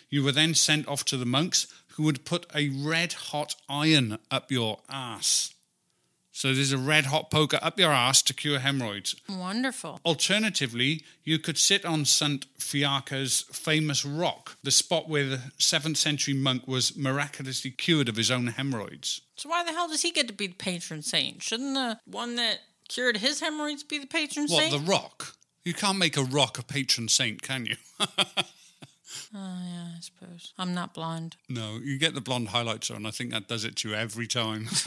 You 0.10 0.23
were 0.23 0.32
then 0.32 0.54
sent 0.54 0.88
off 0.88 1.04
to 1.06 1.17
the 1.17 1.25
monks, 1.25 1.67
who 1.95 2.03
would 2.03 2.25
put 2.25 2.45
a 2.53 2.69
red 2.69 3.13
hot 3.13 3.55
iron 3.69 4.17
up 4.31 4.51
your 4.51 4.79
ass. 4.89 5.53
So 6.31 6.53
there's 6.53 6.73
a 6.73 6.77
red 6.77 7.05
hot 7.05 7.31
poker 7.31 7.58
up 7.62 7.79
your 7.79 7.93
ass 7.93 8.21
to 8.23 8.34
cure 8.34 8.60
hemorrhoids. 8.60 9.15
Wonderful. 9.29 10.01
Alternatively, 10.05 11.03
you 11.23 11.39
could 11.39 11.58
sit 11.58 11.86
on 11.86 12.03
St. 12.03 12.45
Fiacre's 12.60 13.43
famous 13.53 14.03
rock, 14.03 14.58
the 14.62 14.71
spot 14.71 15.08
where 15.08 15.23
the 15.25 15.38
7th 15.58 15.95
century 15.95 16.34
monk 16.34 16.67
was 16.67 16.97
miraculously 16.97 17.71
cured 17.71 18.10
of 18.10 18.17
his 18.17 18.29
own 18.29 18.47
hemorrhoids. 18.47 19.21
So 19.38 19.47
why 19.47 19.63
the 19.63 19.71
hell 19.71 19.88
does 19.88 20.01
he 20.01 20.12
get 20.12 20.27
to 20.27 20.34
be 20.34 20.47
the 20.47 20.55
patron 20.55 21.01
saint? 21.01 21.41
Shouldn't 21.41 21.73
the 21.75 21.99
one 22.05 22.36
that 22.36 22.60
cured 22.89 23.15
his 23.17 23.39
hemorrhoids 23.39 23.84
be 23.84 23.97
the 23.97 24.05
patron 24.08 24.47
What, 24.49 24.63
saint? 24.63 24.71
the 24.73 24.91
rock? 24.91 25.38
You 25.63 25.73
can't 25.73 25.97
make 25.97 26.17
a 26.17 26.23
rock 26.23 26.60
a 26.60 26.63
patron 26.63 27.08
saint, 27.08 27.41
can 27.41 27.65
you? 27.65 27.77
Oh 29.34 29.60
yeah, 29.63 29.88
I 29.97 29.99
suppose. 30.01 30.54
I'm 30.58 30.73
not 30.73 30.93
blind. 30.93 31.36
no, 31.49 31.80
you 31.84 31.97
get 31.99 32.13
the 32.15 32.21
blonde 32.21 32.49
highlights 32.49 32.89
on. 32.91 33.06
I 33.06 33.12
think 33.12 33.32
that 33.32 33.47
does 33.47 33.63
it 33.65 33.75
to 33.78 33.89
you 33.89 33.95
every 33.95 34.28
time. 34.28 34.67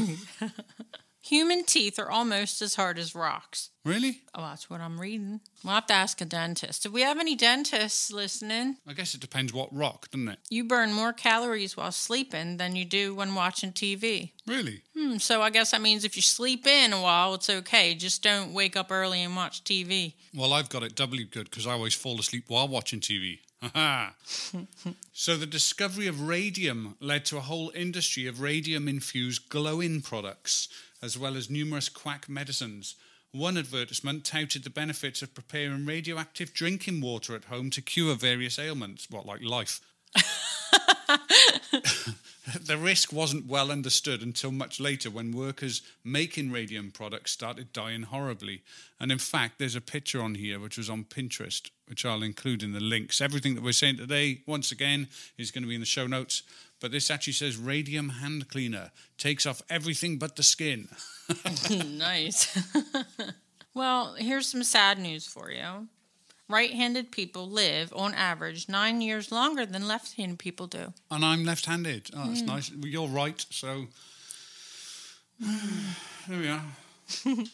Human 1.23 1.65
teeth 1.65 1.99
are 1.99 2.11
almost 2.11 2.63
as 2.63 2.77
hard 2.77 2.99
as 2.99 3.15
rocks. 3.15 3.69
really? 3.85 4.23
Oh, 4.35 4.41
that's 4.43 4.71
what 4.71 4.81
I'm 4.81 4.99
reading. 4.99 5.41
We'll 5.63 5.75
have 5.75 5.87
to 5.89 5.93
ask 5.93 6.21
a 6.23 6.25
dentist. 6.25 6.85
Do 6.85 6.91
we 6.91 7.03
have 7.03 7.19
any 7.19 7.35
dentists 7.37 8.11
listening? 8.11 8.77
I 8.87 8.95
guess 8.95 9.15
it 9.15 9.21
depends 9.21 9.53
what 9.53 9.75
rock, 9.75 10.11
doesn't 10.11 10.29
it? 10.29 10.39
You 10.49 10.65
burn 10.65 10.95
more 10.95 11.13
calories 11.13 11.77
while 11.77 11.93
sleeping 11.93 12.57
than 12.57 12.77
you 12.77 12.87
do 12.87 13.15
when 13.15 13.35
watching 13.35 13.73
TV. 13.73 14.31
Really? 14.47 14.85
Hmm, 14.97 15.19
so 15.19 15.43
I 15.43 15.51
guess 15.51 15.73
that 15.73 15.83
means 15.83 16.05
if 16.05 16.17
you 16.17 16.23
sleep 16.23 16.67
in 16.67 16.95
a 16.95 17.03
while, 17.03 17.35
it's 17.35 17.51
okay. 17.51 17.95
Just 17.95 18.23
don't 18.23 18.55
wake 18.55 18.77
up 18.77 18.91
early 18.91 19.23
and 19.23 19.37
watch 19.37 19.65
TV. 19.65 20.15
Well, 20.35 20.55
I've 20.55 20.71
got 20.71 20.83
it 20.85 20.95
doubly 20.95 21.25
good 21.25 21.51
because 21.51 21.67
I 21.67 21.73
always 21.73 21.95
fall 21.95 22.19
asleep 22.19 22.45
while 22.49 22.69
watching 22.69 23.01
TV. 23.01 23.41
Ha 23.63 24.15
uh-huh. 24.55 24.93
so 25.13 25.37
the 25.37 25.47
discovery 25.47 26.07
of 26.07 26.29
radium 26.29 26.97
led 27.01 27.25
to 27.27 27.37
a 27.37 27.41
whole 27.41 27.73
industry 27.75 28.27
of 28.27 28.41
radium-infused 28.41 29.49
glow-in 29.49 30.01
products, 30.01 30.69
as 31.03 31.19
well 31.19 31.37
as 31.37 31.51
numerous 31.51 31.89
quack 31.89 32.29
medicines. 32.29 32.95
One 33.33 33.59
advertisement 33.59 34.25
touted 34.25 34.65
the 34.65 34.71
benefits 34.71 35.23
of 35.23 35.35
preparing 35.35 35.85
radioactive 35.85 36.55
drinking 36.55 37.01
water 37.01 37.35
at 37.35 37.45
home 37.45 37.71
to 37.71 37.83
cure 37.83 38.15
various 38.15 38.59
ailments, 38.59 39.11
what 39.11 39.27
like 39.27 39.43
life. 39.43 39.81
the 42.61 42.77
risk 42.79 43.13
wasn't 43.13 43.47
well 43.47 43.71
understood 43.71 44.23
until 44.23 44.51
much 44.51 44.81
later 44.81 45.11
when 45.11 45.33
workers 45.33 45.83
making 46.05 46.51
radium 46.51 46.91
products 46.91 47.33
started 47.33 47.73
dying 47.73 48.03
horribly. 48.03 48.63
And 49.01 49.11
in 49.11 49.19
fact, 49.19 49.59
there's 49.59 49.77
a 49.77 49.81
picture 49.81 50.23
on 50.23 50.35
here 50.35 50.59
which 50.59 50.77
was 50.77 50.91
on 50.91 51.05
Pinterest, 51.05 51.71
which 51.87 52.05
I'll 52.05 52.23
include 52.23 52.63
in 52.63 52.73
the 52.73 52.81
links. 52.81 53.21
Everything 53.21 53.55
that 53.55 53.65
we're 53.65 53.73
saying 53.73 53.97
today, 53.97 54.43
once 54.47 54.71
again, 54.73 55.09
is 55.37 55.51
going 55.51 55.63
to 55.63 55.69
be 55.69 55.75
in 55.75 55.81
the 55.81 55.87
show 55.87 56.07
notes. 56.07 56.43
But 56.81 56.93
this 56.93 57.11
actually 57.11 57.33
says 57.33 57.57
radium 57.57 58.09
hand 58.09 58.49
cleaner 58.49 58.93
takes 59.17 59.47
off 59.47 59.63
everything 59.69 60.19
but 60.19 60.37
the 60.37 60.43
skin. 60.43 60.89
nice. 61.87 62.57
well, 63.75 64.15
here's 64.15 64.47
some 64.47 64.63
sad 64.63 64.99
news 64.99 65.27
for 65.27 65.51
you. 65.51 65.89
Right 66.49 66.73
handed 66.73 67.13
people 67.13 67.49
live, 67.49 67.93
on 67.95 68.15
average, 68.15 68.69
nine 68.69 69.03
years 69.03 69.31
longer 69.31 69.67
than 69.67 69.87
left 69.87 70.15
handed 70.15 70.39
people 70.39 70.67
do. 70.67 70.95
And 71.11 71.25
I'm 71.25 71.45
left 71.45 71.67
handed. 71.67 72.11
Oh, 72.17 72.27
that's 72.29 72.41
hmm. 72.41 72.47
nice. 72.47 72.71
Well, 72.71 72.87
You're 72.87 73.09
right. 73.09 73.45
So 73.51 73.87
there 75.41 76.39
we 76.41 76.49
are. 76.49 76.63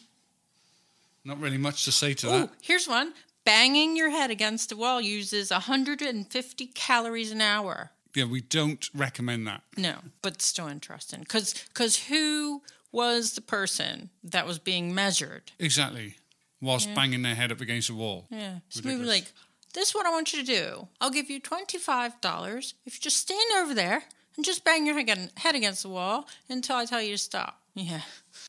Not 1.25 1.39
really 1.39 1.57
much 1.57 1.85
to 1.85 1.91
say 1.91 2.13
to 2.15 2.27
Oh, 2.27 2.39
that. 2.41 2.49
here's 2.61 2.87
one. 2.87 3.13
Banging 3.43 3.95
your 3.97 4.09
head 4.09 4.31
against 4.31 4.71
a 4.71 4.75
wall 4.77 5.01
uses 5.01 5.51
150 5.51 6.67
calories 6.67 7.31
an 7.31 7.41
hour. 7.41 7.91
Yeah, 8.15 8.25
we 8.25 8.41
don't 8.41 8.89
recommend 8.93 9.45
that. 9.47 9.61
No, 9.77 9.97
but 10.21 10.41
still 10.41 10.67
interesting. 10.67 11.19
Because 11.19 11.53
Because 11.67 12.05
who 12.07 12.61
was 12.91 13.33
the 13.33 13.41
person 13.41 14.09
that 14.23 14.47
was 14.47 14.57
being 14.57 14.95
measured? 14.95 15.51
Exactly. 15.59 16.15
Whilst 16.61 16.93
banging 16.95 17.21
their 17.21 17.35
head 17.35 17.51
up 17.51 17.61
against 17.61 17.89
the 17.89 17.95
wall. 17.95 18.27
Yeah. 18.29 18.59
So 18.69 18.81
maybe 18.83 18.95
Ridiculous. 19.01 19.07
like, 19.19 19.33
this 19.73 19.89
is 19.89 19.95
what 19.95 20.05
I 20.05 20.09
want 20.09 20.33
you 20.33 20.39
to 20.39 20.45
do. 20.45 20.87
I'll 21.01 21.11
give 21.11 21.29
you 21.29 21.41
$25 21.41 22.73
if 22.85 22.95
you 22.95 22.99
just 23.01 23.17
stand 23.17 23.51
over 23.57 23.73
there 23.73 24.03
and 24.35 24.45
just 24.45 24.63
bang 24.63 24.85
your 24.85 24.95
head 24.95 25.31
head 25.37 25.55
against 25.55 25.83
the 25.83 25.89
wall 25.89 26.27
until 26.49 26.77
I 26.77 26.85
tell 26.85 27.01
you 27.01 27.11
to 27.11 27.17
stop. 27.17 27.61
Yeah. 27.73 28.01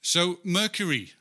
So, 0.03 0.39
mercury, 0.45 1.13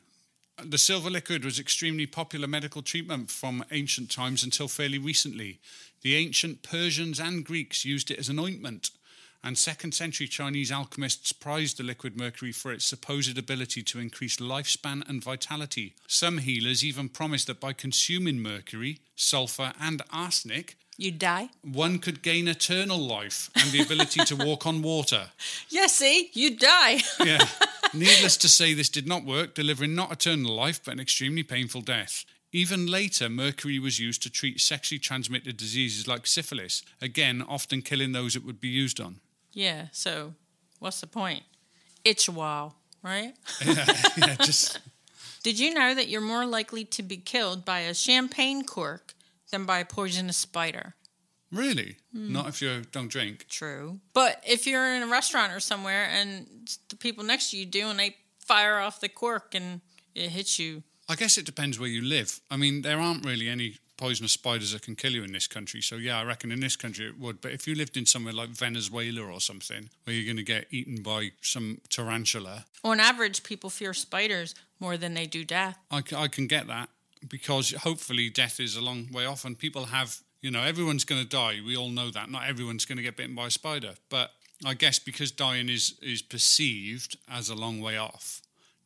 the 0.64 0.78
silver 0.78 1.10
liquid, 1.10 1.44
was 1.44 1.60
extremely 1.60 2.06
popular 2.06 2.48
medical 2.48 2.82
treatment 2.82 3.32
from 3.32 3.66
ancient 3.72 4.12
times 4.12 4.44
until 4.44 4.68
fairly 4.68 5.00
recently. 5.00 5.60
The 6.02 6.16
ancient 6.16 6.62
Persians 6.62 7.20
and 7.20 7.44
Greeks 7.44 7.84
used 7.84 8.12
it 8.12 8.20
as 8.20 8.30
an 8.30 8.40
ointment, 8.40 8.92
and 9.46 9.58
second 9.58 9.94
century 9.94 10.28
Chinese 10.28 10.72
alchemists 10.72 11.32
prized 11.32 11.78
the 11.78 11.84
liquid 11.84 12.18
mercury 12.18 12.52
for 12.52 12.74
its 12.74 12.84
supposed 12.84 13.38
ability 13.38 13.84
to 13.84 14.00
increase 14.00 14.38
lifespan 14.38 15.08
and 15.08 15.24
vitality. 15.24 15.94
Some 16.08 16.40
healers 16.40 16.84
even 16.84 17.08
promised 17.10 17.48
that 17.48 17.60
by 17.60 17.72
consuming 17.74 18.40
mercury, 18.42 19.00
sulfur, 19.16 19.74
and 19.80 20.02
arsenic, 20.12 20.76
You'd 20.98 21.20
die? 21.20 21.50
one 21.62 22.00
could 22.00 22.22
gain 22.22 22.48
eternal 22.48 22.98
life 22.98 23.50
and 23.56 23.70
the 23.72 23.82
ability 23.82 24.24
to 24.26 24.36
walk 24.36 24.66
on 24.66 24.82
water. 24.82 25.28
Yeah, 25.70 25.88
see? 25.88 26.30
you'd 26.34 26.60
die. 26.60 27.02
Yeah. 27.24 27.46
Needless 27.94 28.38
to 28.38 28.50
say, 28.50 28.74
this 28.74 28.90
did 28.90 29.08
not 29.08 29.24
work, 29.26 29.54
delivering 29.54 29.94
not 29.96 30.12
eternal 30.12 30.54
life, 30.56 30.82
but 30.84 30.94
an 30.94 31.00
extremely 31.00 31.44
painful 31.44 31.82
death. 31.82 32.26
Even 32.52 32.88
later, 32.88 33.28
mercury 33.30 33.80
was 33.80 34.00
used 34.00 34.24
to 34.24 34.30
treat 34.30 34.62
sexually 34.62 35.00
transmitted 35.00 35.58
diseases 35.58 36.08
like 36.08 36.26
syphilis, 36.26 36.82
again, 37.02 37.44
often 37.48 37.82
killing 37.82 38.14
those 38.14 38.36
it 38.36 38.46
would 38.46 38.62
be 38.62 38.70
used 38.70 39.00
on. 39.02 39.20
Yeah, 39.56 39.88
so 39.92 40.36
what's 40.78 41.02
the 41.02 41.08
point? 41.08 41.42
Itch 42.04 42.28
a 42.28 42.32
while, 42.32 42.76
right? 43.02 43.34
yeah, 43.66 44.36
just 44.42 44.80
Did 45.44 45.60
you 45.60 45.74
know 45.74 45.96
that 45.96 46.08
you're 46.08 46.22
more 46.22 46.46
likely 46.46 46.86
to 46.86 47.04
be 47.04 47.18
killed 47.18 47.66
by 47.66 47.80
a 47.80 47.94
champagne 47.94 48.64
cork 48.64 49.14
than 49.52 49.66
by 49.66 49.80
a 49.80 49.86
poisonous 49.86 50.38
spider? 50.38 50.96
really 51.52 51.96
hmm. 52.12 52.34
not 52.34 52.48
if 52.48 52.62
you 52.62 52.82
don't 52.92 53.08
drink. 53.08 53.48
True. 53.50 54.00
But 54.14 54.44
if 54.46 54.68
you're 54.68 54.94
in 54.96 55.04
a 55.04 55.08
restaurant 55.08 55.54
or 55.54 55.60
somewhere 55.60 56.10
and 56.12 56.48
the 56.90 56.96
people 56.96 57.24
next 57.24 57.52
to 57.52 57.58
you 57.58 57.66
do 57.66 57.88
and 57.88 58.00
they 58.00 58.18
fire 58.40 58.80
off 58.80 59.00
the 59.00 59.10
cork 59.10 59.56
and 59.56 59.82
it 60.14 60.30
hits 60.30 60.60
you, 60.60 60.84
I 61.08 61.16
guess 61.16 61.38
it 61.38 61.46
depends 61.46 61.80
where 61.80 61.90
you 61.90 62.02
live. 62.02 62.42
I 62.50 62.58
mean, 62.58 62.82
there 62.82 63.00
aren't 63.00 63.26
really 63.26 63.48
any 63.48 63.78
poisonous 63.98 64.34
spiders 64.34 64.74
that 64.74 64.82
can 64.82 64.96
kill 64.96 65.14
you 65.14 65.24
in 65.24 65.32
this 65.32 65.48
country. 65.48 65.82
So 65.82 65.96
yeah, 65.96 66.20
I 66.20 66.24
reckon 66.24 66.52
in 66.52 66.60
this 66.60 66.76
country 66.76 67.08
it 67.08 67.20
would. 67.20 67.42
But 67.42 67.52
if 67.52 67.68
you 67.68 67.76
lived 67.76 67.98
in 67.98 68.06
somewhere 68.06 68.34
like 68.34 68.50
Venezuela 68.50 69.22
or 69.22 69.40
something, 69.40 69.90
where 70.04 70.16
you're 70.16 70.26
going 70.26 70.38
to 70.38 70.44
get 70.44 70.68
eaten 70.72 71.02
by 71.02 71.32
some 71.42 71.80
tarantula, 71.90 72.66
on 72.84 73.00
average, 73.00 73.44
people 73.44 73.70
fear 73.70 73.94
spiders 73.94 74.56
more 74.80 74.98
than 74.98 75.14
they 75.14 75.26
do 75.26 75.44
death. 75.44 75.78
I 75.92 76.02
can 76.02 76.48
get 76.48 76.68
that 76.68 76.90
because 77.28 77.72
hopefully 77.72 78.30
death 78.30 78.60
is 78.60 78.76
a 78.76 78.82
long 78.82 79.10
way 79.12 79.26
off 79.26 79.46
and 79.46 79.58
people 79.58 79.86
have, 79.86 80.20
you 80.42 80.52
know, 80.52 80.62
everyone's 80.62 81.06
going 81.06 81.22
to 81.22 81.28
die. 81.28 81.60
We 81.66 81.76
all 81.78 81.90
know 81.90 82.12
that. 82.12 82.30
Not 82.30 82.48
everyone's 82.48 82.86
going 82.86 82.98
to 82.98 83.04
get 83.04 83.18
bitten 83.18 83.36
by 83.36 83.48
a 83.48 83.52
spider. 83.52 83.94
But 84.10 84.32
I 84.66 84.74
guess 84.74 85.00
because 85.00 85.32
dying 85.32 85.70
is, 85.70 85.96
is 86.02 86.22
perceived 86.22 87.18
as 87.30 87.50
a 87.50 87.56
long 87.56 87.82
way 87.82 87.98
off, 87.98 88.42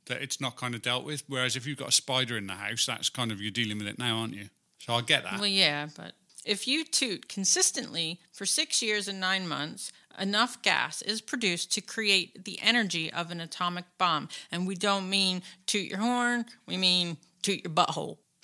that 0.06 0.22
it's 0.22 0.39
not 0.39 0.56
kind 0.56 0.76
of 0.76 0.82
dealt 0.82 1.04
with. 1.04 1.24
Whereas 1.28 1.56
if 1.56 1.67
you've 1.67 1.78
got 1.78 1.89
a 1.89 1.91
spider 1.91 2.38
in 2.38 2.48
the 2.48 2.54
house, 2.54 2.86
that's 2.86 3.10
kind 3.10 3.32
of, 3.32 3.41
you're 3.41 3.52
dealing 3.52 3.80
with 3.80 3.88
it 3.88 4.00
now, 4.00 4.17
aren't 4.17 4.36
you? 4.36 4.50
So 4.80 4.94
I 4.94 5.02
get 5.02 5.24
that. 5.24 5.39
Well, 5.39 5.48
yeah, 5.48 5.88
but 5.96 6.13
if 6.46 6.68
you 6.68 6.84
toot 6.86 7.28
consistently 7.28 8.20
for 8.32 8.46
six 8.46 8.82
years 8.82 9.08
and 9.08 9.20
nine 9.20 9.48
months, 9.48 9.92
enough 10.20 10.62
gas 10.62 11.02
is 11.02 11.22
produced 11.22 11.72
to 11.74 11.82
create 11.82 12.46
the 12.46 12.60
energy 12.62 13.12
of 13.12 13.32
an 13.32 13.39
atomic 13.39 13.86
bomb. 13.98 14.30
And 14.52 14.68
we 14.68 14.76
don't 14.76 15.10
mean 15.10 15.42
toot 15.65 15.89
your 15.89 16.00
horn, 16.00 16.46
we 16.65 16.78
mean 16.78 17.18
toot 17.42 17.63
your 17.63 17.74
butthole. 17.74 18.18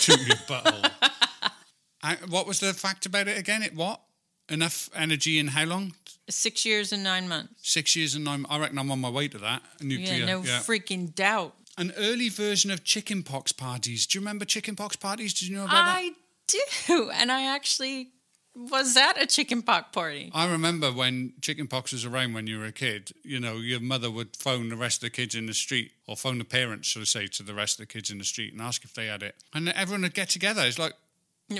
toot 0.00 0.26
your 0.26 0.36
butthole. 0.36 0.90
I, 2.02 2.16
what 2.28 2.46
was 2.46 2.60
the 2.60 2.72
fact 2.72 3.06
about 3.06 3.28
it 3.28 3.38
again? 3.38 3.62
It 3.62 3.74
what? 3.74 4.00
Enough 4.48 4.90
energy 4.94 5.38
in 5.38 5.48
how 5.48 5.64
long? 5.64 5.94
Six 6.28 6.64
years 6.64 6.92
and 6.92 7.02
nine 7.02 7.28
months. 7.28 7.54
Six 7.62 7.96
years 7.96 8.14
and 8.14 8.24
nine. 8.24 8.46
I 8.48 8.58
reckon 8.58 8.78
I'm 8.78 8.90
on 8.90 9.00
my 9.00 9.10
way 9.10 9.26
to 9.28 9.38
that. 9.38 9.62
Nuclear. 9.80 10.18
Yeah, 10.18 10.26
no 10.26 10.42
yeah. 10.42 10.58
freaking 10.58 11.12
doubt. 11.14 11.54
An 11.78 11.92
early 11.96 12.28
version 12.28 12.70
of 12.70 12.84
chickenpox 12.84 13.52
parties. 13.52 14.06
Do 14.06 14.18
you 14.18 14.20
remember 14.22 14.44
chickenpox 14.44 14.96
parties? 14.96 15.34
Did 15.34 15.48
you 15.48 15.56
know 15.56 15.64
about 15.64 15.72
that? 15.72 15.96
I 15.96 16.10
do. 16.86 17.10
And 17.14 17.30
I 17.30 17.54
actually 17.54 18.10
was 18.54 18.96
at 18.96 19.20
a 19.20 19.26
chicken 19.26 19.62
pox 19.62 19.88
party. 19.92 20.30
I 20.32 20.50
remember 20.50 20.90
when 20.90 21.34
chickenpox 21.42 21.92
was 21.92 22.06
around 22.06 22.32
when 22.32 22.46
you 22.46 22.58
were 22.58 22.64
a 22.64 22.72
kid, 22.72 23.12
you 23.22 23.38
know, 23.38 23.56
your 23.56 23.80
mother 23.80 24.10
would 24.10 24.34
phone 24.36 24.70
the 24.70 24.76
rest 24.76 24.98
of 24.98 25.00
the 25.02 25.10
kids 25.10 25.34
in 25.34 25.44
the 25.44 25.52
street, 25.54 25.92
or 26.06 26.16
phone 26.16 26.38
the 26.38 26.44
parents, 26.44 26.88
should 26.88 27.02
I 27.02 27.04
say, 27.04 27.26
to 27.26 27.42
the 27.42 27.52
rest 27.52 27.78
of 27.78 27.86
the 27.86 27.92
kids 27.92 28.10
in 28.10 28.16
the 28.18 28.24
street 28.24 28.52
and 28.54 28.62
ask 28.62 28.82
if 28.84 28.94
they 28.94 29.06
had 29.06 29.22
it. 29.22 29.34
And 29.52 29.68
everyone 29.68 30.02
would 30.02 30.14
get 30.14 30.30
together. 30.30 30.62
It's 30.64 30.78
like, 30.78 30.94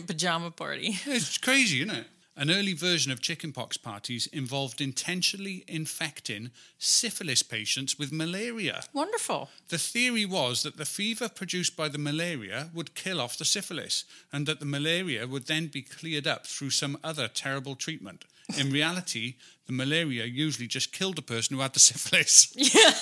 Pajama 0.07 0.51
party. 0.51 0.99
it's 1.07 1.39
crazy, 1.39 1.83
isn't 1.83 1.95
it? 1.95 2.07
An 2.39 2.51
early 2.51 2.75
version 2.75 3.11
of 3.11 3.23
chickenpox 3.23 3.79
parties 3.79 4.27
involved 4.27 4.83
intentionally 4.83 5.65
infecting 5.67 6.51
syphilis 6.79 7.43
patients 7.43 7.99
with 7.99 8.13
malaria. 8.13 8.83
Wonderful. 8.93 9.49
The 9.69 9.79
theory 9.79 10.27
was 10.27 10.63
that 10.63 10.77
the 10.77 10.85
fever 10.85 11.31
produced 11.31 11.77
by 11.77 11.89
the 11.89 11.97
malaria 11.99 12.69
would 12.75 12.95
kill 12.95 13.23
off 13.23 13.39
the 13.39 13.47
syphilis, 13.47 14.05
and 14.31 14.45
that 14.47 14.61
the 14.61 14.67
malaria 14.67 15.27
would 15.27 15.47
then 15.47 15.69
be 15.69 15.81
cleared 15.81 16.27
up 16.27 16.47
through 16.47 16.71
some 16.71 16.99
other 17.03 17.27
terrible 17.27 17.75
treatment. 17.75 18.27
In 18.59 18.71
reality, 18.71 19.37
the 19.67 19.73
malaria 19.73 20.25
usually 20.27 20.69
just 20.69 20.93
killed 20.93 21.17
the 21.17 21.23
person 21.23 21.57
who 21.57 21.63
had 21.63 21.73
the 21.73 21.81
syphilis. 21.81 22.53
Yeah. 22.57 22.93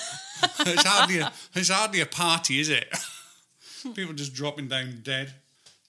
it's 0.61 0.85
hardly 0.85 1.19
a, 1.19 1.33
it's 1.55 1.71
hardly 1.71 2.01
a 2.01 2.07
party, 2.07 2.61
is 2.61 2.69
it? 2.69 2.89
People 3.95 4.15
just 4.15 4.35
dropping 4.35 4.69
down 4.69 5.01
dead. 5.03 5.35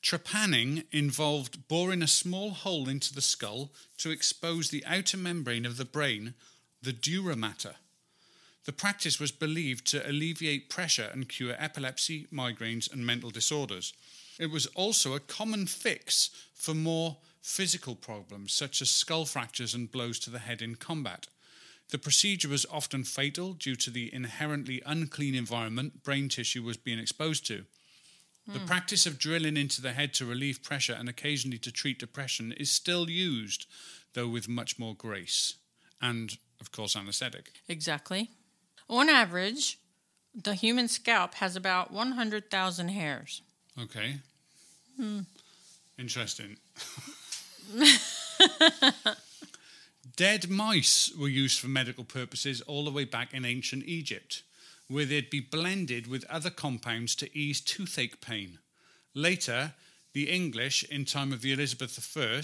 Trepanning 0.06 0.84
involved 0.92 1.68
boring 1.68 2.04
a 2.04 2.08
small 2.08 2.52
hole 2.52 2.88
into 2.88 3.12
the 3.12 3.24
skull 3.24 3.72
to 3.98 4.12
expose 4.12 4.70
the 4.70 4.86
outer 4.86 5.18
membrane 5.18 5.66
of 5.66 5.78
the 5.78 5.84
brain, 5.84 6.36
the 6.80 6.94
dura 6.94 7.36
mater. 7.36 7.78
The 8.66 8.72
practice 8.72 9.20
was 9.20 9.32
believed 9.32 9.88
to 9.88 10.08
alleviate 10.08 10.70
pressure 10.70 11.10
and 11.12 11.28
cure 11.28 11.56
epilepsy, 11.58 12.28
migraines, 12.32 12.92
and 12.92 13.04
mental 13.04 13.32
disorders. 13.32 13.94
It 14.38 14.52
was 14.52 14.68
also 14.68 15.16
a 15.16 15.20
common 15.20 15.66
fix 15.66 16.30
for 16.54 16.76
more 16.76 17.18
physical 17.42 17.96
problems 17.96 18.54
such 18.54 18.84
as 18.84 18.92
skull 18.92 19.26
fractures 19.26 19.74
and 19.74 19.92
blows 19.92 20.20
to 20.20 20.30
the 20.30 20.38
head 20.38 20.62
in 20.62 20.76
combat. 20.76 21.26
The 21.90 21.98
procedure 21.98 22.50
was 22.50 22.68
often 22.70 23.06
fatal 23.06 23.54
due 23.54 23.76
to 23.78 23.90
the 23.90 24.14
inherently 24.14 24.84
unclean 24.86 25.34
environment 25.34 26.04
brain 26.04 26.30
tissue 26.30 26.62
was 26.62 26.78
being 26.78 27.00
exposed 27.00 27.48
to. 27.48 27.66
The 28.48 28.60
hmm. 28.60 28.66
practice 28.66 29.06
of 29.06 29.18
drilling 29.18 29.58
into 29.58 29.82
the 29.82 29.94
head 29.94 30.14
to 30.16 30.26
relieve 30.26 30.62
pressure 30.62 30.94
and 30.94 31.10
occasionally 31.10 31.58
to 31.60 31.72
treat 31.72 32.00
depression 32.00 32.52
is 32.52 32.72
still 32.72 33.10
used, 33.10 33.66
though 34.14 34.28
with 34.28 34.48
much 34.48 34.78
more 34.78 34.94
grace 34.94 35.56
and, 36.02 36.38
of 36.62 36.72
course, 36.72 36.96
anaesthetic. 36.96 37.54
Exactly. 37.68 38.30
On 38.88 39.10
average, 39.10 39.80
the 40.36 40.54
human 40.54 40.88
scalp 40.88 41.36
has 41.36 41.56
about 41.56 41.92
100,000 41.92 42.90
hairs. 42.90 43.42
Okay. 43.82 44.18
Hmm. 44.98 45.22
Interesting. 45.98 46.58
Dead 50.16 50.50
mice 50.50 51.12
were 51.18 51.28
used 51.28 51.60
for 51.60 51.68
medical 51.68 52.04
purposes 52.04 52.62
all 52.62 52.86
the 52.86 52.92
way 52.92 53.06
back 53.06 53.34
in 53.34 53.44
ancient 53.44 53.84
Egypt, 53.86 54.44
where 54.88 55.06
they'd 55.06 55.30
be 55.30 55.40
blended 55.40 56.08
with 56.08 56.26
other 56.30 56.50
compounds 56.50 57.16
to 57.16 57.38
ease 57.38 57.62
toothache 57.62 58.22
pain. 58.22 58.60
Later, 59.14 59.74
the 60.14 60.30
English, 60.30 60.84
in 60.84 61.06
time 61.06 61.34
of 61.34 61.42
the 61.42 61.52
Elizabeth 61.52 62.18
I, 62.18 62.42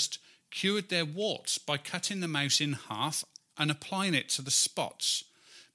cured 0.49 0.89
their 0.89 1.06
warts 1.06 1.58
by 1.58 1.77
cutting 1.77 2.19
the 2.19 2.27
mouse 2.27 2.60
in 2.60 2.73
half 2.73 3.23
and 3.58 3.71
applying 3.71 4.13
it 4.13 4.30
to 4.30 4.41
the 4.41 4.51
spots. 4.51 5.23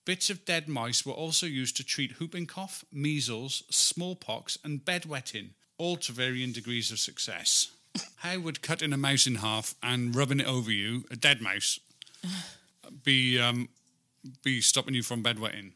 Bits 0.05 0.31
of 0.31 0.45
dead 0.45 0.69
mice 0.69 1.05
were 1.05 1.13
also 1.13 1.47
used 1.47 1.77
to 1.77 1.85
treat 1.85 2.21
whooping 2.21 2.47
cough, 2.47 2.85
measles, 2.93 3.65
smallpox, 3.71 4.59
and 4.63 4.85
bedwetting, 4.85 5.51
all 5.79 5.97
to 5.97 6.13
varying 6.13 6.53
degrees 6.53 6.93
of 6.93 6.99
success. 6.99 7.73
How 8.17 8.39
would 8.39 8.63
cutting 8.63 8.93
a 8.93 8.97
mouse 8.97 9.27
in 9.27 9.37
half 9.37 9.75
and 9.83 10.15
rubbing 10.15 10.41
it 10.41 10.47
over 10.47 10.71
you, 10.71 11.05
a 11.11 11.17
dead 11.17 11.41
mouse, 11.41 11.81
be 13.03 13.39
um, 13.41 13.69
be 14.43 14.61
stopping 14.61 14.95
you 14.95 15.03
from 15.03 15.23
bedwetting? 15.23 15.73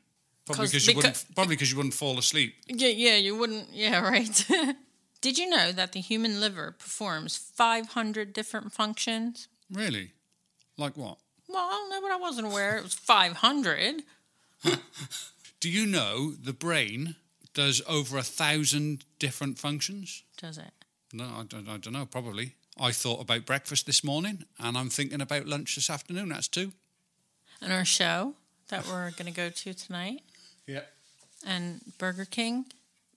Probably 0.46 0.64
'Cause- 0.66 0.70
because 0.72 0.86
you 0.88 0.94
wouldn't. 0.96 1.24
Probably 1.34 1.54
because 1.56 1.70
you 1.70 1.76
wouldn't 1.76 1.94
fall 1.94 2.18
asleep. 2.18 2.54
Yeah, 2.66 2.88
yeah, 2.88 3.16
you 3.16 3.36
wouldn't. 3.36 3.72
Yeah, 3.72 4.00
right. 4.08 4.46
Did 5.20 5.38
you 5.38 5.48
know 5.48 5.70
that 5.72 5.92
the 5.92 6.00
human 6.00 6.40
liver 6.40 6.72
performs 6.72 7.36
500 7.36 8.32
different 8.32 8.72
functions? 8.72 9.48
Really? 9.70 10.12
Like 10.76 10.96
what? 10.96 11.18
Well, 11.46 11.58
I 11.66 11.70
don't 11.70 11.90
know, 11.90 12.00
but 12.00 12.10
I 12.10 12.16
wasn't 12.16 12.46
aware 12.46 12.76
it 12.78 12.82
was 12.82 12.94
500. 12.94 14.02
Do 15.60 15.68
you 15.68 15.86
know 15.86 16.32
the 16.32 16.52
brain 16.52 17.16
does 17.52 17.82
over 17.86 18.16
a 18.18 18.22
thousand 18.22 19.04
different 19.18 19.58
functions? 19.58 20.22
Does 20.38 20.56
it? 20.58 20.72
No, 21.12 21.24
I 21.24 21.42
don't, 21.46 21.68
I 21.68 21.76
don't 21.76 21.92
know. 21.92 22.06
Probably. 22.06 22.54
I 22.78 22.92
thought 22.92 23.20
about 23.20 23.44
breakfast 23.44 23.84
this 23.84 24.02
morning, 24.02 24.44
and 24.58 24.78
I'm 24.78 24.88
thinking 24.88 25.20
about 25.20 25.46
lunch 25.46 25.74
this 25.74 25.90
afternoon. 25.90 26.30
That's 26.30 26.48
two. 26.48 26.72
And 27.60 27.72
our 27.72 27.84
show 27.84 28.36
that 28.68 28.86
we're 28.86 29.10
going 29.10 29.26
to 29.26 29.32
go 29.36 29.50
to 29.50 29.74
tonight, 29.74 30.22
Yeah. 30.70 30.82
and 31.46 31.80
Burger 31.98 32.24
King, 32.24 32.66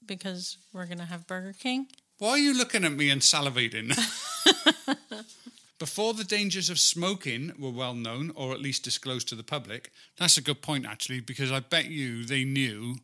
because 0.06 0.58
we're 0.74 0.86
going 0.86 1.00
to 1.00 1.06
have 1.06 1.28
Burger 1.28 1.54
King. 1.54 1.88
Why 2.20 2.32
are 2.32 2.38
you 2.38 2.58
looking 2.58 2.84
at 2.86 2.94
me 2.94 3.10
and 3.10 3.22
salivating? 3.22 3.90
Before 5.80 6.14
the 6.14 6.24
dangers 6.24 6.70
of 6.70 6.80
smoking 6.80 7.52
were 7.60 7.70
well 7.70 7.94
known, 7.94 8.32
or 8.36 8.54
at 8.54 8.62
least 8.62 8.84
disclosed 8.84 9.28
to 9.30 9.36
the 9.36 9.44
public, 9.44 9.92
that's 10.18 10.38
a 10.38 10.42
good 10.42 10.62
point 10.62 10.86
actually, 10.86 11.20
because 11.20 11.52
I 11.52 11.60
bet 11.60 11.86
you 11.86 12.24
they 12.24 12.46
knew 12.46 12.96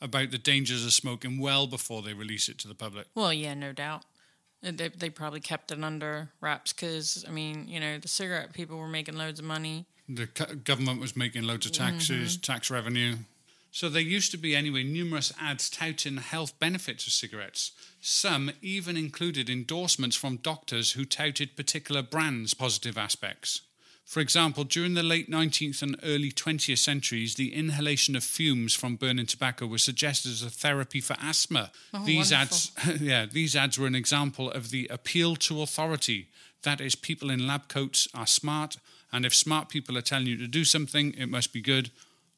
about 0.00 0.30
the 0.30 0.38
dangers 0.38 0.84
of 0.84 0.92
smoking 0.92 1.38
well 1.38 1.66
before 1.66 2.02
they 2.02 2.14
release 2.14 2.48
it 2.48 2.58
to 2.58 2.68
the 2.68 2.74
public. 2.74 3.06
Well, 3.14 3.32
yeah, 3.32 3.54
no 3.54 3.72
doubt. 3.72 4.04
They, 4.62 4.88
they 4.88 5.10
probably 5.10 5.40
kept 5.40 5.72
it 5.72 5.82
under 5.82 6.30
wraps 6.40 6.72
because, 6.72 7.24
I 7.28 7.32
mean, 7.32 7.66
you 7.68 7.80
know, 7.80 7.98
the 7.98 8.08
cigarette 8.08 8.52
people 8.52 8.78
were 8.78 8.88
making 8.88 9.16
loads 9.16 9.38
of 9.40 9.44
money. 9.44 9.86
The 10.08 10.26
government 10.64 11.00
was 11.00 11.16
making 11.16 11.42
loads 11.42 11.66
of 11.66 11.72
taxes, 11.72 12.36
mm-hmm. 12.36 12.52
tax 12.52 12.70
revenue. 12.70 13.16
So 13.72 13.88
there 13.88 14.02
used 14.02 14.30
to 14.32 14.36
be, 14.36 14.54
anyway, 14.54 14.82
numerous 14.82 15.32
ads 15.40 15.70
touting 15.70 16.16
the 16.16 16.20
health 16.20 16.58
benefits 16.60 17.06
of 17.06 17.14
cigarettes. 17.14 17.72
Some 18.02 18.52
even 18.60 18.98
included 18.98 19.48
endorsements 19.48 20.14
from 20.14 20.36
doctors 20.36 20.92
who 20.92 21.06
touted 21.06 21.56
particular 21.56 22.02
brands' 22.02 22.52
positive 22.52 22.98
aspects. 22.98 23.62
For 24.04 24.20
example, 24.20 24.64
during 24.64 24.92
the 24.92 25.02
late 25.02 25.30
19th 25.30 25.80
and 25.80 25.98
early 26.02 26.30
20th 26.30 26.76
centuries, 26.76 27.36
the 27.36 27.54
inhalation 27.54 28.14
of 28.14 28.22
fumes 28.22 28.74
from 28.74 28.96
burning 28.96 29.24
tobacco 29.24 29.66
was 29.66 29.82
suggested 29.82 30.32
as 30.32 30.42
a 30.42 30.50
therapy 30.50 31.00
for 31.00 31.16
asthma. 31.18 31.70
Oh, 31.94 32.04
these 32.04 32.30
ads, 32.30 32.72
yeah, 33.00 33.24
these 33.24 33.56
ads 33.56 33.78
were 33.78 33.86
an 33.86 33.94
example 33.94 34.50
of 34.50 34.68
the 34.68 34.86
appeal 34.88 35.34
to 35.36 35.62
authority. 35.62 36.28
That 36.62 36.82
is, 36.82 36.94
people 36.94 37.30
in 37.30 37.46
lab 37.46 37.68
coats 37.68 38.06
are 38.14 38.26
smart, 38.26 38.76
and 39.10 39.24
if 39.24 39.34
smart 39.34 39.70
people 39.70 39.96
are 39.96 40.02
telling 40.02 40.26
you 40.26 40.36
to 40.36 40.46
do 40.46 40.66
something, 40.66 41.14
it 41.14 41.30
must 41.30 41.54
be 41.54 41.62
good. 41.62 41.90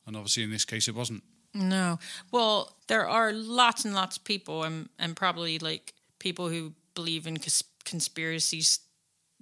And 0.06 0.16
obviously, 0.16 0.42
in 0.42 0.50
this 0.50 0.64
case, 0.64 0.88
it 0.88 0.94
wasn't. 0.94 1.22
No. 1.54 1.98
Well, 2.30 2.76
there 2.88 3.08
are 3.08 3.32
lots 3.32 3.84
and 3.84 3.94
lots 3.94 4.16
of 4.16 4.24
people, 4.24 4.64
and, 4.64 4.88
and 4.98 5.16
probably 5.16 5.58
like 5.58 5.94
people 6.18 6.48
who 6.48 6.72
believe 6.94 7.26
in 7.26 7.36
cons- 7.38 7.64
conspiracies 7.84 8.80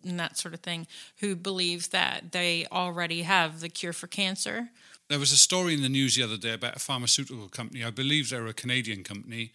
and 0.04 0.18
that 0.18 0.36
sort 0.36 0.54
of 0.54 0.60
thing, 0.60 0.86
who 1.18 1.36
believe 1.36 1.90
that 1.90 2.32
they 2.32 2.66
already 2.72 3.22
have 3.22 3.60
the 3.60 3.68
cure 3.68 3.92
for 3.92 4.06
cancer. 4.06 4.70
There 5.08 5.18
was 5.18 5.32
a 5.32 5.36
story 5.36 5.74
in 5.74 5.82
the 5.82 5.88
news 5.88 6.16
the 6.16 6.22
other 6.22 6.36
day 6.36 6.54
about 6.54 6.76
a 6.76 6.80
pharmaceutical 6.80 7.48
company, 7.48 7.84
I 7.84 7.90
believe 7.90 8.30
they're 8.30 8.46
a 8.46 8.52
Canadian 8.52 9.04
company, 9.04 9.52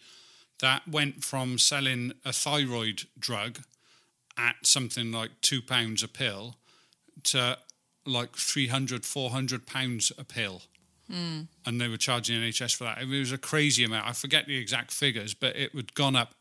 that 0.60 0.88
went 0.88 1.22
from 1.22 1.58
selling 1.58 2.12
a 2.24 2.32
thyroid 2.32 3.02
drug 3.18 3.60
at 4.36 4.56
something 4.62 5.12
like 5.12 5.30
two 5.40 5.60
pounds 5.60 6.02
a 6.02 6.08
pill 6.08 6.56
to 7.24 7.58
like 8.06 8.36
300, 8.36 9.04
400 9.04 9.66
pounds 9.66 10.12
a 10.16 10.24
pill. 10.24 10.62
And 11.10 11.80
they 11.80 11.88
were 11.88 11.96
charging 11.96 12.38
NHS 12.40 12.76
for 12.76 12.84
that. 12.84 12.98
It 13.02 13.06
was 13.08 13.32
a 13.32 13.38
crazy 13.38 13.84
amount. 13.84 14.06
I 14.06 14.12
forget 14.12 14.46
the 14.46 14.56
exact 14.58 14.90
figures, 14.92 15.34
but 15.34 15.56
it 15.56 15.74
had 15.74 15.94
gone 15.94 16.14
up 16.16 16.34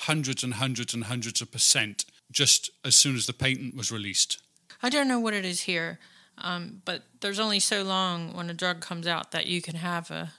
hundreds 0.00 0.42
and 0.42 0.54
hundreds 0.54 0.94
and 0.94 1.04
hundreds 1.04 1.40
of 1.40 1.50
percent 1.52 2.04
just 2.30 2.70
as 2.84 2.96
soon 2.96 3.14
as 3.16 3.26
the 3.26 3.32
patent 3.32 3.76
was 3.76 3.92
released. 3.92 4.38
I 4.82 4.88
don't 4.90 5.08
know 5.08 5.20
what 5.20 5.32
it 5.34 5.44
is 5.44 5.62
here, 5.62 5.98
um, 6.38 6.82
but 6.84 7.02
there's 7.20 7.38
only 7.38 7.60
so 7.60 7.82
long 7.82 8.34
when 8.34 8.50
a 8.50 8.54
drug 8.54 8.80
comes 8.80 9.06
out 9.06 9.30
that 9.32 9.46
you 9.46 9.62
can 9.62 9.76
have 9.76 10.10
a 10.10 10.32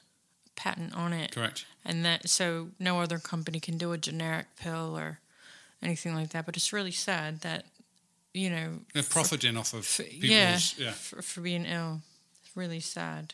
patent 0.55 0.93
on 0.95 1.13
it. 1.13 1.31
Correct. 1.33 1.65
and 1.85 2.03
that 2.05 2.29
so 2.29 2.69
no 2.79 2.99
other 2.99 3.19
company 3.19 3.59
can 3.59 3.77
do 3.77 3.91
a 3.93 3.97
generic 3.97 4.47
pill 4.59 4.97
or 4.97 5.19
anything 5.81 6.13
like 6.15 6.29
that. 6.29 6.45
But 6.45 6.57
it's 6.57 6.73
really 6.73 6.91
sad 6.91 7.41
that 7.41 7.65
you 8.33 8.49
know, 8.51 8.79
They're 8.93 9.01
profiting 9.01 9.57
off 9.57 9.73
of 9.73 9.85
for, 9.85 10.03
people's. 10.03 10.29
yeah, 10.29 10.59
yeah. 10.77 10.91
For, 10.91 11.21
for 11.23 11.41
being 11.41 11.65
ill. 11.65 12.01
It's 12.45 12.55
really 12.55 12.79
sad. 12.79 13.33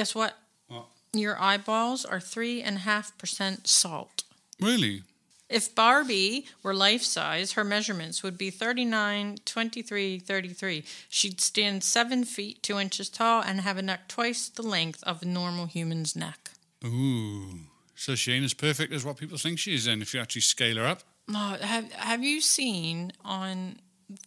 Guess 0.00 0.14
what? 0.14 0.38
What? 0.68 0.86
Your 1.12 1.38
eyeballs 1.38 2.06
are 2.06 2.20
three 2.20 2.62
and 2.62 2.76
a 2.76 2.80
half 2.80 3.18
percent 3.18 3.68
salt. 3.68 4.24
Really? 4.58 5.02
If 5.50 5.74
Barbie 5.74 6.46
were 6.62 6.72
life 6.72 7.02
size, 7.02 7.52
her 7.52 7.64
measurements 7.64 8.22
would 8.22 8.38
be 8.38 8.48
39, 8.48 9.36
23, 9.44 10.18
33. 10.20 10.84
She'd 11.10 11.38
stand 11.38 11.84
7 11.84 12.24
feet 12.24 12.62
2 12.62 12.78
inches 12.78 13.10
tall 13.10 13.42
and 13.42 13.60
have 13.60 13.76
a 13.76 13.82
neck 13.82 14.08
twice 14.08 14.48
the 14.48 14.62
length 14.62 15.04
of 15.04 15.20
a 15.20 15.26
normal 15.26 15.66
human's 15.66 16.16
neck. 16.16 16.52
Ooh. 16.82 17.58
So 17.94 18.14
she 18.14 18.32
ain't 18.32 18.46
as 18.46 18.54
perfect 18.54 18.94
as 18.94 19.04
what 19.04 19.18
people 19.18 19.36
think 19.36 19.58
she 19.58 19.74
is 19.74 19.84
then 19.84 20.00
if 20.00 20.14
you 20.14 20.20
actually 20.20 20.40
scale 20.40 20.76
her 20.76 20.86
up. 20.86 21.02
Oh, 21.28 21.58
have 21.60 21.92
have 21.92 22.24
you 22.24 22.40
seen 22.40 23.12
on 23.22 23.80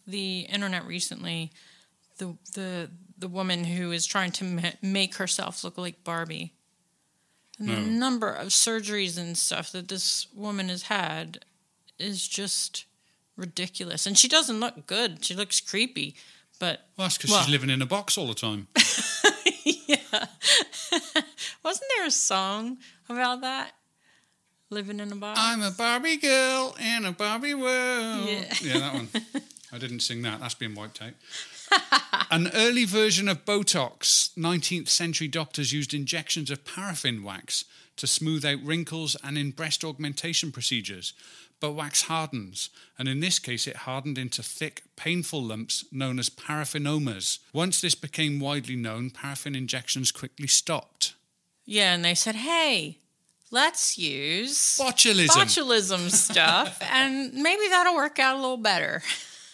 the 0.06 0.42
internet 0.42 0.86
recently 0.86 1.50
the 2.18 2.36
the 2.54 2.90
the 3.18 3.28
woman 3.28 3.64
who 3.64 3.92
is 3.92 4.06
trying 4.06 4.32
to 4.32 4.44
ma- 4.44 4.70
make 4.82 5.16
herself 5.16 5.62
look 5.64 5.78
like 5.78 6.04
Barbie? 6.04 6.52
And 7.58 7.68
the 7.68 7.80
number 7.82 8.32
of 8.32 8.48
surgeries 8.48 9.16
and 9.16 9.38
stuff 9.38 9.70
that 9.72 9.86
this 9.86 10.26
woman 10.34 10.68
has 10.70 10.82
had 10.84 11.44
is 12.00 12.26
just 12.26 12.84
ridiculous. 13.36 14.06
And 14.06 14.18
she 14.18 14.26
doesn't 14.26 14.58
look 14.58 14.86
good. 14.86 15.24
She 15.24 15.34
looks 15.34 15.60
creepy. 15.60 16.16
But 16.58 16.88
Well, 16.96 17.04
that's 17.06 17.16
because 17.16 17.30
Well- 17.30 17.42
she's 17.42 17.50
living 17.52 17.70
in 17.70 17.80
a 17.80 17.86
box 17.86 18.18
all 18.18 18.26
the 18.26 18.34
time. 18.34 18.66
yeah. 19.64 20.26
Wasn't 21.64 21.90
there 21.96 22.06
a 22.06 22.10
song 22.10 22.78
about 23.08 23.40
that? 23.42 23.72
Living 24.70 24.98
in 24.98 25.12
a 25.12 25.16
box? 25.16 25.38
I'm 25.40 25.62
a 25.62 25.70
Barbie 25.70 26.16
girl 26.16 26.76
in 26.80 27.04
a 27.04 27.12
Barbie 27.12 27.54
world. 27.54 28.26
Yeah. 28.28 28.54
yeah 28.62 28.78
that 28.78 28.94
one. 28.94 29.08
I 29.72 29.78
didn't 29.78 30.00
sing 30.00 30.22
that. 30.22 30.40
That's 30.40 30.54
been 30.54 30.74
wiped 30.74 31.00
out. 31.02 31.12
An 32.30 32.50
early 32.54 32.84
version 32.84 33.28
of 33.28 33.44
Botox, 33.44 34.36
19th 34.36 34.88
century 34.88 35.28
doctors 35.28 35.72
used 35.72 35.94
injections 35.94 36.50
of 36.50 36.64
paraffin 36.64 37.22
wax 37.22 37.64
to 37.96 38.06
smooth 38.06 38.44
out 38.44 38.58
wrinkles 38.62 39.16
and 39.22 39.38
in 39.38 39.50
breast 39.50 39.84
augmentation 39.84 40.50
procedures. 40.50 41.12
But 41.60 41.72
wax 41.72 42.02
hardens, 42.02 42.70
and 42.98 43.08
in 43.08 43.20
this 43.20 43.38
case, 43.38 43.66
it 43.66 43.76
hardened 43.76 44.18
into 44.18 44.42
thick, 44.42 44.82
painful 44.96 45.42
lumps 45.42 45.84
known 45.92 46.18
as 46.18 46.28
paraffinomas. 46.28 47.38
Once 47.52 47.80
this 47.80 47.94
became 47.94 48.40
widely 48.40 48.76
known, 48.76 49.10
paraffin 49.10 49.54
injections 49.54 50.10
quickly 50.10 50.48
stopped. 50.48 51.14
Yeah, 51.64 51.94
and 51.94 52.04
they 52.04 52.14
said, 52.14 52.34
hey, 52.34 52.98
let's 53.50 53.96
use 53.96 54.76
Botulism. 54.78 55.28
botulism 55.28 56.10
stuff, 56.10 56.82
and 56.92 57.32
maybe 57.32 57.68
that'll 57.68 57.94
work 57.94 58.18
out 58.18 58.34
a 58.36 58.40
little 58.40 58.56
better. 58.56 59.02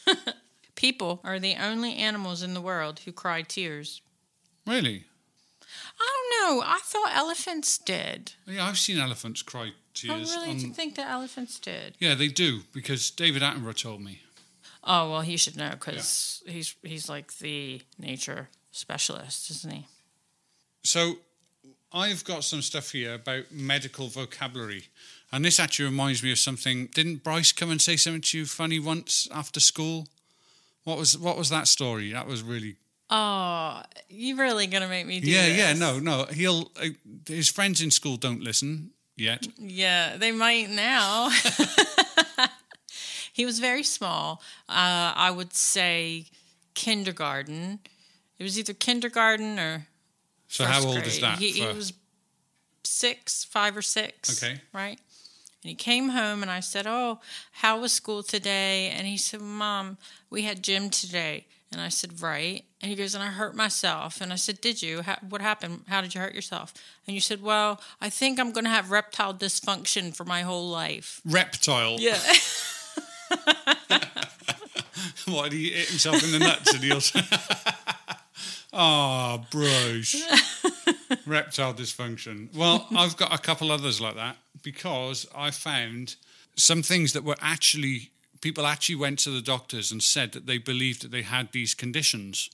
People 0.81 1.21
are 1.25 1.39
the 1.39 1.57
only 1.57 1.95
animals 1.97 2.43
in 2.43 2.55
the 2.55 2.61
world 2.63 3.01
who 3.01 3.13
cry 3.13 3.43
tears. 3.43 4.01
really? 4.67 5.05
I 6.01 6.07
don't 6.09 6.57
know. 6.57 6.63
I 6.65 6.79
thought 6.83 7.11
elephants 7.15 7.77
did. 7.77 8.33
Yeah, 8.47 8.65
I've 8.67 8.79
seen 8.79 8.99
elephants 8.99 9.43
cry 9.43 9.73
tears. 9.93 10.33
I 10.35 10.41
really 10.41 10.65
on- 10.65 10.73
think 10.73 10.95
that 10.95 11.11
elephants 11.11 11.59
did. 11.59 11.97
Yeah, 11.99 12.15
they 12.15 12.29
do 12.29 12.61
because 12.73 13.11
David 13.11 13.43
Attenborough 13.43 13.77
told 13.77 14.01
me. 14.01 14.23
Oh 14.83 15.11
well, 15.11 15.21
he 15.21 15.37
should 15.37 15.55
know 15.59 15.73
because 15.73 16.43
he's 16.47 16.75
he's 16.83 17.11
like 17.11 17.37
the 17.39 17.83
nature 17.99 18.49
specialist, 18.71 19.51
isn't 19.51 19.73
he? 19.73 19.87
So, 20.83 21.17
I've 21.93 22.25
got 22.25 22.43
some 22.43 22.63
stuff 22.63 22.93
here 22.93 23.13
about 23.15 23.53
medical 23.53 24.09
vocabulary, 24.09 24.85
and 25.31 25.45
this 25.45 25.61
actually 25.61 25.85
reminds 25.91 26.23
me 26.23 26.33
of 26.33 26.39
something. 26.39 26.87
Didn't 26.95 27.23
Bryce 27.23 27.53
come 27.53 27.71
and 27.71 27.83
say 27.83 27.97
something 27.97 28.23
to 28.23 28.39
you 28.39 28.47
funny 28.47 28.79
once 28.79 29.29
after 29.31 29.61
school? 29.61 30.09
What 30.85 30.99
was 30.99 31.17
what 31.19 31.37
was 31.37 31.51
that 31.51 31.69
story? 31.69 32.13
That 32.13 32.27
was 32.27 32.43
really 32.43 32.77
Oh, 33.13 33.83
you're 34.09 34.37
really 34.37 34.67
gonna 34.69 34.89
make 34.89 35.07
me 35.07 35.21
do 35.21 35.31
yeah 35.31 35.47
this? 35.49 35.59
yeah 35.59 35.73
no 35.75 35.99
no. 35.99 36.25
He'll 36.33 36.71
uh, 36.81 36.89
his 37.27 37.49
friends 37.49 37.81
in 37.81 37.91
school 37.91 38.17
don't 38.17 38.43
listen 38.43 38.91
yet. 39.17 39.47
Yeah, 39.59 40.17
they 40.17 40.33
might 40.33 40.71
now. 40.71 41.31
he 43.33 43.45
was 43.45 43.59
very 43.59 43.83
small. 43.83 44.43
Uh, 44.69 45.13
I 45.17 45.31
would 45.31 45.53
say 45.55 46.27
kindergarten. 46.75 47.81
It 48.39 48.43
was 48.43 48.59
either 48.59 48.73
kindergarten 48.73 49.59
or 49.59 49.87
So 50.49 50.65
how 50.65 50.83
old 50.85 50.95
grade. 50.97 51.07
is 51.07 51.21
that? 51.21 51.39
He, 51.39 51.51
he 51.51 51.67
was 51.67 51.93
six, 52.85 53.45
five 53.45 53.77
or 53.77 53.83
six. 53.83 54.43
Okay. 54.43 54.61
Right. 54.73 54.99
And 55.63 55.69
he 55.69 55.75
came 55.75 56.11
home 56.11 56.43
and 56.43 56.51
I 56.51 56.61
said, 56.61 56.87
"Oh, 56.87 57.21
how 57.53 57.81
was 57.81 57.93
school 57.93 58.23
today?" 58.23 58.89
And 58.89 59.07
he 59.07 59.17
said, 59.17 59.41
"Mom, 59.41 59.99
we 60.31 60.43
had 60.43 60.63
gym 60.63 60.91
today." 60.91 61.47
And 61.71 61.81
I 61.81 61.89
said, 61.89 62.21
"Right." 62.23 62.65
And 62.81 62.91
he 62.91 62.97
goes, 62.97 63.15
"And 63.15 63.23
I 63.23 63.29
hurt 63.29 63.55
myself." 63.55 64.21
And 64.21 64.33
I 64.33 64.37
said, 64.37 64.61
"Did 64.61 64.83
you? 64.83 65.03
How, 65.03 65.19
what 65.29 65.41
happened? 65.41 65.85
How 65.89 66.01
did 66.01 66.15
you 66.15 66.21
hurt 66.21 66.35
yourself?" 66.35 66.73
And 67.07 67.15
you 67.15 67.21
said, 67.21 67.43
"Well, 67.43 67.81
I 68.01 68.09
think 68.09 68.41
I'm 68.41 68.53
going 68.53 68.65
to 68.65 68.71
have 68.71 68.91
reptile 68.91 69.35
dysfunction 69.35 70.15
for 70.17 70.25
my 70.25 70.43
whole 70.43 70.69
life." 70.69 71.21
reptile. 71.25 71.97
Yeah. 71.99 72.19
Why 75.27 75.49
did 75.49 75.59
he 75.59 75.71
hit 75.71 75.89
himself 75.89 76.23
in 76.25 76.33
the 76.33 76.39
nuts 76.39 76.75
and 76.75 76.83
he'll 78.71 78.81
Oh, 78.81 79.47
Bruce. 79.51 80.23
Reptile 81.27 81.75
dysfunction. 81.75 82.55
Well, 82.55 82.87
I've 82.97 83.17
got 83.17 83.33
a 83.35 83.39
couple 83.39 83.73
others 83.73 84.01
like 84.01 84.17
that 84.17 84.37
because 84.63 85.27
I 85.35 85.51
found 85.51 86.17
some 86.57 86.83
things 86.83 87.13
that 87.13 87.25
were 87.25 87.37
actually 87.41 88.11
people 88.41 88.67
actually 88.67 88.97
went 88.97 89.19
to 89.21 89.31
the 89.31 89.43
doctors 89.43 89.93
and 89.93 90.03
said 90.03 90.33
that 90.33 90.47
they 90.47 90.59
believed 90.59 91.03
that 91.03 91.11
they 91.11 91.23
had 91.23 91.53
these 91.53 91.75
conditions. 91.75 92.51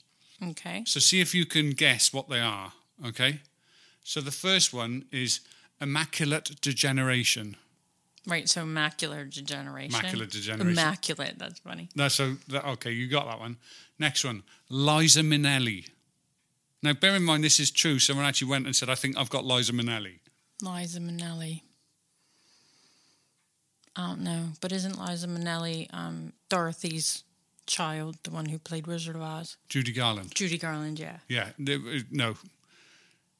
okay. 0.49 0.83
So 0.85 0.99
see 0.99 1.21
if 1.21 1.33
you 1.33 1.45
can 1.45 1.71
guess 1.71 2.11
what 2.11 2.29
they 2.29 2.39
are, 2.41 2.73
okay? 3.05 3.39
So 4.03 4.19
the 4.21 4.31
first 4.31 4.73
one 4.73 5.05
is 5.11 5.39
immaculate 5.79 6.59
degeneration. 6.61 7.55
Right. 8.25 8.49
So 8.49 8.63
macular 8.65 9.33
degeneration. 9.33 9.97
Macular 9.97 10.29
degeneration. 10.29 10.71
Immaculate. 10.71 11.39
That's 11.39 11.59
funny. 11.59 11.87
No, 11.95 12.09
so 12.09 12.35
that, 12.49 12.65
okay, 12.65 12.91
you 12.91 13.07
got 13.07 13.25
that 13.25 13.39
one. 13.39 13.55
Next 13.99 14.25
one, 14.25 14.43
Liza 14.69 15.21
Minnelli. 15.21 15.87
Now, 16.83 16.93
bear 16.93 17.15
in 17.15 17.23
mind 17.23 17.43
this 17.43 17.59
is 17.59 17.71
true. 17.71 17.99
Someone 17.99 18.25
actually 18.25 18.49
went 18.49 18.65
and 18.65 18.75
said, 18.75 18.89
"I 18.89 18.95
think 18.95 19.17
I've 19.17 19.29
got 19.29 19.45
Liza 19.45 19.73
Minnelli." 19.73 20.19
Liza 20.61 20.99
Minnelli. 20.99 21.61
I 23.95 24.07
don't 24.07 24.21
know, 24.21 24.49
but 24.61 24.71
isn't 24.71 24.99
Liza 24.99 25.27
Minnelli 25.27 25.91
um, 25.91 26.33
Dorothy's 26.49 27.23
child, 27.65 28.17
the 28.23 28.29
one 28.29 28.45
who 28.45 28.59
played 28.59 28.85
Wizard 28.85 29.15
of 29.15 29.23
Oz? 29.23 29.57
Judy 29.69 29.91
Garland. 29.91 30.35
Judy 30.35 30.59
Garland, 30.59 30.99
yeah. 30.99 31.17
Yeah, 31.27 31.49
no. 32.11 32.35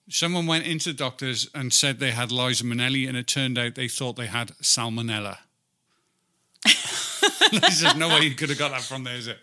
Someone 0.10 0.47
went 0.47 0.65
into 0.65 0.89
the 0.89 0.97
doctors 0.97 1.50
and 1.54 1.71
said 1.71 2.00
they 2.00 2.12
had 2.12 2.32
Liza 2.32 2.63
Minnelli, 2.63 3.08
and 3.08 3.15
it 3.15 3.28
turned 3.28 3.58
out 3.58 3.76
they 3.76 3.88
thought 3.88 4.15
they 4.15 4.28
had 4.28 4.50
salmonella. 4.62 5.38
There's 7.52 7.95
no 7.95 8.10
way 8.10 8.21
you 8.21 8.36
could 8.36 8.50
have 8.50 8.58
got 8.58 8.71
that 8.71 8.82
from 8.82 9.04
there, 9.04 9.15
is 9.15 9.28
it? 9.28 9.38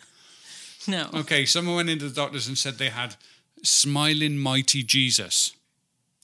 No. 0.88 1.08
Okay, 1.14 1.44
someone 1.46 1.76
went 1.76 1.90
into 1.90 2.08
the 2.08 2.14
doctors 2.14 2.48
and 2.48 2.58
said 2.58 2.78
they 2.78 2.88
had 2.88 3.16
smiling 3.64 4.38
mighty 4.38 4.82
Jesus. 4.82 5.52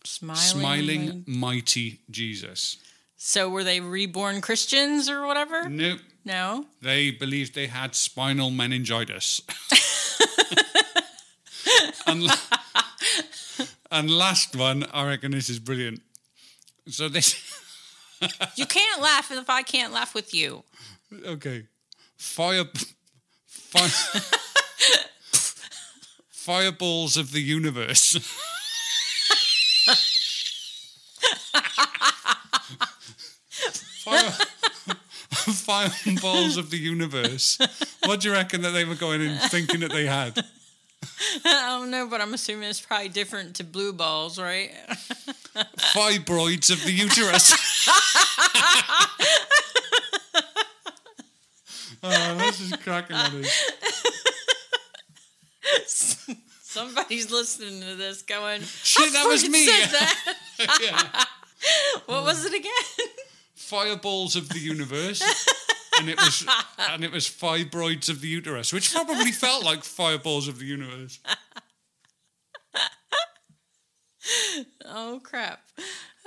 Smiling. 0.04 0.40
Smiling 0.40 1.24
mighty 1.26 2.00
Jesus. 2.10 2.76
So 3.16 3.48
were 3.50 3.64
they 3.64 3.80
reborn 3.80 4.40
Christians 4.40 5.08
or 5.10 5.26
whatever? 5.26 5.68
Nope. 5.68 6.00
No. 6.24 6.66
They 6.80 7.10
believed 7.10 7.54
they 7.54 7.66
had 7.66 7.94
spinal 7.94 8.50
meningitis. 8.50 9.40
and, 12.06 12.22
la- 12.24 12.36
and 13.90 14.10
last 14.10 14.54
one, 14.56 14.86
I 14.92 15.06
reckon 15.06 15.32
this 15.32 15.48
is 15.50 15.58
brilliant. 15.58 16.00
So 16.88 17.08
this, 17.08 17.34
You 18.56 18.66
can't 18.66 19.00
laugh 19.00 19.30
if 19.30 19.48
I 19.48 19.62
can't 19.62 19.92
laugh 19.92 20.14
with 20.14 20.34
you. 20.34 20.64
okay, 21.24 21.64
fire, 22.16 22.64
fire, 23.46 23.88
fireballs 26.40 27.18
of 27.18 27.32
the 27.32 27.40
universe. 27.40 28.16
Fire, 34.00 34.30
fireballs 35.28 36.56
of 36.56 36.70
the 36.70 36.78
universe. 36.78 37.58
What 38.06 38.20
do 38.20 38.28
you 38.28 38.34
reckon 38.34 38.62
that 38.62 38.70
they 38.70 38.86
were 38.86 38.94
going 38.94 39.20
in 39.20 39.36
thinking 39.50 39.80
that 39.80 39.92
they 39.92 40.06
had? 40.06 40.38
I 41.44 41.78
don't 41.78 41.90
know, 41.90 42.08
but 42.08 42.22
I'm 42.22 42.32
assuming 42.32 42.70
it's 42.70 42.80
probably 42.80 43.10
different 43.10 43.56
to 43.56 43.64
blue 43.64 43.92
balls, 43.92 44.38
right? 44.40 44.70
fibroids 45.92 46.70
of 46.70 46.82
the 46.84 46.92
uterus. 46.92 47.52
oh, 52.02 52.34
this 52.38 52.60
is 52.62 52.72
cracking 52.76 53.16
Somebody's 57.10 57.32
listening 57.32 57.80
to 57.80 57.96
this 57.96 58.22
going, 58.22 58.60
Shit, 58.62 59.12
that 59.14 59.26
was 59.26 59.48
me. 59.48 59.66
said 59.66 59.90
that." 59.90 60.36
Yeah. 60.80 61.24
What 62.06 62.22
was 62.24 62.44
it 62.44 62.54
again? 62.54 62.70
Fireballs 63.54 64.36
of 64.36 64.48
the 64.50 64.58
universe. 64.58 65.20
And 65.98 66.08
it 66.08 66.16
was 66.18 66.46
and 66.78 67.02
it 67.02 67.10
was 67.10 67.26
fibroids 67.26 68.08
of 68.08 68.20
the 68.20 68.28
uterus, 68.28 68.72
which 68.72 68.92
probably 68.92 69.32
felt 69.32 69.64
like 69.64 69.82
fireballs 69.82 70.48
of 70.48 70.58
the 70.58 70.66
universe. 70.66 71.18
Oh 74.84 75.20
crap! 75.24 75.60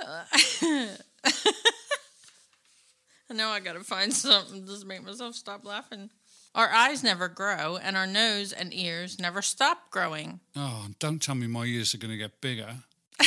now 3.30 3.50
I 3.50 3.60
gotta 3.60 3.84
find 3.84 4.12
something 4.12 4.66
to 4.66 4.72
just 4.72 4.86
make 4.86 5.04
myself 5.04 5.34
stop 5.36 5.64
laughing. 5.64 6.10
Our 6.54 6.70
eyes 6.70 7.02
never 7.02 7.28
grow, 7.28 7.76
and 7.76 7.96
our 7.96 8.06
nose 8.06 8.52
and 8.52 8.72
ears 8.72 9.18
never 9.18 9.42
stop 9.42 9.90
growing. 9.90 10.40
Oh, 10.54 10.86
don't 11.00 11.20
tell 11.20 11.34
me 11.34 11.46
my 11.46 11.64
ears 11.64 11.94
are 11.94 11.98
going 11.98 12.12
to 12.12 12.16
get 12.16 12.40
bigger. 12.40 12.76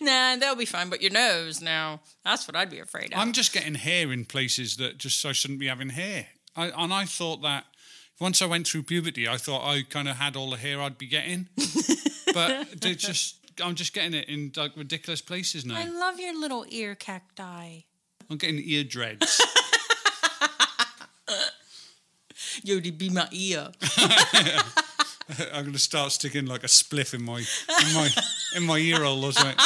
Nah, 0.00 0.36
they'll 0.36 0.56
be 0.56 0.66
fine. 0.66 0.90
But 0.90 1.00
your 1.00 1.12
nose, 1.12 1.62
now, 1.62 2.00
that's 2.24 2.46
what 2.46 2.56
I'd 2.56 2.70
be 2.70 2.80
afraid 2.80 3.12
of. 3.12 3.18
I'm 3.18 3.32
just 3.32 3.52
getting 3.52 3.74
hair 3.74 4.12
in 4.12 4.24
places 4.24 4.76
that 4.76 4.98
just 4.98 5.24
I 5.24 5.32
shouldn't 5.32 5.60
be 5.60 5.68
having 5.68 5.90
hair. 5.90 6.26
I, 6.54 6.70
and 6.76 6.92
I 6.92 7.04
thought 7.04 7.42
that 7.42 7.64
once 8.20 8.40
I 8.42 8.46
went 8.46 8.66
through 8.66 8.84
puberty, 8.84 9.28
I 9.28 9.36
thought 9.36 9.66
I 9.66 9.82
kind 9.82 10.08
of 10.08 10.16
had 10.16 10.36
all 10.36 10.50
the 10.50 10.56
hair 10.56 10.80
I'd 10.80 10.98
be 10.98 11.06
getting, 11.06 11.48
but 12.34 12.80
they 12.80 12.94
just 12.94 13.36
I'm 13.62 13.74
just 13.74 13.92
getting 13.92 14.14
it 14.14 14.28
in 14.28 14.52
like 14.56 14.76
ridiculous 14.76 15.20
places 15.20 15.64
now. 15.64 15.76
I 15.78 15.84
love 15.84 16.18
your 16.18 16.38
little 16.38 16.64
ear 16.68 16.94
cacti. 16.94 17.80
I'm 18.30 18.38
getting 18.38 18.60
ear 18.64 18.84
dreads. 18.84 19.40
Yo, 22.66 22.80
to 22.80 22.90
be 22.90 23.08
my 23.10 23.28
ear. 23.30 23.68
I'm 25.54 25.62
going 25.62 25.72
to 25.72 25.78
start 25.78 26.10
sticking 26.10 26.46
like 26.46 26.64
a 26.64 26.66
spliff 26.66 27.14
in 27.14 27.22
my 27.22 27.38
in 27.38 27.94
my 27.94 28.08
in 28.56 28.64
my 28.64 28.78
ear 28.78 29.04
hole 29.04 29.24
or 29.24 29.30
something. 29.30 29.64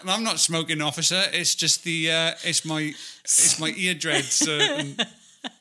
And 0.00 0.10
I'm 0.10 0.24
not 0.24 0.40
smoking, 0.40 0.82
officer. 0.82 1.22
It's 1.32 1.54
just 1.54 1.84
the 1.84 2.10
uh, 2.10 2.32
it's 2.42 2.64
my 2.64 2.94
it's 3.22 3.60
my 3.60 3.72
ear 3.76 3.94
dreads. 3.94 4.42
Uh, 4.46 4.58
and 4.78 5.06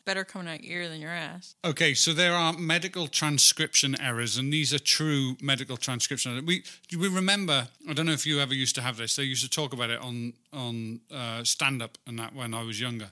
better 0.05 0.25
coming 0.25 0.51
out 0.51 0.63
your 0.63 0.81
ear 0.81 0.89
than 0.89 1.01
your 1.01 1.11
ass. 1.11 1.53
Okay, 1.63 1.93
so 1.93 2.13
there 2.13 2.33
are 2.33 2.53
medical 2.53 3.05
transcription 3.05 3.95
errors, 4.01 4.35
and 4.35 4.51
these 4.51 4.73
are 4.73 4.79
true 4.79 5.37
medical 5.43 5.77
transcription. 5.77 6.31
errors. 6.31 6.45
We 6.45 6.63
we 6.97 7.09
remember. 7.09 7.67
I 7.87 7.93
don't 7.93 8.07
know 8.07 8.13
if 8.13 8.25
you 8.25 8.39
ever 8.39 8.55
used 8.55 8.73
to 8.73 8.81
have 8.81 8.97
this. 8.97 9.15
They 9.15 9.23
used 9.23 9.43
to 9.43 9.51
talk 9.51 9.71
about 9.71 9.91
it 9.91 10.01
on 10.01 10.33
on 10.51 11.01
uh, 11.11 11.43
stand 11.43 11.83
up 11.83 11.99
and 12.07 12.17
that 12.17 12.33
when 12.33 12.55
I 12.55 12.63
was 12.63 12.81
younger. 12.81 13.11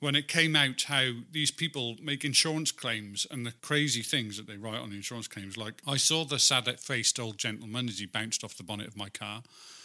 When 0.00 0.14
it 0.14 0.28
came 0.28 0.56
out, 0.56 0.82
how 0.82 1.10
these 1.30 1.50
people 1.50 1.96
make 2.02 2.24
insurance 2.24 2.72
claims 2.72 3.26
and 3.30 3.46
the 3.46 3.52
crazy 3.60 4.02
things 4.02 4.38
that 4.38 4.46
they 4.46 4.56
write 4.56 4.80
on 4.80 4.90
the 4.90 4.96
insurance 4.96 5.28
claims. 5.28 5.58
Like, 5.58 5.82
I 5.86 5.98
saw 5.98 6.24
the 6.24 6.38
sad 6.38 6.80
faced 6.80 7.20
old 7.20 7.36
gentleman 7.36 7.88
as 7.88 7.98
he 7.98 8.06
bounced 8.06 8.42
off 8.42 8.56
the 8.56 8.62
bonnet 8.62 8.88
of 8.88 8.96
my 8.96 9.10
car. 9.10 9.42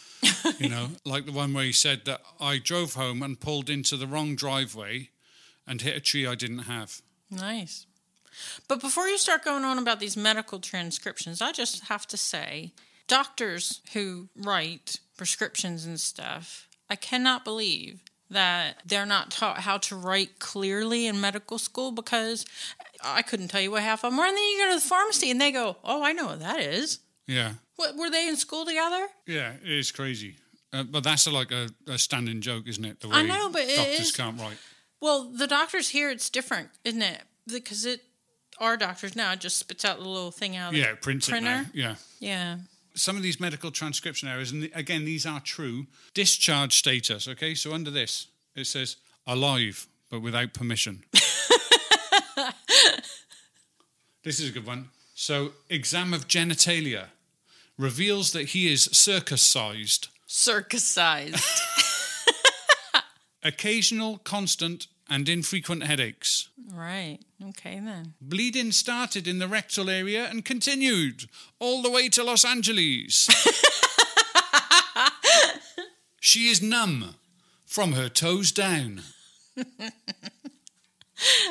you 0.58 0.70
know, 0.70 0.88
like 1.04 1.26
the 1.26 1.32
one 1.32 1.52
where 1.52 1.64
he 1.64 1.72
said 1.72 2.06
that 2.06 2.22
I 2.40 2.58
drove 2.58 2.94
home 2.94 3.22
and 3.22 3.38
pulled 3.38 3.68
into 3.68 3.98
the 3.98 4.06
wrong 4.06 4.34
driveway 4.34 5.10
and 5.66 5.82
hit 5.82 5.96
a 5.96 6.00
tree 6.00 6.26
I 6.26 6.34
didn't 6.34 6.60
have. 6.60 7.02
Nice. 7.30 7.86
But 8.68 8.80
before 8.80 9.08
you 9.08 9.18
start 9.18 9.44
going 9.44 9.64
on 9.64 9.78
about 9.78 10.00
these 10.00 10.16
medical 10.16 10.60
transcriptions, 10.60 11.42
I 11.42 11.52
just 11.52 11.84
have 11.88 12.06
to 12.08 12.16
say 12.16 12.72
doctors 13.06 13.80
who 13.92 14.28
write 14.36 15.00
prescriptions 15.16 15.84
and 15.86 15.98
stuff, 15.98 16.68
I 16.88 16.96
cannot 16.96 17.44
believe 17.44 18.00
that 18.30 18.78
they're 18.84 19.06
not 19.06 19.30
taught 19.30 19.58
how 19.58 19.78
to 19.78 19.96
write 19.96 20.38
clearly 20.38 21.06
in 21.06 21.20
medical 21.20 21.58
school 21.58 21.92
because 21.92 22.44
I 23.04 23.22
couldn't 23.22 23.48
tell 23.48 23.60
you 23.60 23.70
what 23.70 23.82
half 23.82 24.02
of 24.04 24.10
them 24.10 24.18
are. 24.20 24.26
And 24.26 24.36
then 24.36 24.42
you 24.44 24.58
go 24.64 24.68
to 24.74 24.80
the 24.80 24.88
pharmacy 24.88 25.30
and 25.30 25.40
they 25.40 25.52
go, 25.52 25.76
Oh, 25.84 26.02
I 26.02 26.12
know 26.12 26.26
what 26.26 26.40
that 26.40 26.60
is. 26.60 26.98
Yeah. 27.26 27.52
What, 27.76 27.96
were 27.96 28.10
they 28.10 28.28
in 28.28 28.36
school 28.36 28.64
together? 28.64 29.06
Yeah, 29.26 29.52
it 29.62 29.70
is 29.70 29.92
crazy. 29.92 30.36
Uh, 30.72 30.82
but 30.82 31.04
that's 31.04 31.26
a, 31.26 31.30
like 31.30 31.52
a, 31.52 31.68
a 31.86 31.98
standing 31.98 32.40
joke, 32.40 32.66
isn't 32.68 32.84
it? 32.84 33.00
The 33.00 33.08
way 33.08 33.16
I 33.16 33.22
know, 33.22 33.48
but 33.50 33.66
doctors 33.68 34.00
is- 34.00 34.12
can't 34.12 34.40
write. 34.40 34.56
Well, 35.00 35.24
the 35.24 35.46
doctors 35.46 35.90
here, 35.90 36.10
it's 36.10 36.30
different, 36.30 36.70
isn't 36.84 37.02
it? 37.02 37.22
Because 37.46 37.84
it, 37.84 38.00
our 38.58 38.76
doctors 38.78 39.14
now 39.14 39.34
just 39.34 39.58
spits 39.58 39.84
out 39.84 39.98
the 39.98 40.08
little 40.08 40.30
thing 40.30 40.56
out 40.56 40.70
of 40.72 40.74
Yeah, 40.78 40.86
the 40.86 40.90
it 40.92 41.02
prints 41.02 41.28
it 41.28 41.32
printer. 41.32 41.48
now. 41.50 41.64
Yeah. 41.74 41.94
Yeah. 42.18 42.56
Some 42.96 43.16
of 43.16 43.22
these 43.22 43.38
medical 43.38 43.70
transcription 43.70 44.28
errors, 44.28 44.50
and 44.50 44.70
again, 44.74 45.04
these 45.04 45.26
are 45.26 45.40
true. 45.40 45.86
Discharge 46.14 46.76
status, 46.78 47.28
okay? 47.28 47.54
So 47.54 47.72
under 47.74 47.90
this, 47.90 48.28
it 48.54 48.66
says 48.66 48.96
alive, 49.26 49.86
but 50.10 50.20
without 50.20 50.54
permission. 50.54 51.04
this 54.24 54.40
is 54.40 54.48
a 54.48 54.52
good 54.52 54.66
one. 54.66 54.88
So, 55.14 55.52
exam 55.70 56.12
of 56.12 56.28
genitalia 56.28 57.06
reveals 57.78 58.32
that 58.32 58.48
he 58.48 58.72
is 58.72 58.84
circus 58.84 59.42
sized. 59.42 60.08
Circusized. 60.28 61.42
Occasional, 63.42 64.18
constant, 64.18 64.88
and 65.08 65.28
infrequent 65.28 65.84
headaches. 65.84 66.48
right. 66.72 67.18
Okay, 67.50 67.80
then. 67.84 68.14
Bleeding 68.20 68.72
started 68.72 69.28
in 69.28 69.38
the 69.38 69.48
rectal 69.48 69.90
area 69.90 70.26
and 70.26 70.44
continued 70.44 71.26
all 71.58 71.82
the 71.82 71.90
way 71.90 72.08
to 72.08 72.24
Los 72.24 72.44
Angeles. 72.44 73.28
she 76.20 76.48
is 76.48 76.62
numb 76.62 77.14
from 77.66 77.92
her 77.92 78.08
toes 78.08 78.50
down. 78.52 79.02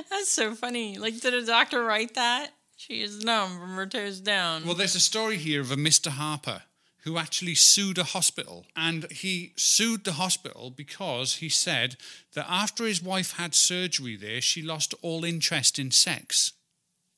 That's 0.10 0.30
so 0.30 0.56
funny. 0.56 0.98
Like, 0.98 1.20
did 1.22 1.34
a 1.34 1.46
doctor 1.46 1.84
write 1.84 2.16
that? 2.16 2.52
She 2.76 3.02
is 3.02 3.24
numb 3.24 3.60
from 3.60 3.76
her 3.76 3.86
toes 3.86 4.20
down. 4.20 4.66
Well, 4.66 4.76
there's 4.76 4.96
a 4.96 5.00
story 5.00 5.38
here 5.38 5.62
of 5.62 5.72
a 5.72 5.76
Mr. 5.76 6.08
Harper 6.08 6.64
who 7.06 7.18
actually 7.20 7.56
sued 7.56 8.00
a 8.00 8.04
hospital. 8.04 8.66
And 8.76 9.10
he 9.12 9.54
sued 9.56 10.04
the 10.04 10.14
hospital 10.14 10.74
because 10.76 11.36
he 11.36 11.50
said 11.50 11.98
that 12.34 12.48
after 12.50 12.84
his 12.86 13.02
wife 13.02 13.38
had 13.38 13.54
surgery 13.54 14.18
there, 14.18 14.42
she 14.42 14.64
lost 14.64 14.96
all 15.04 15.24
interest 15.24 15.78
in 15.78 15.92
sex. 15.92 16.54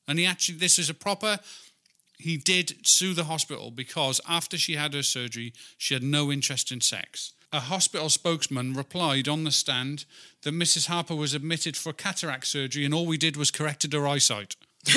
And 0.05 0.19
he 0.19 0.25
actually, 0.25 0.57
this 0.57 0.77
is 0.77 0.89
a 0.89 0.93
proper, 0.93 1.39
he 2.19 2.35
did 2.35 2.85
sue 2.85 3.13
the 3.13 3.23
hospital 3.25 3.71
because 3.71 4.19
after 4.27 4.57
she 4.57 4.75
had 4.75 4.93
her 4.93 5.03
surgery, 5.03 5.53
she 5.77 5.93
had 5.93 6.03
no 6.03 6.31
interest 6.33 6.69
in 6.69 6.81
sex. 6.81 7.31
A 7.53 7.61
hospital 7.61 8.09
spokesman 8.09 8.73
replied 8.73 9.29
on 9.29 9.45
the 9.45 9.51
stand 9.51 10.03
that 10.43 10.53
Mrs. 10.53 10.87
Harper 10.87 11.15
was 11.15 11.33
admitted 11.33 11.77
for 11.77 11.93
cataract 11.93 12.47
surgery 12.47 12.83
and 12.83 12.93
all 12.93 13.05
we 13.05 13.17
did 13.17 13.37
was 13.37 13.51
corrected 13.51 13.93
her 13.93 14.05
eyesight. 14.05 14.57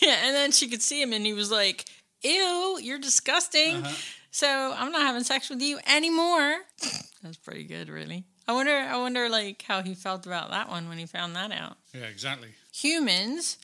yeah, 0.00 0.16
and 0.24 0.34
then 0.34 0.52
she 0.52 0.68
could 0.68 0.82
see 0.82 1.02
him, 1.02 1.12
and 1.12 1.26
he 1.26 1.32
was 1.32 1.50
like, 1.50 1.84
"Ew, 2.22 2.78
you're 2.82 2.98
disgusting." 2.98 3.76
Uh-huh. 3.76 3.94
So 4.30 4.74
I'm 4.76 4.92
not 4.92 5.02
having 5.02 5.24
sex 5.24 5.48
with 5.48 5.62
you 5.62 5.78
anymore. 5.86 6.58
That's 7.22 7.38
pretty 7.38 7.64
good, 7.64 7.88
really. 7.88 8.24
I 8.46 8.52
wonder. 8.52 8.72
I 8.76 8.96
wonder, 8.98 9.28
like, 9.28 9.62
how 9.62 9.82
he 9.82 9.94
felt 9.94 10.26
about 10.26 10.50
that 10.50 10.68
one 10.68 10.88
when 10.88 10.98
he 10.98 11.06
found 11.06 11.34
that 11.36 11.50
out. 11.52 11.78
Yeah, 11.94 12.02
exactly. 12.04 12.50
Humans 12.72 13.56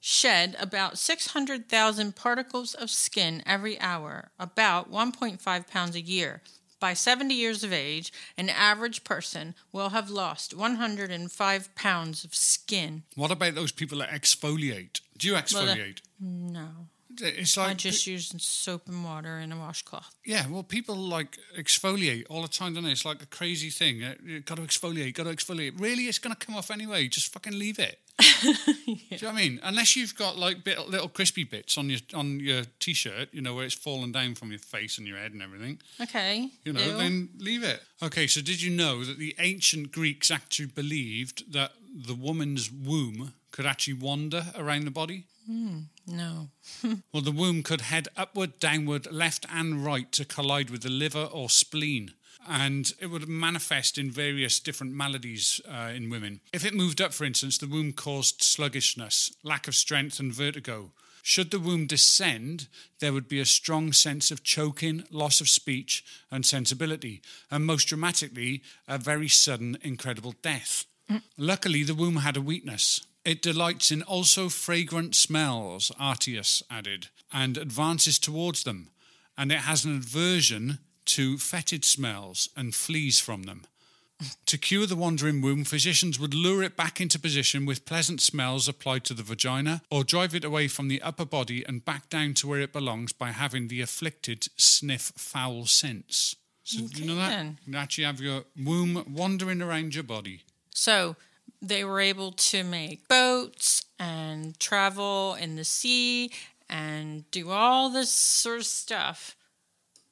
shed 0.00 0.54
about 0.60 0.96
600,000 0.98 2.14
particles 2.14 2.74
of 2.74 2.90
skin 2.90 3.42
every 3.46 3.80
hour, 3.80 4.30
about 4.38 4.90
1.5 4.92 5.66
pounds 5.66 5.96
a 5.96 6.00
year. 6.00 6.42
By 6.80 6.94
70 6.94 7.34
years 7.34 7.64
of 7.64 7.72
age, 7.72 8.12
an 8.36 8.48
average 8.48 9.02
person 9.02 9.56
will 9.72 9.88
have 9.88 10.08
lost 10.10 10.54
105 10.54 11.74
pounds 11.74 12.22
of 12.24 12.34
skin. 12.34 13.02
What 13.16 13.32
about 13.32 13.56
those 13.56 13.72
people 13.72 13.98
that 13.98 14.10
exfoliate? 14.10 15.00
Do 15.16 15.26
you 15.26 15.32
Well, 15.32 15.42
the- 15.42 15.48
exfoliate? 15.48 16.00
No. 16.20 16.86
It's 17.20 17.56
like 17.56 17.70
I 17.70 17.74
just 17.74 18.06
use 18.06 18.32
soap 18.38 18.88
and 18.88 19.04
water 19.04 19.36
and 19.36 19.52
a 19.52 19.56
washcloth. 19.56 20.14
yeah. 20.24 20.46
Well, 20.48 20.62
people 20.62 20.96
like 20.96 21.38
exfoliate 21.58 22.24
all 22.30 22.42
the 22.42 22.48
time, 22.48 22.74
don't 22.74 22.84
they? 22.84 22.92
It's 22.92 23.04
like 23.04 23.22
a 23.22 23.26
crazy 23.26 23.70
thing. 23.70 24.02
Uh, 24.02 24.14
you 24.24 24.40
got 24.40 24.56
to 24.56 24.62
exfoliate. 24.62 25.14
Got 25.14 25.24
to 25.24 25.30
exfoliate. 25.30 25.80
Really, 25.80 26.04
it's 26.04 26.18
going 26.18 26.34
to 26.34 26.46
come 26.46 26.56
off 26.56 26.70
anyway. 26.70 27.08
Just 27.08 27.32
fucking 27.32 27.58
leave 27.58 27.78
it. 27.78 27.98
Do 28.42 28.48
you 28.86 28.96
know 29.22 29.28
what 29.28 29.28
I 29.28 29.32
mean? 29.32 29.60
Unless 29.62 29.94
you've 29.94 30.16
got 30.16 30.36
like 30.36 30.64
bit, 30.64 30.88
little 30.88 31.08
crispy 31.08 31.44
bits 31.44 31.78
on 31.78 31.88
your 31.88 32.00
on 32.14 32.40
your 32.40 32.62
t-shirt, 32.80 33.28
you 33.32 33.40
know, 33.40 33.54
where 33.54 33.64
it's 33.64 33.74
fallen 33.74 34.10
down 34.10 34.34
from 34.34 34.50
your 34.50 34.58
face 34.58 34.98
and 34.98 35.06
your 35.06 35.16
head 35.18 35.32
and 35.32 35.42
everything. 35.42 35.78
Okay. 36.00 36.50
You 36.64 36.72
know, 36.72 36.80
Ew. 36.80 36.96
then 36.96 37.28
leave 37.38 37.62
it. 37.62 37.80
Okay, 38.02 38.26
so 38.26 38.40
did 38.40 38.60
you 38.60 38.70
know 38.70 39.04
that 39.04 39.18
the 39.18 39.36
ancient 39.38 39.92
Greeks 39.92 40.30
actually 40.30 40.66
believed 40.66 41.52
that 41.52 41.72
the 41.94 42.14
woman's 42.14 42.70
womb 42.72 43.34
could 43.52 43.66
actually 43.66 43.94
wander 43.94 44.46
around 44.56 44.84
the 44.84 44.90
body? 44.90 45.24
No. 45.48 46.50
Well, 47.12 47.22
the 47.22 47.32
womb 47.32 47.62
could 47.62 47.80
head 47.80 48.08
upward, 48.16 48.60
downward, 48.60 49.10
left, 49.10 49.46
and 49.52 49.84
right 49.84 50.10
to 50.12 50.24
collide 50.24 50.70
with 50.70 50.82
the 50.82 50.90
liver 50.90 51.24
or 51.24 51.48
spleen. 51.50 52.12
And 52.46 52.92
it 53.00 53.06
would 53.06 53.28
manifest 53.28 53.98
in 53.98 54.10
various 54.10 54.60
different 54.60 54.94
maladies 54.94 55.60
uh, 55.68 55.90
in 55.94 56.10
women. 56.10 56.40
If 56.52 56.64
it 56.64 56.74
moved 56.74 57.00
up, 57.00 57.12
for 57.12 57.24
instance, 57.24 57.58
the 57.58 57.66
womb 57.66 57.92
caused 57.92 58.42
sluggishness, 58.42 59.34
lack 59.42 59.68
of 59.68 59.74
strength, 59.74 60.20
and 60.20 60.32
vertigo. 60.32 60.92
Should 61.22 61.50
the 61.50 61.58
womb 61.58 61.86
descend, 61.86 62.68
there 63.00 63.12
would 63.12 63.28
be 63.28 63.40
a 63.40 63.44
strong 63.44 63.92
sense 63.92 64.30
of 64.30 64.44
choking, 64.44 65.04
loss 65.10 65.40
of 65.40 65.48
speech, 65.48 66.04
and 66.30 66.46
sensibility, 66.46 67.20
and 67.50 67.66
most 67.66 67.86
dramatically, 67.88 68.62
a 68.86 68.96
very 68.98 69.28
sudden, 69.28 69.76
incredible 69.82 70.34
death. 70.42 70.86
Luckily, 71.36 71.82
the 71.82 71.94
womb 71.94 72.16
had 72.16 72.36
a 72.36 72.40
weakness. 72.40 73.00
It 73.28 73.42
delights 73.42 73.92
in 73.92 74.00
also 74.00 74.48
fragrant 74.48 75.14
smells, 75.14 75.92
Aretaeus 76.00 76.62
added, 76.70 77.08
and 77.30 77.58
advances 77.58 78.18
towards 78.18 78.62
them, 78.62 78.88
and 79.36 79.52
it 79.52 79.58
has 79.58 79.84
an 79.84 79.98
aversion 79.98 80.78
to 81.04 81.36
fetid 81.36 81.84
smells 81.84 82.48
and 82.56 82.74
flees 82.74 83.20
from 83.20 83.42
them. 83.42 83.66
To 84.46 84.56
cure 84.56 84.86
the 84.86 84.96
wandering 84.96 85.42
womb, 85.42 85.64
physicians 85.64 86.18
would 86.18 86.32
lure 86.32 86.62
it 86.62 86.74
back 86.74 87.02
into 87.02 87.18
position 87.18 87.66
with 87.66 87.84
pleasant 87.84 88.22
smells 88.22 88.66
applied 88.66 89.04
to 89.04 89.12
the 89.12 89.22
vagina, 89.22 89.82
or 89.90 90.04
drive 90.04 90.34
it 90.34 90.42
away 90.42 90.66
from 90.66 90.88
the 90.88 91.02
upper 91.02 91.26
body 91.26 91.62
and 91.68 91.84
back 91.84 92.08
down 92.08 92.32
to 92.32 92.48
where 92.48 92.60
it 92.60 92.72
belongs 92.72 93.12
by 93.12 93.32
having 93.32 93.68
the 93.68 93.82
afflicted 93.82 94.48
sniff 94.56 95.12
foul 95.18 95.66
scents. 95.66 96.34
So, 96.64 96.86
do 96.86 97.02
you 97.02 97.08
know 97.08 97.16
that? 97.16 97.44
You 97.66 97.76
actually 97.76 98.04
have 98.04 98.22
your 98.22 98.44
womb 98.56 99.04
wandering 99.06 99.60
around 99.60 99.94
your 99.94 100.04
body. 100.04 100.44
So 100.70 101.16
they 101.60 101.84
were 101.84 102.00
able 102.00 102.32
to 102.32 102.64
make 102.64 103.08
boats 103.08 103.84
and 103.98 104.58
travel 104.58 105.34
in 105.34 105.56
the 105.56 105.64
sea 105.64 106.30
and 106.68 107.28
do 107.30 107.50
all 107.50 107.90
this 107.90 108.10
sort 108.10 108.60
of 108.60 108.66
stuff. 108.66 109.36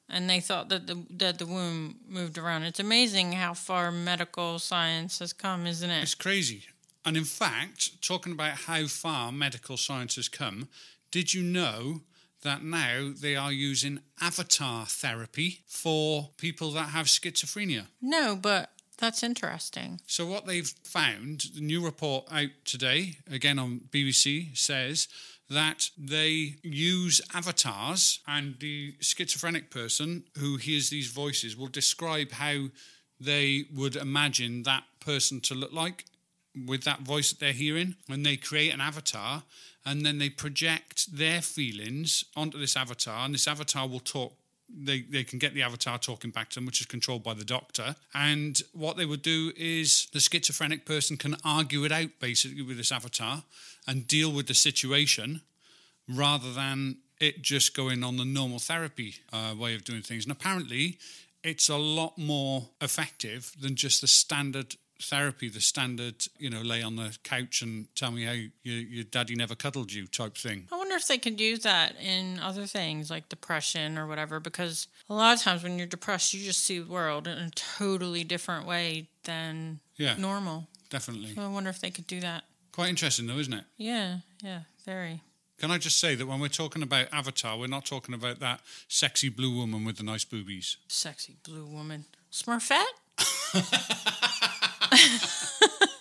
And 0.09 0.29
they 0.29 0.39
thought 0.39 0.69
that 0.69 0.87
the 0.87 1.03
that 1.17 1.37
the 1.37 1.45
womb 1.45 1.97
moved 2.07 2.37
around. 2.37 2.63
It's 2.63 2.79
amazing 2.79 3.33
how 3.33 3.53
far 3.53 3.91
medical 3.91 4.57
science 4.57 5.19
has 5.19 5.33
come, 5.33 5.67
isn't 5.67 5.89
it? 5.89 6.01
It's 6.01 6.15
crazy. 6.15 6.63
And 7.05 7.17
in 7.17 7.25
fact, 7.25 8.01
talking 8.01 8.33
about 8.33 8.51
how 8.51 8.87
far 8.87 9.31
medical 9.31 9.77
science 9.77 10.15
has 10.15 10.29
come, 10.29 10.69
did 11.11 11.33
you 11.33 11.43
know 11.43 12.01
that 12.43 12.63
now 12.63 13.11
they 13.19 13.35
are 13.35 13.51
using 13.51 13.99
avatar 14.21 14.85
therapy 14.85 15.61
for 15.65 16.29
people 16.37 16.71
that 16.71 16.89
have 16.89 17.07
schizophrenia? 17.07 17.87
No, 18.01 18.35
but 18.35 18.71
that's 18.97 19.23
interesting. 19.23 20.01
So, 20.07 20.25
what 20.25 20.45
they've 20.45 20.71
found, 20.83 21.45
the 21.55 21.61
new 21.61 21.83
report 21.83 22.25
out 22.31 22.49
today, 22.65 23.17
again 23.29 23.59
on 23.59 23.81
BBC, 23.91 24.57
says 24.57 25.07
that 25.49 25.89
they 25.97 26.55
use 26.61 27.21
avatars, 27.33 28.19
and 28.27 28.55
the 28.59 28.95
schizophrenic 28.99 29.71
person 29.71 30.25
who 30.37 30.57
hears 30.57 30.89
these 30.89 31.07
voices 31.07 31.55
will 31.55 31.67
describe 31.67 32.31
how 32.31 32.67
they 33.19 33.65
would 33.73 33.95
imagine 33.95 34.63
that 34.63 34.83
person 34.99 35.39
to 35.41 35.55
look 35.55 35.71
like 35.71 36.05
with 36.65 36.83
that 36.83 37.01
voice 37.01 37.29
that 37.29 37.39
they're 37.39 37.53
hearing, 37.53 37.95
and 38.09 38.25
they 38.25 38.35
create 38.35 38.73
an 38.73 38.81
avatar, 38.81 39.43
and 39.85 40.05
then 40.05 40.17
they 40.17 40.29
project 40.29 41.15
their 41.15 41.41
feelings 41.41 42.25
onto 42.35 42.59
this 42.59 42.75
avatar, 42.75 43.25
and 43.25 43.33
this 43.33 43.47
avatar 43.47 43.87
will 43.87 43.99
talk. 43.99 44.33
They, 44.69 45.01
they 45.01 45.23
can 45.23 45.39
get 45.39 45.53
the 45.53 45.63
avatar 45.63 45.97
talking 45.97 46.31
back 46.31 46.49
to 46.49 46.55
them, 46.55 46.65
which 46.65 46.81
is 46.81 46.87
controlled 46.87 47.23
by 47.23 47.33
the 47.33 47.45
doctor. 47.45 47.95
And 48.13 48.61
what 48.73 48.97
they 48.97 49.05
would 49.05 49.21
do 49.21 49.53
is 49.55 50.07
the 50.11 50.19
schizophrenic 50.19 50.85
person 50.85 51.17
can 51.17 51.37
argue 51.43 51.85
it 51.85 51.91
out 51.91 52.09
basically 52.19 52.61
with 52.61 52.77
this 52.77 52.91
avatar 52.91 53.43
and 53.87 54.07
deal 54.07 54.31
with 54.31 54.47
the 54.47 54.53
situation 54.53 55.41
rather 56.07 56.51
than 56.51 56.97
it 57.19 57.41
just 57.41 57.75
going 57.75 58.03
on 58.03 58.17
the 58.17 58.25
normal 58.25 58.59
therapy 58.59 59.15
uh, 59.33 59.55
way 59.57 59.73
of 59.73 59.83
doing 59.83 60.01
things. 60.01 60.25
And 60.25 60.31
apparently, 60.31 60.97
it's 61.43 61.69
a 61.69 61.77
lot 61.77 62.17
more 62.17 62.69
effective 62.81 63.53
than 63.59 63.75
just 63.75 64.01
the 64.01 64.07
standard 64.07 64.75
therapy, 65.01 65.49
the 65.49 65.61
standard, 65.61 66.25
you 66.37 66.49
know, 66.49 66.61
lay 66.61 66.81
on 66.81 66.95
the 66.95 67.17
couch 67.23 67.61
and 67.61 67.93
tell 67.95 68.11
me 68.11 68.23
how 68.25 68.31
you, 68.31 68.49
your 68.63 69.03
daddy 69.03 69.35
never 69.35 69.55
cuddled 69.55 69.91
you 69.93 70.07
type 70.07 70.35
thing. 70.37 70.67
I 70.71 70.77
wonder 70.77 70.95
if 70.95 71.07
they 71.07 71.17
could 71.17 71.39
use 71.39 71.59
that 71.59 71.95
in 72.01 72.39
other 72.39 72.65
things 72.65 73.09
like 73.09 73.29
depression 73.29 73.97
or 73.97 74.07
whatever, 74.07 74.39
because 74.39 74.87
a 75.09 75.13
lot 75.13 75.35
of 75.37 75.41
times 75.43 75.63
when 75.63 75.77
you're 75.77 75.87
depressed, 75.87 76.33
you 76.33 76.43
just 76.43 76.63
see 76.63 76.79
the 76.79 76.91
world 76.91 77.27
in 77.27 77.37
a 77.37 77.49
totally 77.51 78.23
different 78.23 78.65
way 78.65 79.07
than 79.23 79.79
Yeah. 79.97 80.15
normal. 80.17 80.67
Definitely. 80.89 81.35
So 81.35 81.41
I 81.43 81.47
wonder 81.47 81.69
if 81.69 81.79
they 81.81 81.91
could 81.91 82.07
do 82.07 82.19
that. 82.21 82.43
Quite 82.71 82.89
interesting, 82.89 83.27
though, 83.27 83.37
isn't 83.39 83.53
it? 83.53 83.65
Yeah, 83.77 84.19
yeah, 84.43 84.61
very. 84.85 85.21
Can 85.59 85.71
I 85.71 85.79
just 85.79 85.99
say 85.99 86.13
that 86.13 86.27
when 86.27 86.39
we're 86.39 86.49
talking 86.49 86.83
about 86.83 87.07
Avatar, 87.11 87.57
we're 87.57 87.65
not 87.67 87.83
talking 87.85 88.13
about 88.13 88.39
that 88.39 88.61
sexy 88.87 89.29
blue 89.29 89.55
woman 89.55 89.83
with 89.85 89.97
the 89.97 90.03
nice 90.03 90.23
boobies. 90.23 90.77
Sexy 90.87 91.35
blue 91.43 91.65
woman. 91.65 92.05
Smurfette? 92.31 92.83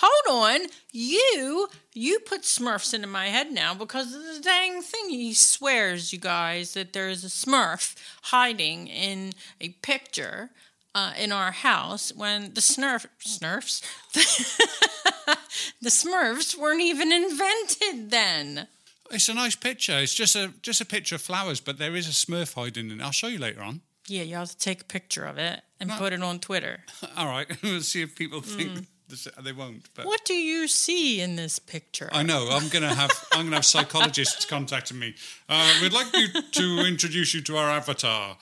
Hold 0.00 0.44
on. 0.44 0.60
You 0.92 1.68
you 1.92 2.20
put 2.20 2.42
Smurfs 2.42 2.94
into 2.94 3.08
my 3.08 3.26
head 3.26 3.50
now 3.50 3.74
because 3.74 4.14
of 4.14 4.22
the 4.22 4.40
dang 4.40 4.80
thing. 4.80 5.10
He 5.10 5.34
swears, 5.34 6.12
you 6.12 6.20
guys, 6.20 6.74
that 6.74 6.92
there 6.92 7.08
is 7.08 7.24
a 7.24 7.28
Smurf 7.28 7.96
hiding 8.22 8.86
in 8.86 9.32
a 9.60 9.70
picture 9.82 10.50
uh, 10.94 11.12
in 11.18 11.32
our 11.32 11.50
house 11.50 12.12
when 12.14 12.54
the 12.54 12.60
Snurf 12.60 13.06
Snurfs 13.20 13.82
the 15.82 15.90
Smurfs 15.90 16.56
weren't 16.56 16.80
even 16.80 17.12
invented 17.12 18.10
then. 18.10 18.68
It's 19.10 19.28
a 19.28 19.34
nice 19.34 19.56
picture. 19.56 19.98
It's 19.98 20.14
just 20.14 20.36
a 20.36 20.52
just 20.62 20.80
a 20.80 20.86
picture 20.86 21.16
of 21.16 21.22
flowers, 21.22 21.60
but 21.60 21.78
there 21.78 21.96
is 21.96 22.06
a 22.08 22.12
Smurf 22.12 22.54
hiding 22.54 22.90
in 22.90 23.00
it. 23.00 23.04
I'll 23.04 23.10
show 23.10 23.28
you 23.28 23.38
later 23.38 23.62
on. 23.62 23.80
Yeah, 24.08 24.22
you 24.22 24.36
have 24.36 24.50
to 24.50 24.58
take 24.58 24.80
a 24.82 24.84
picture 24.84 25.24
of 25.24 25.38
it 25.38 25.60
and 25.80 25.88
No. 25.90 25.96
put 25.98 26.12
it 26.12 26.22
on 26.22 26.38
Twitter. 26.38 26.80
All 27.16 27.26
right, 27.26 27.46
we'll 27.62 27.80
see 27.82 28.02
if 28.02 28.14
people 28.16 28.40
think 28.40 28.86
this, 29.08 29.28
they 29.42 29.52
won't. 29.52 29.88
But 29.94 30.06
What 30.06 30.24
do 30.24 30.34
you 30.34 30.68
see 30.68 31.20
in 31.20 31.36
this 31.36 31.58
picture? 31.58 32.08
I 32.12 32.22
know 32.22 32.48
I'm 32.50 32.68
gonna 32.68 32.94
have 32.94 33.10
I'm 33.32 33.44
gonna 33.46 33.56
have 33.56 33.64
psychologists 33.66 34.44
contacting 34.44 34.98
me. 34.98 35.14
Uh, 35.48 35.72
we'd 35.82 35.92
like 35.92 36.14
you 36.14 36.28
to 36.42 36.86
introduce 36.86 37.34
you 37.34 37.40
to 37.42 37.56
our 37.56 37.68
avatar. 37.70 38.36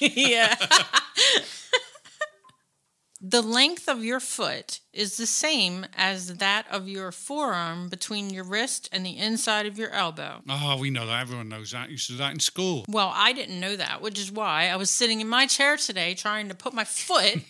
yeah. 0.00 0.54
The 3.20 3.42
length 3.42 3.86
of 3.86 4.02
your 4.02 4.18
foot 4.18 4.80
is 4.94 5.18
the 5.18 5.26
same 5.26 5.86
as 5.94 6.36
that 6.38 6.66
of 6.70 6.88
your 6.88 7.12
forearm 7.12 7.88
between 7.90 8.30
your 8.30 8.44
wrist 8.44 8.88
and 8.92 9.04
the 9.04 9.18
inside 9.18 9.66
of 9.66 9.76
your 9.78 9.90
elbow. 9.90 10.40
Oh, 10.48 10.78
we 10.78 10.88
know 10.90 11.06
that. 11.06 11.20
Everyone 11.20 11.48
knows 11.50 11.72
that. 11.72 11.88
You 11.88 11.92
used 11.92 12.06
to 12.06 12.12
do 12.14 12.18
that 12.18 12.32
in 12.32 12.40
school. 12.40 12.86
Well, 12.88 13.12
I 13.14 13.32
didn't 13.34 13.60
know 13.60 13.76
that, 13.76 14.00
which 14.00 14.18
is 14.18 14.32
why 14.32 14.68
I 14.68 14.76
was 14.76 14.88
sitting 14.88 15.20
in 15.20 15.28
my 15.28 15.46
chair 15.46 15.76
today 15.76 16.14
trying 16.14 16.48
to 16.48 16.54
put 16.54 16.72
my 16.72 16.84
foot, 16.84 17.40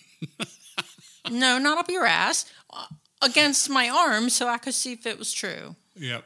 no, 1.31 1.59
not 1.59 1.79
up 1.79 1.89
your 1.89 2.05
ass, 2.05 2.47
uh, 2.73 2.87
against 3.23 3.71
my 3.71 3.89
arm 3.89 4.29
so 4.29 4.49
I 4.49 4.59
could 4.59 4.75
see 4.75 4.93
if 4.93 5.07
it 5.07 5.19
was 5.19 5.33
true. 5.33 5.77
Yep. 5.95 6.25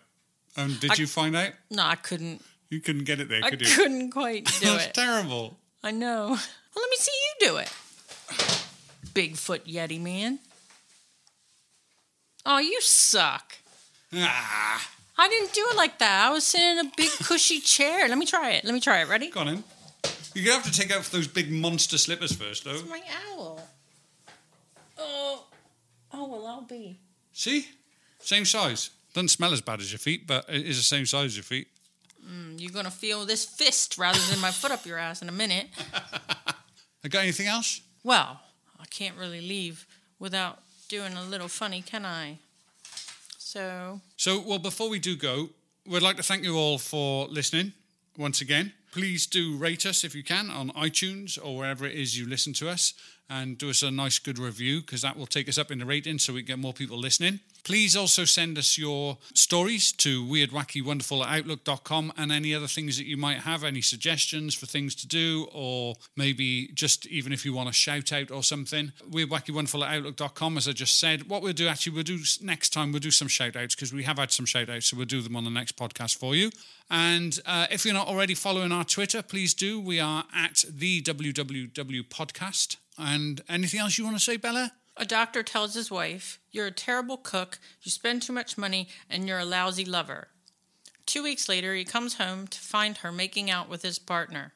And 0.57 0.81
did 0.81 0.99
you 0.99 1.07
find 1.07 1.37
out? 1.37 1.53
No, 1.71 1.85
I 1.85 1.97
couldn't. 1.97 2.43
You 2.71 2.81
couldn't 2.81 3.05
get 3.05 3.21
it 3.21 3.29
there, 3.29 3.41
I 3.45 3.51
could 3.51 3.61
you? 3.61 3.67
couldn't 3.75 4.11
quite 4.11 4.47
do 4.47 4.53
it. 4.69 4.79
That's 4.79 4.87
terrible. 4.93 5.59
I 5.83 5.91
know. 5.91 6.29
Well, 6.29 6.83
let 6.83 6.91
me 6.91 6.97
see 6.97 7.13
you 7.13 7.49
do 7.49 7.57
it. 7.59 7.71
Bigfoot 9.15 9.61
Yeti 9.67 10.01
man. 10.01 10.39
Oh, 12.47 12.59
you 12.59 12.81
suck. 12.81 13.57
Ah, 14.15 14.91
I 15.17 15.29
didn't 15.29 15.53
do 15.53 15.67
it 15.71 15.77
like 15.77 15.99
that. 15.99 16.29
I 16.29 16.31
was 16.31 16.45
sitting 16.45 16.79
in 16.79 16.87
a 16.87 16.91
big 16.97 17.11
cushy 17.11 17.61
chair. 17.61 18.09
Let 18.09 18.19
me 18.19 18.27
try 18.27 18.51
it. 18.53 18.65
Let 18.65 18.75
me 18.75 18.81
try 18.81 19.01
it. 19.01 19.09
Ready? 19.09 19.31
go 19.31 19.41
on 19.41 19.49
in. 19.49 19.65
You're 20.35 20.45
gonna 20.47 20.63
have 20.63 20.73
to 20.73 20.79
take 20.79 20.93
out 20.93 21.05
those 21.05 21.29
big 21.29 21.51
monster 21.51 21.97
slippers 21.97 22.33
first, 22.35 22.65
though. 22.65 22.73
It's 22.73 22.89
my 22.89 23.01
owl. 23.33 23.61
Oh. 24.99 25.45
Oh, 26.13 26.29
well, 26.29 26.47
I'll 26.47 26.63
be. 26.63 26.99
See, 27.33 27.67
same 28.21 28.45
size. 28.45 28.91
Doesn't 29.15 29.29
smell 29.29 29.53
as 29.53 29.61
bad 29.61 29.81
as 29.81 29.93
your 29.93 29.99
feet, 29.99 30.27
but 30.27 30.45
it 30.49 30.67
is 30.67 30.77
the 30.77 30.83
same 30.83 31.07
size 31.07 31.27
as 31.27 31.37
your 31.37 31.45
feet. 31.45 31.69
You're 32.57 32.73
going 32.73 32.87
to 32.87 32.91
feel 32.91 33.27
this 33.27 33.45
fist 33.45 33.99
rather 33.99 34.19
than 34.31 34.41
my 34.41 34.51
foot 34.51 34.71
up 34.71 34.87
your 34.87 34.97
ass 34.99 35.23
in 35.23 35.29
a 35.29 35.33
minute. 35.33 35.67
I 37.05 37.09
got 37.09 37.23
anything 37.23 37.47
else? 37.47 37.81
Well, 38.03 38.41
I 38.85 38.87
can't 38.87 39.17
really 39.17 39.41
leave 39.41 39.87
without 40.19 40.59
doing 40.91 41.15
a 41.15 41.23
little 41.23 41.49
funny, 41.49 41.81
can 41.81 42.05
I? 42.05 42.37
So, 43.39 44.03
So, 44.19 44.39
well, 44.47 44.59
before 44.59 44.91
we 44.91 44.99
do 44.99 45.17
go, 45.17 45.49
we'd 45.87 46.03
like 46.03 46.17
to 46.19 46.23
thank 46.23 46.45
you 46.45 46.59
all 46.59 46.77
for 46.77 47.27
listening 47.29 47.73
once 48.19 48.43
again. 48.43 48.75
Please 48.93 49.25
do 49.25 49.57
rate 49.57 49.87
us 49.87 50.05
if 50.05 50.15
you 50.15 50.23
can 50.23 50.51
on 50.51 50.69
iTunes 50.73 51.39
or 51.43 51.57
wherever 51.57 51.87
it 51.87 51.95
is 51.95 52.19
you 52.19 52.29
listen 52.29 52.53
to 52.55 52.69
us 52.69 52.93
and 53.29 53.57
do 53.59 53.71
us 53.71 53.83
a 53.83 53.91
nice, 53.91 54.19
good 54.19 54.39
review 54.39 54.81
because 54.81 55.03
that 55.03 55.17
will 55.17 55.27
take 55.27 55.49
us 55.49 55.59
up 55.59 55.71
in 55.71 55.79
the 55.79 55.87
rating 55.87 56.19
so 56.19 56.33
we 56.33 56.43
get 56.43 56.59
more 56.59 56.73
people 56.73 56.99
listening. 56.99 57.41
Please 57.65 57.97
also 57.97 58.27
send 58.27 58.59
us 58.59 58.77
your 58.77 59.17
stories 59.33 59.91
to 59.93 60.23
weirdwackywonderful 60.23 61.25
at 61.25 61.39
outlook.com 61.39 62.13
and 62.19 62.31
any 62.31 62.55
other 62.55 62.67
things 62.67 62.99
that 62.99 63.07
you 63.07 63.17
might 63.17 63.39
have, 63.39 63.65
any 63.65 63.81
suggestions 63.81 64.55
for 64.55 64.67
things 64.67 64.95
to 64.95 65.09
do, 65.09 65.49
or 65.51 65.95
maybe 66.15 66.69
just 66.75 67.07
even 67.07 67.33
if 67.33 67.47
you 67.47 67.55
want 67.55 67.71
a 67.71 67.73
shout 67.73 68.13
out 68.13 68.31
or 68.31 68.43
something. 68.43 68.93
Weirdwackywonderful 69.11 69.83
at 69.83 69.97
outlook.com, 69.97 70.59
as 70.59 70.69
I 70.69 70.73
just 70.73 71.01
said. 71.01 71.31
What 71.31 71.41
we'll 71.41 71.55
do 71.55 71.67
actually, 71.67 71.95
we'll 71.95 72.03
do 72.03 72.19
next 72.43 72.75
time, 72.75 72.93
we'll 72.93 73.01
do 73.01 73.11
some 73.11 73.29
shout 73.29 73.57
outs 73.57 73.75
because 73.75 73.95
we 73.95 74.03
have 74.03 74.19
had 74.19 74.31
some 74.31 74.45
shout 74.45 74.69
outs, 74.69 74.87
so 74.87 74.99
we'll 74.99 75.07
do 75.07 75.23
them 75.23 75.37
on 75.37 75.45
the 75.45 75.51
next 75.51 75.79
podcast 75.79 76.19
for 76.19 76.35
you. 76.35 76.51
And 76.91 77.41
uh, 77.47 77.67
if 77.71 77.87
you're 77.87 77.95
not 77.95 78.09
already 78.09 78.35
following 78.35 78.73
our 78.73 78.85
Twitter, 78.85 79.23
please 79.23 79.55
do. 79.55 79.81
We 79.81 80.01
are 80.01 80.25
at 80.35 80.67
the 80.69 81.01
WWW 81.01 82.09
podcast. 82.09 82.77
And 82.99 83.43
anything 83.49 83.81
else 83.81 83.99
you 83.99 84.05
want 84.05 84.17
to 84.17 84.23
say, 84.23 84.37
Bella? 84.37 84.73
a 84.97 85.05
doctor 85.05 85.43
tells 85.43 85.75
his 85.75 85.91
wife, 85.91 86.39
You're 86.53 86.67
a 86.69 86.71
terrible 86.73 87.17
cook, 87.17 87.59
you 87.83 87.91
spend 87.91 88.23
too 88.23 88.33
much 88.33 88.57
money, 88.57 88.89
and 89.11 89.27
you're 89.27 89.41
a 89.41 89.45
lousy 89.45 89.85
lover. 89.85 90.29
Two 91.05 91.23
weeks 91.23 91.49
later, 91.49 91.75
he 91.75 91.85
comes 91.85 92.15
home 92.15 92.47
to 92.47 92.59
find 92.61 92.99
her 92.99 93.11
making 93.13 93.51
out 93.51 93.69
with 93.69 93.83
his 93.83 93.99
partner. 93.99 94.53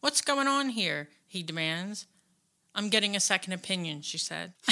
What's 0.00 0.20
going 0.20 0.48
on 0.48 0.70
here? 0.70 1.08
he 1.26 1.42
demands. 1.42 2.06
I'm 2.74 2.88
getting 2.88 3.14
a 3.16 3.20
second 3.20 3.52
opinion, 3.52 4.02
she 4.02 4.18
said. 4.18 4.52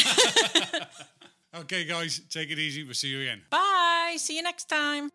Okay, 1.54 1.84
guys, 1.86 2.20
take 2.30 2.50
it 2.50 2.58
easy. 2.58 2.84
We'll 2.84 2.94
see 2.94 3.08
you 3.08 3.22
again. 3.22 3.40
Bye. 3.50 4.16
See 4.18 4.36
you 4.36 4.42
next 4.42 4.68
time. 4.68 5.10